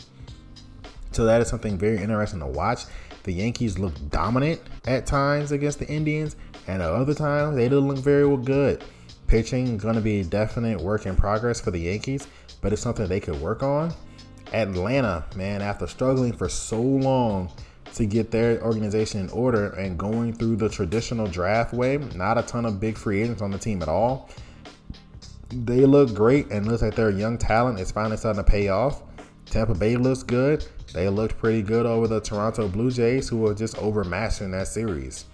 So 1.12 1.24
that 1.26 1.40
is 1.42 1.48
something 1.48 1.78
very 1.78 1.98
interesting 1.98 2.40
to 2.40 2.46
watch. 2.46 2.84
The 3.24 3.32
Yankees 3.32 3.78
look 3.78 3.94
dominant 4.10 4.60
at 4.86 5.06
times 5.06 5.52
against 5.52 5.78
the 5.78 5.88
Indians, 5.88 6.36
and 6.66 6.82
at 6.82 6.90
other 6.90 7.14
times 7.14 7.56
they 7.56 7.68
don't 7.68 7.86
look 7.86 7.98
very 7.98 8.36
good. 8.38 8.82
Pitching 9.26 9.76
going 9.76 9.94
to 9.94 10.00
be 10.00 10.20
a 10.20 10.24
definite 10.24 10.80
work 10.80 11.06
in 11.06 11.14
progress 11.14 11.60
for 11.60 11.70
the 11.70 11.78
Yankees, 11.78 12.26
but 12.60 12.72
it's 12.72 12.82
something 12.82 13.06
they 13.06 13.20
could 13.20 13.40
work 13.40 13.62
on. 13.62 13.92
Atlanta, 14.52 15.24
man, 15.36 15.62
after 15.62 15.86
struggling 15.86 16.32
for 16.32 16.48
so 16.48 16.80
long 16.80 17.50
to 17.94 18.06
get 18.06 18.30
their 18.30 18.62
organization 18.62 19.20
in 19.20 19.30
order 19.30 19.70
and 19.70 19.98
going 19.98 20.32
through 20.32 20.56
the 20.56 20.68
traditional 20.68 21.26
draft 21.26 21.72
way, 21.72 21.96
not 22.14 22.38
a 22.38 22.42
ton 22.42 22.64
of 22.64 22.80
big 22.80 22.98
free 22.98 23.22
agents 23.22 23.42
on 23.42 23.50
the 23.50 23.58
team 23.58 23.82
at 23.82 23.88
all. 23.88 24.28
They 25.50 25.86
look 25.86 26.14
great 26.14 26.50
and 26.50 26.66
looks 26.66 26.82
like 26.82 26.94
their 26.94 27.10
young 27.10 27.38
talent 27.38 27.78
is 27.78 27.92
finally 27.92 28.16
starting 28.16 28.44
to 28.44 28.50
pay 28.50 28.68
off. 28.68 29.02
Tampa 29.46 29.74
Bay 29.74 29.96
looks 29.96 30.22
good. 30.22 30.66
They 30.92 31.08
looked 31.08 31.38
pretty 31.38 31.62
good 31.62 31.86
over 31.86 32.08
the 32.08 32.20
Toronto 32.20 32.68
Blue 32.68 32.90
Jays, 32.90 33.28
who 33.28 33.38
were 33.38 33.54
just 33.54 33.78
overmatched 33.78 34.40
in 34.40 34.50
that 34.52 34.68
series. 34.68 35.26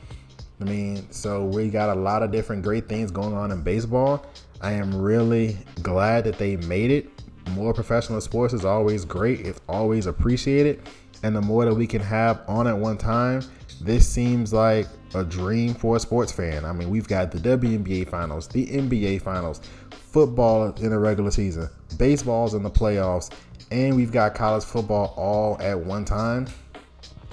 I 0.61 0.65
mean, 0.65 1.11
so 1.11 1.47
we 1.47 1.71
got 1.71 1.97
a 1.97 1.99
lot 1.99 2.23
of 2.23 2.31
different 2.31 2.63
great 2.63 2.89
things 2.89 3.11
going 3.11 3.35
on 3.35 3.51
in 3.51 3.63
baseball. 3.63 4.27
I 4.61 4.73
am 4.73 4.95
really 4.95 5.57
glad 5.83 6.25
that 6.25 6.37
they 6.37 6.57
made 6.57 6.91
it 6.91 7.09
more 7.51 7.73
professional 7.73 8.21
sports 8.21 8.55
is 8.55 8.65
always 8.65 9.05
great. 9.05 9.41
It's 9.41 9.61
always 9.69 10.07
appreciated. 10.07 10.83
And 11.23 11.37
the 11.37 11.41
more 11.41 11.65
that 11.65 11.75
we 11.75 11.87
can 11.87 12.01
have 12.01 12.43
on 12.49 12.67
at 12.67 12.77
one 12.77 12.97
time, 12.97 13.43
this 13.81 14.09
seems 14.09 14.53
like 14.53 14.87
a 15.15 15.25
dream 15.25 15.75
for 15.75 15.97
a 15.97 16.01
sports 16.01 16.33
fan. 16.33 16.65
I 16.65 16.73
mean, 16.73 16.91
we've 16.91 17.09
got 17.09 17.31
the 17.31 17.39
WNBA 17.39 18.09
finals, 18.09 18.49
the 18.49 18.67
NBA 18.67 19.23
finals, 19.23 19.61
football 19.91 20.73
in 20.75 20.91
the 20.91 20.99
regular 20.99 21.31
season, 21.31 21.69
baseball's 21.99 22.55
in 22.55 22.63
the 22.63 22.71
playoffs, 22.71 23.31
and 23.71 23.95
we've 23.95 24.13
got 24.13 24.35
college 24.35 24.65
football 24.65 25.15
all 25.17 25.61
at 25.61 25.79
one 25.79 26.05
time. 26.05 26.47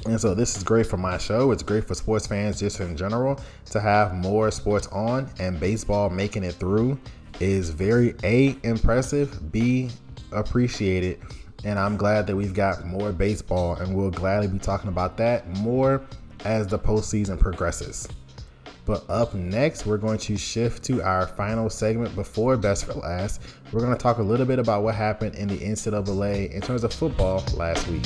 And 0.06 0.20
so 0.20 0.34
this 0.34 0.56
is 0.56 0.64
great 0.64 0.86
for 0.86 0.98
my 0.98 1.18
show. 1.18 1.52
It's 1.52 1.64
great 1.64 1.86
for 1.86 1.96
sports 1.96 2.28
fans 2.28 2.60
just 2.60 2.80
in 2.80 2.96
general 2.96 3.40
to 3.72 3.80
have 3.80 4.14
more 4.14 4.52
sports 4.52 4.88
on 4.88 5.30
and 5.40 5.60
baseball 5.60 6.10
making 6.10 6.44
it 6.44 6.54
through 6.54 6.98
is 7.40 7.70
very 7.72 8.16
A 8.24 8.56
impressive, 8.64 9.52
B 9.52 9.90
appreciated. 10.32 11.20
And 11.64 11.80
I'm 11.80 11.98
glad 11.98 12.28
that 12.28 12.36
we've 12.36 12.54
got 12.54 12.86
more 12.86 13.12
baseball 13.12 13.76
and 13.76 13.96
we'll 13.96 14.12
gladly 14.12 14.48
be 14.48 14.60
talking 14.60 14.90
about 14.90 15.18
that 15.18 15.48
more 15.58 16.06
as 16.46 16.68
the 16.68 16.80
postseason 16.80 17.40
progresses. 17.40 18.08
But 18.86 19.04
up 19.10 19.34
next, 19.34 19.86
we're 19.86 19.98
going 19.98 20.18
to 20.20 20.38
shift 20.38 20.86
to 20.86 21.02
our 21.02 21.28
final 21.28 21.70
segment 21.70 22.16
before 22.16 22.56
Best 22.56 22.86
for 22.86 22.94
Last. 22.94 23.42
We're 23.74 23.82
going 23.82 23.92
to 23.92 24.02
talk 24.02 24.20
a 24.20 24.24
little 24.24 24.46
bit 24.46 24.60
about 24.60 24.82
what 24.84 24.96
happened 24.96 25.36
in 25.36 25.50
the 25.50 25.58
NCAA 25.58 26.52
in 26.52 26.62
terms 26.62 26.86
of 26.86 26.94
football 26.94 27.44
last 27.56 27.86
week. 27.90 28.06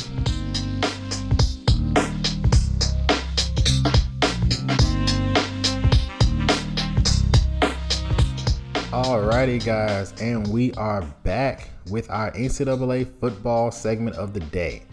Alrighty, 9.12 9.62
guys, 9.66 10.14
and 10.22 10.48
we 10.48 10.72
are 10.76 11.02
back 11.24 11.68
with 11.90 12.10
our 12.10 12.32
NCAA 12.32 13.20
football 13.20 13.70
segment 13.70 14.16
of 14.16 14.34
the 14.34 14.40
day. 14.40 14.84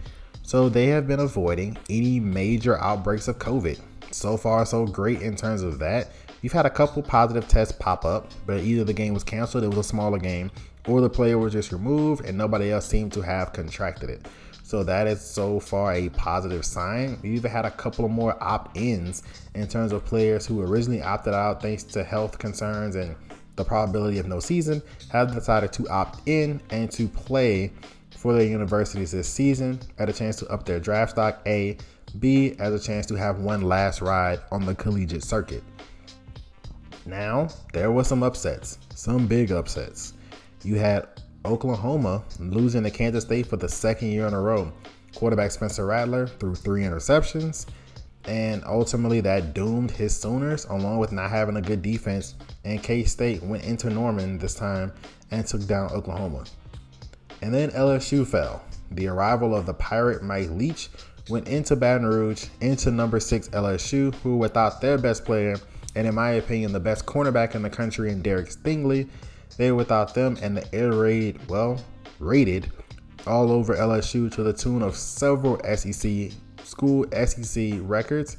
So, 0.43 0.67
they 0.67 0.87
have 0.87 1.07
been 1.07 1.21
avoiding 1.21 1.77
any 1.89 2.19
major 2.19 2.77
outbreaks 2.79 3.29
of 3.29 3.39
COVID 3.39 3.79
so 4.11 4.35
far, 4.35 4.65
so 4.65 4.85
great 4.85 5.21
in 5.21 5.37
terms 5.37 5.61
of 5.61 5.79
that. 5.79 6.11
You've 6.41 6.51
had 6.51 6.65
a 6.65 6.69
couple 6.69 7.01
positive 7.01 7.47
tests 7.47 7.73
pop 7.79 8.03
up, 8.03 8.29
but 8.45 8.59
either 8.59 8.83
the 8.83 8.91
game 8.91 9.13
was 9.13 9.23
canceled, 9.23 9.63
it 9.63 9.69
was 9.69 9.77
a 9.77 9.83
smaller 9.83 10.17
game, 10.17 10.51
or 10.85 10.99
the 10.99 11.09
player 11.09 11.37
was 11.37 11.53
just 11.53 11.71
removed 11.71 12.25
and 12.25 12.37
nobody 12.37 12.73
else 12.73 12.85
seemed 12.85 13.13
to 13.13 13.21
have 13.21 13.53
contracted 13.53 14.09
it. 14.09 14.27
So 14.63 14.83
that 14.83 15.07
is 15.07 15.21
so 15.21 15.61
far 15.61 15.93
a 15.93 16.09
positive 16.09 16.65
sign. 16.65 17.17
We 17.23 17.29
even 17.29 17.49
had 17.49 17.63
a 17.63 17.71
couple 17.71 18.03
of 18.03 18.11
more 18.11 18.37
opt-ins 18.43 19.23
in 19.55 19.69
terms 19.69 19.93
of 19.93 20.03
players 20.03 20.45
who 20.45 20.61
originally 20.61 21.01
opted 21.01 21.33
out 21.33 21.61
thanks 21.61 21.83
to 21.85 22.03
health 22.03 22.37
concerns 22.37 22.95
and 22.97 23.15
the 23.59 23.65
probability 23.65 24.19
of 24.19 24.25
no 24.25 24.39
season 24.39 24.81
have 25.11 25.33
decided 25.33 25.73
to 25.73 25.87
opt 25.89 26.27
in 26.27 26.61
and 26.69 26.89
to 26.89 27.09
play 27.09 27.73
for 28.17 28.33
their 28.33 28.47
universities 28.47 29.11
this 29.11 29.27
season 29.27 29.77
at 29.97 30.07
a 30.07 30.13
chance 30.13 30.37
to 30.37 30.47
up 30.47 30.65
their 30.65 30.79
draft 30.79 31.11
stock. 31.11 31.41
A 31.45 31.77
B, 32.19 32.55
as 32.57 32.73
a 32.73 32.79
chance 32.79 33.05
to 33.07 33.15
have 33.15 33.41
one 33.41 33.61
last 33.61 34.01
ride 34.01 34.39
on 34.49 34.65
the 34.65 34.73
collegiate 34.73 35.25
circuit. 35.25 35.61
Now, 37.05 37.49
there 37.73 37.91
were 37.91 38.05
some 38.05 38.23
upsets, 38.23 38.79
some 38.95 39.27
big 39.27 39.51
upsets. 39.51 40.13
You 40.63 40.75
had 40.75 41.07
Oklahoma 41.43 42.23
losing 42.39 42.83
to 42.83 42.89
Kansas 42.89 43.25
State 43.25 43.45
for 43.45 43.57
the 43.57 43.67
second 43.67 44.11
year 44.11 44.25
in 44.25 44.33
a 44.33 44.41
row. 44.41 44.71
Quarterback 45.15 45.51
Spencer 45.51 45.85
Rattler 45.85 46.27
threw 46.27 46.55
three 46.55 46.83
interceptions, 46.83 47.65
and 48.29 48.63
ultimately 48.63 49.21
that 49.21 49.55
doomed 49.55 49.89
his 49.89 50.15
Sooners, 50.15 50.65
along 50.65 50.99
with 50.99 51.11
not 51.11 51.31
having 51.31 51.57
a 51.57 51.61
good 51.61 51.81
defense. 51.81 52.35
And 52.63 52.81
K 52.81 53.03
State 53.03 53.41
went 53.41 53.63
into 53.63 53.89
Norman 53.89 54.37
this 54.37 54.53
time 54.53 54.93
and 55.31 55.45
took 55.45 55.65
down 55.65 55.91
Oklahoma. 55.91 56.45
And 57.41 57.51
then 57.51 57.71
LSU 57.71 58.27
fell. 58.27 58.63
The 58.91 59.07
arrival 59.07 59.55
of 59.55 59.65
the 59.65 59.73
Pirate 59.73 60.21
Mike 60.21 60.51
Leach 60.51 60.89
went 61.27 61.47
into 61.47 61.75
Baton 61.75 62.05
Rouge, 62.05 62.45
into 62.61 62.91
number 62.91 63.19
six 63.19 63.49
LSU, 63.49 64.13
who 64.15 64.37
without 64.37 64.79
their 64.79 64.99
best 64.99 65.25
player, 65.25 65.57
and 65.95 66.05
in 66.07 66.13
my 66.13 66.31
opinion, 66.31 66.71
the 66.71 66.79
best 66.79 67.07
cornerback 67.07 67.55
in 67.55 67.63
the 67.63 67.69
country 67.69 68.11
in 68.11 68.21
Derek 68.21 68.49
Stingley, 68.49 69.09
they 69.57 69.71
without 69.71 70.13
them, 70.13 70.37
and 70.41 70.55
the 70.55 70.75
air 70.75 70.91
raid, 70.91 71.39
well, 71.49 71.83
raided 72.19 72.71
all 73.25 73.51
over 73.51 73.75
LSU 73.75 74.31
to 74.31 74.43
the 74.43 74.53
tune 74.53 74.81
of 74.81 74.95
several 74.95 75.59
SEC 75.75 76.31
school 76.69 77.05
SEC 77.11 77.73
records 77.81 78.37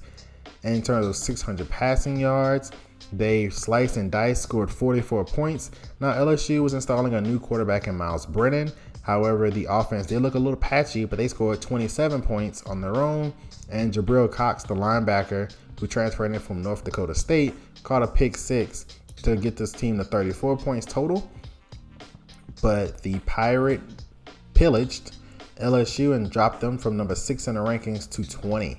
in 0.63 0.83
terms 0.83 1.07
of 1.07 1.17
600 1.17 1.69
passing 1.69 2.19
yards. 2.19 2.73
They 3.13 3.51
sliced 3.51 3.97
and 3.97 4.11
diced, 4.11 4.43
scored 4.43 4.71
44 4.71 5.25
points. 5.25 5.71
Now 5.99 6.13
LSU 6.13 6.63
was 6.63 6.75
installing 6.75 7.15
a 7.15 7.21
new 7.21 7.41
quarterback 7.41 7.89
in 7.89 7.97
Myles 7.97 8.25
Brennan, 8.25 8.73
However, 9.03 9.51
the 9.51 9.67
offense 9.69 10.07
did 10.07 10.21
look 10.21 10.35
a 10.35 10.39
little 10.39 10.59
patchy, 10.59 11.05
but 11.05 11.17
they 11.17 11.29
scored 11.29 11.61
27 11.61 12.23
points 12.23 12.63
on 12.63 12.81
their 12.81 12.97
own. 12.97 13.33
And 13.71 13.93
Jabril 13.93 14.31
Cox, 14.31 14.65
the 14.65 14.75
linebacker 14.75 15.53
who 15.79 15.87
transferred 15.87 16.33
in 16.33 16.39
from 16.39 16.63
North 16.63 16.85
Dakota 16.85 17.15
State, 17.15 17.55
caught 17.83 18.03
a 18.03 18.07
pick 18.07 18.37
six 18.37 18.87
to 19.23 19.37
get 19.37 19.57
this 19.57 19.73
team 19.73 19.97
to 19.99 20.05
34 20.05 20.57
points 20.59 20.87
total. 20.87 21.31
But 22.63 23.03
the 23.03 23.19
Pirate 23.21 23.81
pillaged 24.55 25.17
LSU 25.61 26.15
and 26.15 26.31
dropped 26.31 26.61
them 26.61 26.79
from 26.79 26.97
number 26.97 27.15
six 27.15 27.47
in 27.49 27.55
the 27.55 27.61
rankings 27.61 28.09
to 28.11 28.29
20. 28.29 28.77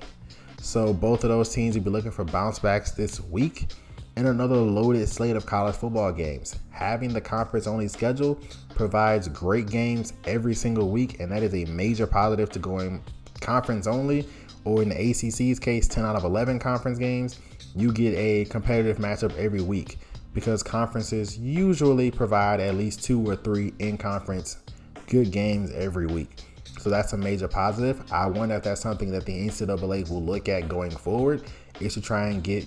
So 0.60 0.92
both 0.92 1.24
of 1.24 1.30
those 1.30 1.52
teams 1.52 1.76
will 1.76 1.84
be 1.84 1.90
looking 1.90 2.10
for 2.10 2.24
bounce 2.24 2.58
backs 2.58 2.92
this 2.92 3.20
week 3.20 3.68
and 4.16 4.26
another 4.26 4.56
loaded 4.56 5.08
slate 5.08 5.36
of 5.36 5.46
college 5.46 5.74
football 5.74 6.12
games. 6.12 6.56
Having 6.70 7.14
the 7.14 7.20
conference 7.20 7.66
only 7.66 7.88
schedule 7.88 8.38
provides 8.74 9.28
great 9.28 9.68
games 9.68 10.12
every 10.24 10.54
single 10.54 10.90
week, 10.90 11.20
and 11.20 11.32
that 11.32 11.42
is 11.42 11.54
a 11.54 11.64
major 11.66 12.06
positive 12.06 12.50
to 12.50 12.58
going 12.58 13.02
conference 13.40 13.86
only, 13.86 14.28
or 14.64 14.82
in 14.82 14.90
the 14.90 14.94
ACC's 14.94 15.58
case, 15.58 15.88
10 15.88 16.04
out 16.04 16.16
of 16.16 16.24
11 16.24 16.58
conference 16.58 16.98
games. 16.98 17.40
You 17.74 17.92
get 17.92 18.14
a 18.14 18.44
competitive 18.46 18.98
matchup 18.98 19.36
every 19.36 19.62
week 19.62 19.98
because 20.34 20.62
conferences 20.62 21.38
usually 21.38 22.10
provide 22.10 22.60
at 22.60 22.74
least 22.74 23.02
two 23.02 23.26
or 23.28 23.36
three 23.36 23.72
in 23.78 23.98
conference 23.98 24.58
good 25.06 25.30
games 25.30 25.70
every 25.72 26.06
week. 26.06 26.44
So 26.82 26.90
that's 26.90 27.12
a 27.12 27.16
major 27.16 27.46
positive. 27.46 28.02
I 28.10 28.26
wonder 28.26 28.56
if 28.56 28.64
that's 28.64 28.80
something 28.80 29.12
that 29.12 29.24
the 29.24 29.46
NCAA 29.46 30.10
will 30.10 30.20
look 30.20 30.48
at 30.48 30.68
going 30.68 30.90
forward 30.90 31.44
is 31.78 31.94
to 31.94 32.00
try 32.00 32.26
and 32.26 32.42
get 32.42 32.66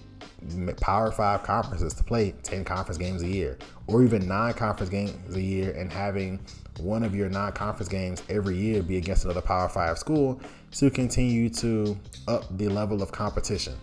Power 0.79 1.11
Five 1.11 1.43
conferences 1.43 1.93
to 1.95 2.03
play 2.05 2.33
10 2.43 2.63
conference 2.63 2.97
games 2.97 3.23
a 3.23 3.27
year, 3.27 3.57
or 3.87 4.03
even 4.03 4.25
nine 4.25 4.53
conference 4.53 4.89
games 4.89 5.35
a 5.35 5.41
year, 5.41 5.71
and 5.71 5.91
having 5.91 6.39
one 6.79 7.03
of 7.03 7.13
your 7.13 7.27
non 7.27 7.51
conference 7.51 7.89
games 7.89 8.23
every 8.29 8.55
year 8.55 8.81
be 8.81 8.95
against 8.95 9.25
another 9.25 9.41
Power 9.41 9.67
Five 9.67 9.97
school 9.97 10.39
to 10.71 10.89
continue 10.89 11.49
to 11.49 11.99
up 12.29 12.45
the 12.57 12.69
level 12.69 13.03
of 13.03 13.11
competition. 13.11 13.73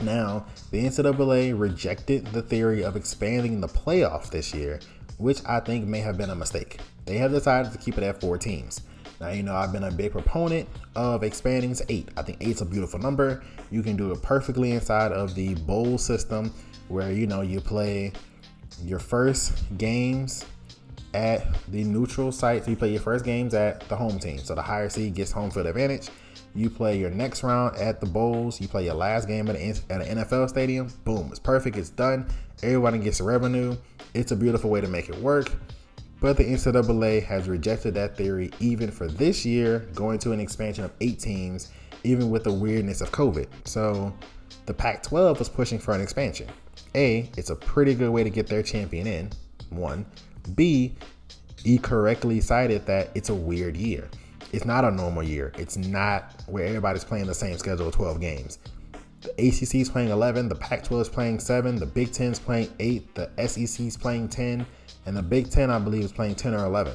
Now, 0.00 0.46
the 0.70 0.84
NCAA 0.84 1.58
rejected 1.58 2.24
the 2.26 2.42
theory 2.42 2.84
of 2.84 2.94
expanding 2.94 3.60
the 3.60 3.66
playoff 3.66 4.30
this 4.30 4.54
year, 4.54 4.78
which 5.16 5.40
I 5.44 5.58
think 5.58 5.88
may 5.88 5.98
have 5.98 6.16
been 6.16 6.30
a 6.30 6.36
mistake. 6.36 6.78
They 7.04 7.18
have 7.18 7.32
decided 7.32 7.72
to 7.72 7.78
keep 7.78 7.98
it 7.98 8.04
at 8.04 8.20
four 8.20 8.38
teams. 8.38 8.82
Now, 9.20 9.30
you 9.30 9.42
know, 9.42 9.54
I've 9.54 9.72
been 9.72 9.84
a 9.84 9.90
big 9.90 10.12
proponent 10.12 10.68
of 10.94 11.22
expanding 11.24 11.74
to 11.74 11.84
eight. 11.88 12.08
I 12.16 12.22
think 12.22 12.38
eight's 12.40 12.60
a 12.60 12.64
beautiful 12.64 13.00
number. 13.00 13.42
You 13.70 13.82
can 13.82 13.96
do 13.96 14.12
it 14.12 14.22
perfectly 14.22 14.72
inside 14.72 15.12
of 15.12 15.34
the 15.34 15.54
bowl 15.54 15.98
system 15.98 16.52
where, 16.88 17.12
you 17.12 17.26
know, 17.26 17.40
you 17.40 17.60
play 17.60 18.12
your 18.84 18.98
first 18.98 19.64
games 19.76 20.44
at 21.14 21.46
the 21.68 21.84
neutral 21.84 22.30
site. 22.30 22.64
So 22.64 22.70
you 22.70 22.76
play 22.76 22.92
your 22.92 23.00
first 23.00 23.24
games 23.24 23.54
at 23.54 23.80
the 23.88 23.96
home 23.96 24.18
team. 24.18 24.38
So 24.38 24.54
the 24.54 24.62
higher 24.62 24.88
seed 24.88 25.14
gets 25.14 25.32
home 25.32 25.50
field 25.50 25.66
advantage. 25.66 26.08
You 26.54 26.70
play 26.70 26.98
your 26.98 27.10
next 27.10 27.42
round 27.42 27.76
at 27.76 28.00
the 28.00 28.06
bowls. 28.06 28.60
You 28.60 28.68
play 28.68 28.84
your 28.84 28.94
last 28.94 29.28
game 29.28 29.48
at, 29.48 29.56
an 29.56 29.74
NFL 30.00 30.48
stadium. 30.48 30.92
Boom, 31.04 31.28
it's 31.30 31.38
perfect. 31.38 31.76
It's 31.76 31.90
done. 31.90 32.26
Everybody 32.62 32.98
gets 32.98 33.20
revenue. 33.20 33.76
It's 34.14 34.32
a 34.32 34.36
beautiful 34.36 34.70
way 34.70 34.80
to 34.80 34.88
make 34.88 35.08
it 35.08 35.16
work. 35.16 35.50
But 36.20 36.36
the 36.36 36.44
NCAA 36.44 37.24
has 37.24 37.48
rejected 37.48 37.94
that 37.94 38.16
theory 38.16 38.50
even 38.58 38.90
for 38.90 39.06
this 39.06 39.46
year, 39.46 39.80
going 39.94 40.18
to 40.20 40.32
an 40.32 40.40
expansion 40.40 40.84
of 40.84 40.92
eight 41.00 41.20
teams, 41.20 41.70
even 42.02 42.30
with 42.30 42.44
the 42.44 42.52
weirdness 42.52 43.00
of 43.00 43.12
COVID. 43.12 43.46
So 43.64 44.12
the 44.66 44.74
Pac 44.74 45.02
12 45.02 45.38
was 45.38 45.48
pushing 45.48 45.78
for 45.78 45.94
an 45.94 46.00
expansion. 46.00 46.48
A, 46.94 47.30
it's 47.36 47.50
a 47.50 47.56
pretty 47.56 47.94
good 47.94 48.10
way 48.10 48.24
to 48.24 48.30
get 48.30 48.46
their 48.48 48.62
champion 48.62 49.06
in, 49.06 49.30
one. 49.70 50.04
B, 50.54 50.96
he 51.62 51.78
correctly 51.78 52.40
cited 52.40 52.86
that 52.86 53.10
it's 53.14 53.28
a 53.28 53.34
weird 53.34 53.76
year. 53.76 54.08
It's 54.52 54.64
not 54.64 54.84
a 54.84 54.90
normal 54.90 55.22
year. 55.22 55.52
It's 55.58 55.76
not 55.76 56.42
where 56.46 56.64
everybody's 56.64 57.04
playing 57.04 57.26
the 57.26 57.34
same 57.34 57.56
schedule 57.58 57.88
of 57.88 57.94
12 57.94 58.20
games. 58.20 58.58
The 59.20 59.30
ACC 59.30 59.76
is 59.76 59.90
playing 59.90 60.10
11, 60.10 60.48
the 60.48 60.54
Pac 60.54 60.84
12 60.84 61.02
is 61.02 61.08
playing 61.08 61.40
7, 61.40 61.76
the 61.76 61.86
Big 61.86 62.12
10 62.12 62.32
is 62.32 62.38
playing 62.38 62.70
8, 62.78 63.14
the 63.14 63.30
SEC 63.48 63.86
is 63.86 63.96
playing 63.96 64.28
10, 64.28 64.64
and 65.08 65.16
the 65.16 65.22
Big 65.22 65.50
Ten, 65.50 65.70
I 65.70 65.78
believe, 65.78 66.04
is 66.04 66.12
playing 66.12 66.34
10 66.34 66.54
or 66.54 66.66
11. 66.66 66.92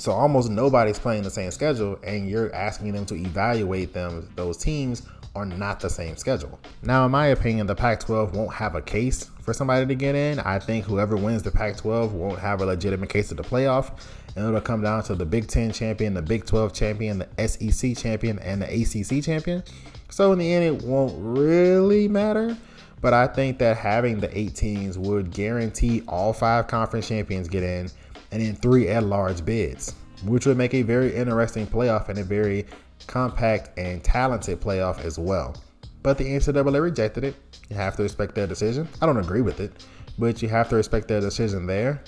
So 0.00 0.10
almost 0.10 0.50
nobody's 0.50 0.98
playing 0.98 1.22
the 1.22 1.30
same 1.30 1.52
schedule, 1.52 1.98
and 2.02 2.28
you're 2.28 2.52
asking 2.52 2.92
them 2.92 3.06
to 3.06 3.14
evaluate 3.14 3.92
them, 3.92 4.28
those 4.34 4.56
teams 4.56 5.02
are 5.36 5.46
not 5.46 5.78
the 5.78 5.88
same 5.88 6.16
schedule. 6.16 6.58
Now, 6.82 7.04
in 7.06 7.12
my 7.12 7.28
opinion, 7.28 7.68
the 7.68 7.76
Pac 7.76 8.00
12 8.00 8.34
won't 8.34 8.52
have 8.52 8.74
a 8.74 8.82
case 8.82 9.30
for 9.42 9.54
somebody 9.54 9.86
to 9.86 9.94
get 9.94 10.16
in. 10.16 10.40
I 10.40 10.58
think 10.58 10.84
whoever 10.84 11.16
wins 11.16 11.44
the 11.44 11.52
Pac 11.52 11.76
12 11.76 12.12
won't 12.12 12.40
have 12.40 12.60
a 12.60 12.66
legitimate 12.66 13.08
case 13.08 13.30
of 13.30 13.36
the 13.36 13.44
playoff. 13.44 13.92
And 14.34 14.46
it'll 14.46 14.60
come 14.60 14.82
down 14.82 15.04
to 15.04 15.14
the 15.14 15.26
Big 15.26 15.46
10 15.46 15.72
champion, 15.72 16.14
the 16.14 16.22
Big 16.22 16.44
12 16.44 16.72
champion, 16.72 17.18
the 17.18 17.48
SEC 17.48 17.96
champion, 17.96 18.40
and 18.40 18.62
the 18.62 18.66
ACC 18.66 19.22
champion. 19.22 19.62
So, 20.08 20.32
in 20.32 20.40
the 20.40 20.52
end, 20.52 20.64
it 20.64 20.84
won't 20.84 21.14
really 21.16 22.08
matter. 22.08 22.56
But 23.00 23.14
I 23.14 23.26
think 23.26 23.58
that 23.58 23.76
having 23.76 24.20
the 24.20 24.36
eight 24.38 24.54
teams 24.54 24.98
would 24.98 25.30
guarantee 25.30 26.02
all 26.06 26.32
five 26.32 26.66
conference 26.66 27.08
champions 27.08 27.48
get 27.48 27.62
in 27.62 27.90
and 28.30 28.42
then 28.42 28.54
three 28.56 28.88
at 28.88 29.04
large 29.04 29.44
bids, 29.44 29.94
which 30.24 30.46
would 30.46 30.56
make 30.56 30.74
a 30.74 30.82
very 30.82 31.14
interesting 31.14 31.66
playoff 31.66 32.08
and 32.08 32.18
a 32.18 32.24
very 32.24 32.66
compact 33.06 33.78
and 33.78 34.04
talented 34.04 34.60
playoff 34.60 35.02
as 35.04 35.18
well. 35.18 35.56
But 36.02 36.18
the 36.18 36.24
NCAA 36.24 36.82
rejected 36.82 37.24
it. 37.24 37.36
You 37.68 37.76
have 37.76 37.96
to 37.96 38.02
respect 38.02 38.34
their 38.34 38.46
decision. 38.46 38.88
I 39.00 39.06
don't 39.06 39.18
agree 39.18 39.42
with 39.42 39.60
it, 39.60 39.86
but 40.18 40.42
you 40.42 40.48
have 40.48 40.68
to 40.70 40.76
respect 40.76 41.08
their 41.08 41.20
decision 41.20 41.66
there. 41.66 42.02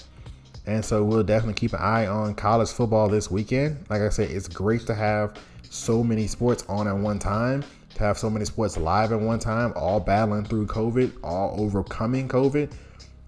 And 0.67 0.85
so 0.85 1.03
we'll 1.03 1.25
definitely 1.25 1.55
keep 1.55 1.73
an 1.73 1.81
eye 1.81 2.07
on 2.07 2.35
college 2.35 2.71
football 2.71 3.09
this 3.09 3.31
weekend. 3.31 3.85
Like 3.91 4.03
I 4.03 4.09
said, 4.11 4.31
it's 4.31 4.49
great 4.49 4.87
to 4.87 4.95
have 4.95 5.37
so 5.69 6.05
many 6.05 6.27
sports 6.27 6.65
on 6.69 6.87
at 6.87 6.97
one 6.97 7.19
time, 7.19 7.65
have 8.03 8.19
so 8.19 8.29
many 8.29 8.45
sports 8.45 8.77
live 8.77 9.13
at 9.13 9.21
one 9.21 9.39
time, 9.39 9.73
all 9.77 10.01
battling 10.01 10.45
through 10.45 10.67
COVID, 10.67 11.13
all 11.23 11.55
overcoming 11.59 12.29
COVID. 12.29 12.73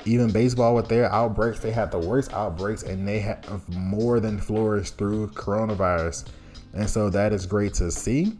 Even 0.04 0.30
baseball 0.30 0.74
with 0.74 0.88
their 0.88 1.10
outbreaks, 1.10 1.60
they 1.60 1.70
had 1.70 1.90
the 1.90 1.98
worst 1.98 2.32
outbreaks 2.34 2.82
and 2.82 3.08
they 3.08 3.20
have 3.20 3.66
more 3.70 4.20
than 4.20 4.38
flourished 4.38 4.98
through 4.98 5.28
coronavirus. 5.28 6.26
And 6.74 6.90
so 6.90 7.08
that 7.10 7.32
is 7.32 7.46
great 7.46 7.72
to 7.74 7.90
see. 7.90 8.36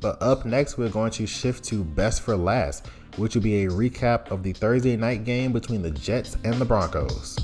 But 0.00 0.20
up 0.20 0.44
next, 0.44 0.76
we're 0.76 0.90
going 0.90 1.12
to 1.12 1.26
shift 1.26 1.64
to 1.64 1.82
best 1.82 2.20
for 2.20 2.36
last, 2.36 2.86
which 3.16 3.34
will 3.34 3.42
be 3.42 3.64
a 3.64 3.70
recap 3.70 4.30
of 4.30 4.42
the 4.42 4.52
Thursday 4.52 4.96
night 4.96 5.24
game 5.24 5.52
between 5.52 5.80
the 5.80 5.90
Jets 5.90 6.36
and 6.44 6.54
the 6.54 6.64
Broncos. 6.64 7.38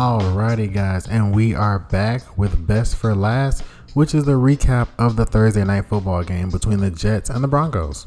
Alrighty, 0.00 0.72
guys, 0.72 1.06
and 1.08 1.34
we 1.34 1.54
are 1.54 1.78
back 1.78 2.38
with 2.38 2.66
Best 2.66 2.96
for 2.96 3.14
Last, 3.14 3.60
which 3.92 4.14
is 4.14 4.24
the 4.24 4.32
recap 4.32 4.88
of 4.98 5.14
the 5.14 5.26
Thursday 5.26 5.62
night 5.62 5.90
football 5.90 6.24
game 6.24 6.48
between 6.48 6.78
the 6.80 6.90
Jets 6.90 7.28
and 7.28 7.44
the 7.44 7.48
Broncos. 7.48 8.06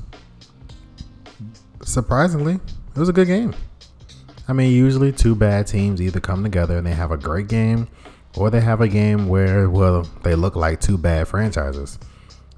Surprisingly, 1.84 2.56
it 2.56 3.00
was 3.00 3.10
a 3.10 3.14
good 3.14 3.28
game. 3.28 3.54
I 4.48 4.54
mean, 4.54 4.72
usually 4.72 5.12
two 5.12 5.36
bad 5.36 5.68
teams 5.68 6.02
either 6.02 6.20
come 6.20 6.42
together 6.42 6.80
and 6.80 6.88
they 6.88 6.96
have 6.96 7.12
a 7.12 7.18
great 7.18 7.48
game, 7.48 7.88
or 8.38 8.50
they 8.50 8.62
have 8.62 8.82
a 8.82 8.88
game 8.88 9.28
where, 9.28 9.70
well, 9.70 10.02
they 10.24 10.34
look 10.34 10.56
like 10.56 10.82
two 10.82 10.98
bad 10.98 11.28
franchises. 11.28 12.00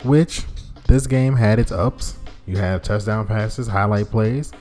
Which 0.05 0.43
this 0.87 1.07
game 1.07 1.35
had 1.35 1.59
its 1.59 1.73
ups. 1.73 2.17
You 2.45 2.55
had 2.55 2.85
touchdown 2.85 3.27
passes, 3.27 3.67
highlight 3.67 4.09
plays, 4.09 4.53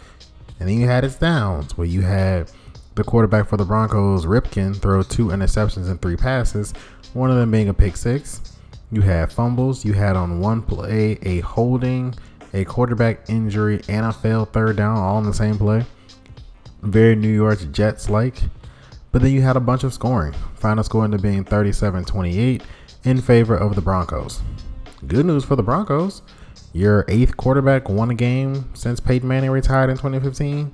and 0.59 0.69
then 0.69 0.81
you 0.81 0.89
had 0.89 1.05
its 1.05 1.15
downs 1.15 1.79
where 1.79 1.87
you 1.87 2.03
had 2.03 2.51
the 2.95 3.05
quarterback 3.05 3.49
for 3.49 3.57
the 3.57 3.65
Broncos, 3.65 4.27
Rypien, 4.27 4.77
throw 4.77 5.03
two 5.03 5.27
interceptions 5.27 5.89
and 5.91 6.01
three 6.01 6.17
passes, 6.17 6.73
one 7.13 7.31
of 7.31 7.37
them 7.37 7.51
being 7.51 7.69
a 7.69 7.75
pick 7.75 7.97
six. 7.97 8.55
You 8.91 9.01
had 9.01 9.33
fumbles. 9.33 9.85
You 9.85 9.93
had 9.93 10.15
on 10.15 10.41
one 10.41 10.63
play 10.63 11.19
a 11.23 11.41
holding, 11.41 12.15
a 12.53 12.65
quarterback 12.65 13.29
injury, 13.29 13.81
and 13.89 14.07
a 14.07 14.13
failed 14.13 14.53
third 14.53 14.77
down 14.77 14.99
all 14.99 15.19
in 15.19 15.25
the 15.25 15.35
same 15.35 15.59
play. 15.59 15.85
Very 16.83 17.17
New 17.17 17.33
York 17.33 17.73
Jets 17.73 18.09
like. 18.09 18.37
But 19.11 19.23
then 19.23 19.33
you 19.33 19.43
had 19.43 19.57
a 19.57 19.61
bunch 19.61 19.85
of 19.85 19.95
scoring. 19.95 20.35
Final 20.55 20.85
score 20.85 21.05
ended 21.05 21.23
being 21.23 21.45
37 21.45 22.05
28 22.05 22.63
in 23.05 23.21
favor 23.21 23.57
of 23.57 23.75
the 23.75 23.81
Broncos. 23.81 24.43
Good 25.07 25.27
news 25.27 25.45
for 25.45 25.57
the 25.57 25.63
Broncos. 25.63 26.23
Your 26.73 27.05
eighth 27.09 27.37
quarterback 27.37 27.89
won 27.89 28.11
a 28.11 28.15
game 28.15 28.69
since 28.75 29.01
Peyton 29.01 29.29
Manning 29.29 29.51
retired 29.51 29.91
in 29.91 29.97
2015. 29.97 30.73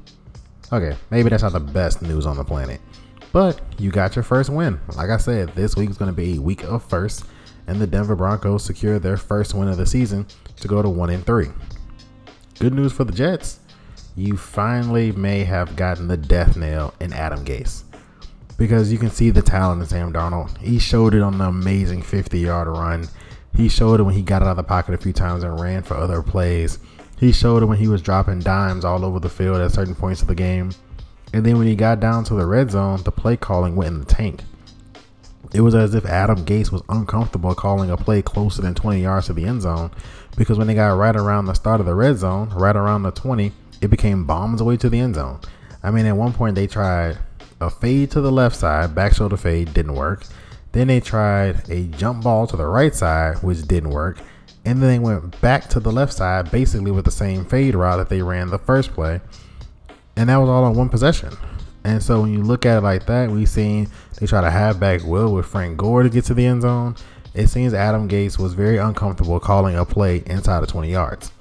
Okay, 0.73 0.97
maybe 1.11 1.29
that's 1.29 1.43
not 1.43 1.53
the 1.53 1.61
best 1.61 2.01
news 2.01 2.27
on 2.27 2.37
the 2.37 2.45
planet. 2.45 2.81
But 3.33 3.61
you 3.79 3.91
got 3.91 4.15
your 4.15 4.23
first 4.23 4.51
win. 4.51 4.81
Like 4.97 5.11
I 5.11 5.17
said, 5.17 5.49
this 5.55 5.77
week 5.77 5.91
is 5.91 5.99
going 5.99 6.11
to 6.11 6.17
be 6.17 6.37
a 6.37 6.41
week 6.41 6.65
of 6.65 6.85
first, 6.85 7.25
and 7.67 7.81
the 7.81 7.87
Denver 7.87 8.17
Broncos 8.17 8.65
secure 8.65 8.99
their 8.99 9.17
first 9.17 9.55
win 9.55 9.69
of 9.69 9.77
the 9.77 9.87
season 9.87 10.27
to 10.57 10.69
go 10.69 10.81
to 10.83 10.89
one 10.89 11.11
and 11.11 11.25
three. 11.27 11.49
Good 12.59 12.75
news 12.75 12.93
for 12.93 13.05
the 13.05 13.13
Jets. 13.13 13.61
You 14.17 14.37
finally 14.37 15.13
may 15.13 15.45
have 15.45 15.77
gotten 15.77 16.09
the 16.09 16.17
death 16.17 16.57
nail 16.57 16.95
in 17.01 17.13
Adam 17.13 17.45
Gase. 17.45 17.85
Because 18.57 18.93
you 18.93 18.99
can 18.99 19.11
see 19.11 19.31
the 19.31 19.43
talent 19.43 19.81
in 19.81 19.89
Sam 19.89 20.13
Darnold. 20.13 20.57
He 20.59 20.79
showed 20.79 21.15
it 21.15 21.23
on 21.23 21.39
the 21.39 21.47
amazing 21.47 22.03
50 22.03 22.39
yard 22.39 22.69
run. 22.69 23.09
He 23.57 23.69
showed 23.69 23.99
it 23.99 24.03
when 24.03 24.15
he 24.15 24.23
got 24.23 24.43
out 24.43 24.49
of 24.49 24.57
the 24.57 24.63
pocket 24.63 24.95
a 24.95 24.99
few 24.99 25.13
times 25.13 25.43
and 25.43 25.59
ran 25.59 25.83
for 25.83 25.97
other 25.97 26.23
plays. 26.23 26.79
He 27.21 27.33
showed 27.33 27.63
it 27.63 27.67
when 27.67 27.77
he 27.77 27.87
was 27.87 28.01
dropping 28.01 28.41
dimes 28.41 28.83
all 28.83 29.05
over 29.05 29.21
the 29.21 29.29
field 29.29 29.61
at 29.61 29.73
certain 29.73 29.95
points 29.95 30.23
of 30.23 30.29
the 30.29 30.35
game. 30.35 30.73
And 31.35 31.45
then 31.45 31.59
when 31.59 31.67
he 31.67 31.77
got 31.77 32.01
down 32.01 32.25
to 32.25 32.35
the 32.35 32.47
red 32.47 32.71
zone, 32.71 33.03
the 33.03 33.13
play 33.13 33.37
calling 33.37 33.77
went 33.77 33.93
in 33.93 33.99
the 34.01 34.07
tank. 34.07 34.41
It 35.53 35.61
was 35.61 35.75
as 35.75 35.95
if 35.95 36.07
Adam 36.07 36.47
Gase 36.47 36.73
was 36.73 36.83
uncomfortable 36.89 37.55
calling 37.55 37.91
a 37.91 37.97
play 37.99 38.23
closer 38.23 38.63
than 38.63 38.75
20 38.75 39.03
yards 39.03 39.27
to 39.27 39.35
the 39.35 39.45
end 39.45 39.61
zone 39.61 39.91
because 40.35 40.57
when 40.57 40.67
they 40.67 40.75
got 40.75 40.97
right 40.97 41.15
around 41.15 41.45
the 41.45 41.53
start 41.53 41.81
of 41.81 41.87
the 41.87 41.95
red 41.95 42.17
zone, 42.17 42.49
right 42.51 42.75
around 42.75 43.03
the 43.03 43.11
20, 43.11 43.53
it 43.83 43.89
became 43.89 44.25
bombs 44.25 44.63
away 44.63 44.79
to 44.79 44.89
the 44.89 44.99
end 44.99 45.17
zone. 45.17 45.41
I 45.83 45.91
mean, 45.91 46.07
at 46.07 46.17
one 46.17 46.33
point 46.33 46.55
they 46.55 46.67
tried 46.67 47.19
a 47.61 47.69
fade 47.69 48.13
to 48.13 48.23
the 48.23 48.33
left 48.33 48.57
side, 48.57 48.95
back 48.95 49.15
shoulder 49.15 49.37
fade, 49.37 49.75
didn't 49.75 49.95
work. 49.95 50.25
Then 50.73 50.87
they 50.87 51.01
tried 51.01 51.69
a 51.69 51.85
jump 51.89 52.25
ball 52.25 52.47
to 52.47 52.57
the 52.57 52.67
right 52.67 52.95
side, 52.95 53.43
which 53.43 53.61
didn't 53.63 53.91
work 53.91 54.19
and 54.65 54.83
then 54.83 54.89
they 54.89 54.99
went 54.99 55.41
back 55.41 55.69
to 55.71 55.81
the 55.81 55.93
left 55.93 56.13
side 56.13 56.51
basically 56.51 56.91
with 56.91 57.05
the 57.05 57.11
same 57.11 57.45
fade 57.45 57.75
route 57.75 57.97
that 57.97 58.09
they 58.09 58.23
ran 58.23 58.51
the 58.51 58.59
first 58.59 58.93
play. 58.93 59.21
And 60.17 60.29
that 60.29 60.37
was 60.37 60.49
all 60.49 60.65
on 60.65 60.75
one 60.75 60.89
possession. 60.89 61.33
And 61.85 62.03
so 62.03 62.23
when 62.23 62.33
you 62.33 62.43
look 62.43 62.67
at 62.67 62.79
it 62.79 62.83
like 62.83 63.07
that, 63.07 63.31
we 63.31 63.47
seen 63.47 63.89
they 64.19 64.27
try 64.27 64.43
to 64.43 64.51
have 64.51 64.79
back 64.79 65.03
Will 65.05 65.33
with 65.33 65.47
Frank 65.47 65.79
Gore 65.79 66.03
to 66.03 66.11
get 66.11 66.25
to 66.27 66.35
the 66.35 66.45
end 66.45 66.63
zone. 66.63 66.95
It 67.33 67.47
seems 67.47 67.73
Adam 67.73 68.09
Gase 68.09 68.39
was 68.39 68.55
very 68.55 68.77
uncomfortable 68.77 69.41
calling 69.41 69.77
a 69.77 69.85
play 69.85 70.23
inside 70.27 70.63
of 70.63 70.69
20 70.69 70.91
yards. 70.91 71.33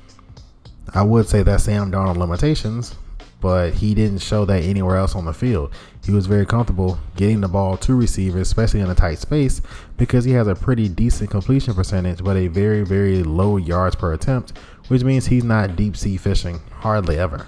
I 0.93 1.03
would 1.03 1.28
say 1.28 1.43
that 1.43 1.61
Sam 1.61 1.91
Darnold 1.91 2.17
limitations, 2.17 2.95
but 3.41 3.74
he 3.74 3.93
didn't 3.93 4.20
show 4.20 4.45
that 4.45 4.63
anywhere 4.63 4.97
else 4.97 5.15
on 5.15 5.26
the 5.26 5.34
field. 5.34 5.74
He 6.05 6.11
was 6.11 6.26
very 6.26 6.45
comfortable 6.45 6.99
getting 7.15 7.41
the 7.41 7.47
ball 7.47 7.78
to 7.78 7.95
receivers, 7.95 8.47
especially 8.47 8.80
in 8.80 8.89
a 8.89 8.95
tight 8.95 9.20
space, 9.20 9.61
because 9.99 10.23
he 10.23 10.31
has 10.31 10.47
a 10.47 10.55
pretty 10.55 10.87
decent 10.87 11.29
completion 11.29 11.73
percentage, 11.73 12.23
but 12.23 12.37
a 12.37 12.47
very, 12.47 12.83
very 12.83 13.21
low 13.21 13.57
yards 13.57 13.97
per 13.97 14.13
attempt, 14.13 14.57
which 14.87 15.03
means 15.03 15.27
he's 15.27 15.43
not 15.43 15.75
deep 15.75 15.95
sea 15.95 16.15
fishing 16.15 16.59
hardly 16.71 17.19
ever. 17.19 17.45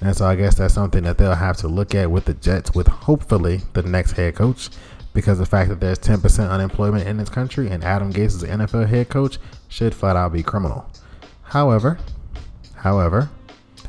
And 0.00 0.14
so 0.14 0.26
I 0.26 0.34
guess 0.34 0.56
that's 0.56 0.74
something 0.74 1.04
that 1.04 1.16
they'll 1.16 1.36
have 1.36 1.56
to 1.58 1.68
look 1.68 1.94
at 1.94 2.10
with 2.10 2.24
the 2.24 2.34
Jets, 2.34 2.74
with 2.74 2.88
hopefully 2.88 3.60
the 3.74 3.84
next 3.84 4.12
head 4.12 4.34
coach, 4.34 4.70
because 5.14 5.38
the 5.38 5.46
fact 5.46 5.70
that 5.70 5.78
there's 5.78 6.00
10% 6.00 6.50
unemployment 6.50 7.06
in 7.06 7.16
this 7.16 7.28
country 7.28 7.70
and 7.70 7.84
Adam 7.84 8.12
Gase 8.12 8.26
is 8.26 8.40
the 8.40 8.48
NFL 8.48 8.88
head 8.88 9.08
coach 9.08 9.38
should 9.68 9.94
flat 9.94 10.16
out 10.16 10.32
be 10.32 10.42
criminal. 10.42 10.84
However, 11.42 11.98
however, 12.74 13.30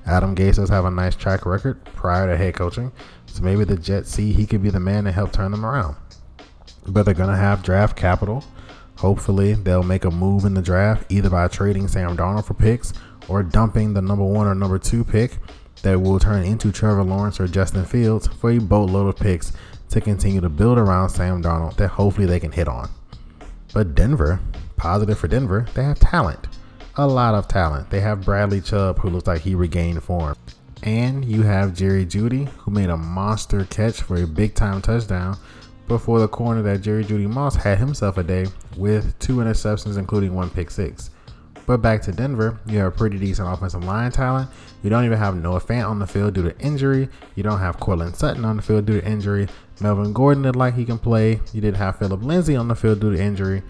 Adam 0.06 0.36
Gase 0.36 0.58
does 0.58 0.70
have 0.70 0.86
a 0.86 0.92
nice 0.92 1.16
track 1.16 1.48
record 1.48 1.84
prior 1.84 2.28
to 2.28 2.38
head 2.38 2.54
coaching, 2.54 2.92
so 3.26 3.42
maybe 3.42 3.64
the 3.64 3.76
Jets 3.76 4.12
see 4.12 4.32
he 4.32 4.46
could 4.46 4.62
be 4.62 4.70
the 4.70 4.80
man 4.80 5.06
to 5.06 5.12
help 5.12 5.32
turn 5.32 5.50
them 5.50 5.66
around. 5.66 5.96
But 6.88 7.04
they're 7.04 7.14
going 7.14 7.30
to 7.30 7.36
have 7.36 7.64
draft 7.64 7.98
capital. 7.98 8.44
Hopefully, 8.98 9.54
they'll 9.54 9.84
make 9.84 10.06
a 10.06 10.12
move 10.12 10.46
in 10.46 10.54
the 10.54 10.62
draft 10.62 11.12
either 11.12 11.30
by 11.30 11.48
trading 11.48 11.88
Sam 11.88 12.16
Darnold 12.16 12.46
for 12.46 12.54
picks 12.54 12.94
or 13.28 13.44
dumping 13.44 13.94
the 13.94 14.02
number 14.02 14.24
one 14.24 14.48
or 14.48 14.56
number 14.56 14.80
two 14.80 15.04
pick 15.04 15.38
that 15.82 16.00
will 16.00 16.20
turn 16.20 16.44
into 16.44 16.72
Trevor 16.72 17.04
Lawrence 17.04 17.40
or 17.40 17.48
Justin 17.48 17.86
Fields 17.86 18.28
for 18.28 18.52
a 18.52 18.60
boatload 18.60 19.08
of 19.08 19.20
picks 19.20 19.52
to 19.90 20.00
continue 20.00 20.42
to 20.42 20.50
build 20.50 20.78
around 20.78 21.10
Sam 21.10 21.44
Darnold 21.44 21.76
that 21.78 21.90
hopefully 21.90 22.28
they 22.28 22.40
can 22.40 22.52
hit 22.52 22.68
on. 22.68 22.90
But 23.74 23.96
Denver, 23.96 24.40
positive 24.78 25.18
for 25.20 25.28
Denver, 25.28 25.66
they 25.74 25.84
have 25.84 26.00
talent 26.00 26.48
a 26.98 27.08
lot 27.08 27.36
of 27.36 27.48
talent. 27.48 27.90
They 27.90 28.00
have 28.00 28.24
Bradley 28.24 28.62
Chubb, 28.62 29.00
who 29.00 29.10
looks 29.10 29.28
like 29.28 29.42
he 29.42 29.56
regained 29.56 30.02
form. 30.04 30.36
And 30.84 31.26
you 31.26 31.44
have 31.44 31.74
Jerry 31.74 32.06
Jeudy, 32.06 32.48
who 32.60 32.72
made 32.72 32.90
a 32.90 32.98
monster 32.98 33.66
catch 33.66 34.02
for 34.02 34.22
a 34.22 34.28
big 34.28 34.56
time 34.56 34.82
touchdown 34.82 35.38
before 35.88 36.20
the 36.20 36.28
corner 36.28 36.62
that 36.64 36.82
Jerry 36.82 37.04
Jeudy 37.04 37.28
Moss 37.28 37.56
had 37.56 37.78
himself 37.78 38.18
a 38.18 38.24
day 38.24 38.48
with 38.78 39.18
two 39.20 39.38
interceptions, 39.38 39.98
including 39.98 40.34
one 40.34 40.50
pick 40.50 40.72
six. 40.72 41.12
But 41.66 41.82
back 41.82 42.02
to 42.04 42.12
Denver, 42.12 42.60
you 42.68 42.78
have 42.80 42.94
a 42.94 42.96
pretty 42.96 43.18
decent 43.18 43.52
offensive 43.52 43.84
line 43.84 44.12
talent. 44.12 44.50
You 44.84 44.90
don't 44.92 45.06
even 45.06 45.18
have 45.18 45.36
Noah 45.36 45.60
Fant 45.60 45.90
on 45.90 45.98
the 45.98 46.06
field 46.06 46.36
due 46.36 46.44
to 46.44 46.60
injury. 46.60 47.10
You 47.34 47.42
don't 47.42 47.60
have 47.60 47.80
Courtland 47.80 48.16
Sutton 48.16 48.46
on 48.46 48.58
the 48.58 48.62
field 48.62 48.86
due 48.86 49.02
to 49.02 49.08
injury. 49.08 49.48
Melvin 49.82 50.14
Gordon 50.14 50.44
looked 50.44 50.58
like 50.58 50.76
he 50.76 50.86
can 50.86 51.00
play. 51.00 51.40
You 51.54 51.62
didn't 51.62 51.78
have 51.78 51.98
Phillip 51.98 52.22
Lindsay 52.22 52.56
on 52.56 52.68
the 52.68 52.76
field 52.76 53.00
due 53.00 53.16
to 53.16 53.22
injury. 53.22 53.64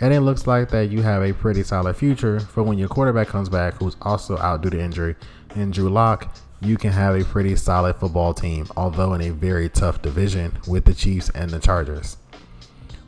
And 0.00 0.12
it 0.12 0.20
looks 0.20 0.46
like 0.46 0.68
that 0.70 0.90
you 0.90 1.02
have 1.02 1.22
a 1.22 1.32
pretty 1.32 1.62
solid 1.62 1.96
future 1.96 2.38
for 2.38 2.62
when 2.62 2.78
your 2.78 2.88
quarterback 2.88 3.28
comes 3.28 3.48
back, 3.48 3.74
who's 3.74 3.96
also 4.02 4.36
out 4.38 4.62
due 4.62 4.70
to 4.70 4.80
injury. 4.80 5.16
And 5.56 5.72
Drew 5.72 5.88
Lock, 5.88 6.36
you 6.60 6.76
can 6.76 6.92
have 6.92 7.14
a 7.14 7.24
pretty 7.24 7.54
solid 7.56 7.96
football 7.96 8.34
team, 8.34 8.66
although 8.76 9.14
in 9.14 9.20
a 9.22 9.30
very 9.30 9.68
tough 9.68 10.02
division 10.02 10.58
with 10.66 10.84
the 10.84 10.94
Chiefs 10.94 11.30
and 11.30 11.50
the 11.50 11.58
Chargers. 11.58 12.16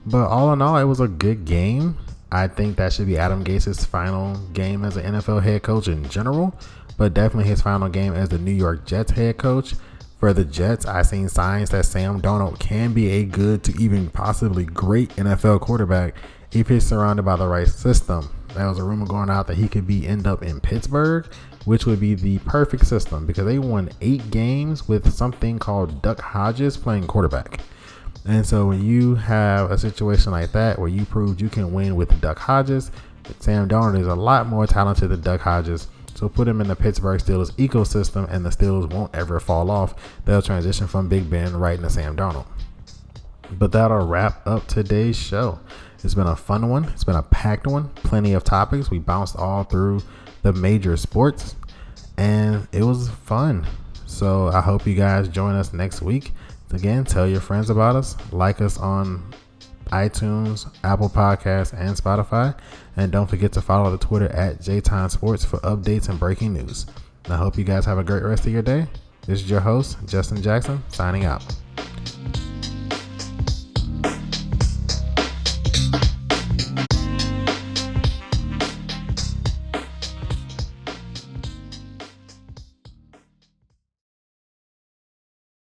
But 0.06 0.28
all 0.28 0.52
in 0.52 0.62
all, 0.62 0.76
it 0.76 0.84
was 0.84 1.00
a 1.00 1.08
good 1.08 1.44
game. 1.44 1.96
I 2.32 2.46
think 2.46 2.76
that 2.76 2.92
should 2.92 3.06
be 3.06 3.18
Adam 3.18 3.42
Gase's 3.42 3.84
final 3.84 4.36
game 4.52 4.84
as 4.84 4.96
an 4.96 5.14
NFL 5.14 5.42
head 5.42 5.62
coach 5.62 5.88
in 5.88 6.08
general, 6.08 6.54
but 6.96 7.12
definitely 7.12 7.50
his 7.50 7.60
final 7.60 7.88
game 7.88 8.14
as 8.14 8.28
the 8.28 8.38
New 8.38 8.52
York 8.52 8.86
Jets 8.86 9.10
head 9.12 9.36
coach. 9.36 9.74
For 10.20 10.32
the 10.34 10.44
Jets, 10.44 10.84
I've 10.84 11.06
seen 11.06 11.30
signs 11.30 11.70
that 11.70 11.86
Sam 11.86 12.20
Darnold 12.20 12.58
can 12.58 12.92
be 12.92 13.08
a 13.08 13.24
good 13.24 13.64
to 13.64 13.82
even 13.82 14.10
possibly 14.10 14.66
great 14.66 15.08
NFL 15.16 15.62
quarterback 15.62 16.14
if 16.52 16.68
he's 16.68 16.86
surrounded 16.86 17.22
by 17.22 17.36
the 17.36 17.48
right 17.48 17.66
system. 17.66 18.28
There 18.54 18.68
was 18.68 18.78
a 18.78 18.84
rumor 18.84 19.06
going 19.06 19.30
out 19.30 19.46
that 19.46 19.56
he 19.56 19.66
could 19.66 19.86
be 19.86 20.06
end 20.06 20.26
up 20.26 20.42
in 20.42 20.60
Pittsburgh, 20.60 21.26
which 21.64 21.86
would 21.86 22.00
be 22.00 22.14
the 22.14 22.38
perfect 22.38 22.86
system 22.86 23.26
because 23.26 23.44
they 23.44 23.58
won 23.58 23.90
eight 24.00 24.30
games 24.30 24.88
with 24.88 25.12
something 25.12 25.58
called 25.58 26.02
Duck 26.02 26.20
Hodges 26.20 26.76
playing 26.76 27.06
quarterback. 27.06 27.60
And 28.26 28.46
so 28.46 28.66
when 28.66 28.84
you 28.84 29.14
have 29.14 29.70
a 29.70 29.78
situation 29.78 30.32
like 30.32 30.52
that 30.52 30.78
where 30.78 30.88
you 30.88 31.04
proved 31.04 31.40
you 31.40 31.48
can 31.48 31.72
win 31.72 31.96
with 31.96 32.20
Duck 32.20 32.38
Hodges, 32.38 32.90
Sam 33.38 33.68
Darnold 33.68 34.00
is 34.00 34.06
a 34.06 34.14
lot 34.14 34.46
more 34.46 34.66
talented 34.66 35.10
than 35.10 35.20
Duck 35.20 35.40
Hodges. 35.40 35.88
So 36.14 36.28
put 36.28 36.48
him 36.48 36.60
in 36.60 36.68
the 36.68 36.76
Pittsburgh 36.76 37.18
Steelers 37.18 37.52
ecosystem, 37.52 38.30
and 38.30 38.44
the 38.44 38.50
Steelers 38.50 38.92
won't 38.92 39.14
ever 39.14 39.40
fall 39.40 39.70
off. 39.70 39.94
They'll 40.26 40.42
transition 40.42 40.86
from 40.86 41.08
Big 41.08 41.30
Ben 41.30 41.56
right 41.56 41.78
into 41.78 41.88
Sam 41.88 42.14
Darnold. 42.14 42.46
But 43.52 43.72
that'll 43.72 44.06
wrap 44.06 44.46
up 44.46 44.66
today's 44.66 45.16
show. 45.16 45.60
It's 46.02 46.14
been 46.14 46.26
a 46.26 46.36
fun 46.36 46.68
one. 46.68 46.84
It's 46.84 47.04
been 47.04 47.16
a 47.16 47.22
packed 47.22 47.66
one. 47.66 47.88
Plenty 47.90 48.34
of 48.34 48.44
topics. 48.44 48.90
We 48.90 48.98
bounced 48.98 49.36
all 49.36 49.64
through 49.64 50.02
the 50.42 50.52
major 50.52 50.96
sports, 50.96 51.56
and 52.16 52.66
it 52.72 52.82
was 52.82 53.08
fun. 53.08 53.66
So 54.06 54.48
I 54.48 54.60
hope 54.60 54.86
you 54.86 54.94
guys 54.94 55.28
join 55.28 55.54
us 55.54 55.72
next 55.72 56.02
week. 56.02 56.32
Again, 56.72 57.04
tell 57.04 57.26
your 57.26 57.40
friends 57.40 57.70
about 57.70 57.96
us. 57.96 58.16
Like 58.32 58.60
us 58.60 58.78
on 58.78 59.22
iTunes, 59.86 60.70
Apple 60.84 61.08
Podcasts, 61.08 61.72
and 61.72 61.96
Spotify. 61.96 62.56
And 62.96 63.10
don't 63.10 63.28
forget 63.28 63.52
to 63.52 63.60
follow 63.60 63.90
the 63.90 63.98
Twitter 63.98 64.28
at 64.28 64.58
JTime 64.58 65.10
Sports 65.10 65.44
for 65.44 65.58
updates 65.58 66.08
and 66.08 66.18
breaking 66.18 66.52
news. 66.52 66.86
I 67.28 67.36
hope 67.36 67.58
you 67.58 67.64
guys 67.64 67.84
have 67.86 67.98
a 67.98 68.04
great 68.04 68.22
rest 68.22 68.46
of 68.46 68.52
your 68.52 68.62
day. 68.62 68.86
This 69.26 69.42
is 69.42 69.50
your 69.50 69.60
host, 69.60 69.98
Justin 70.06 70.42
Jackson, 70.42 70.82
signing 70.88 71.24
out. 71.24 71.44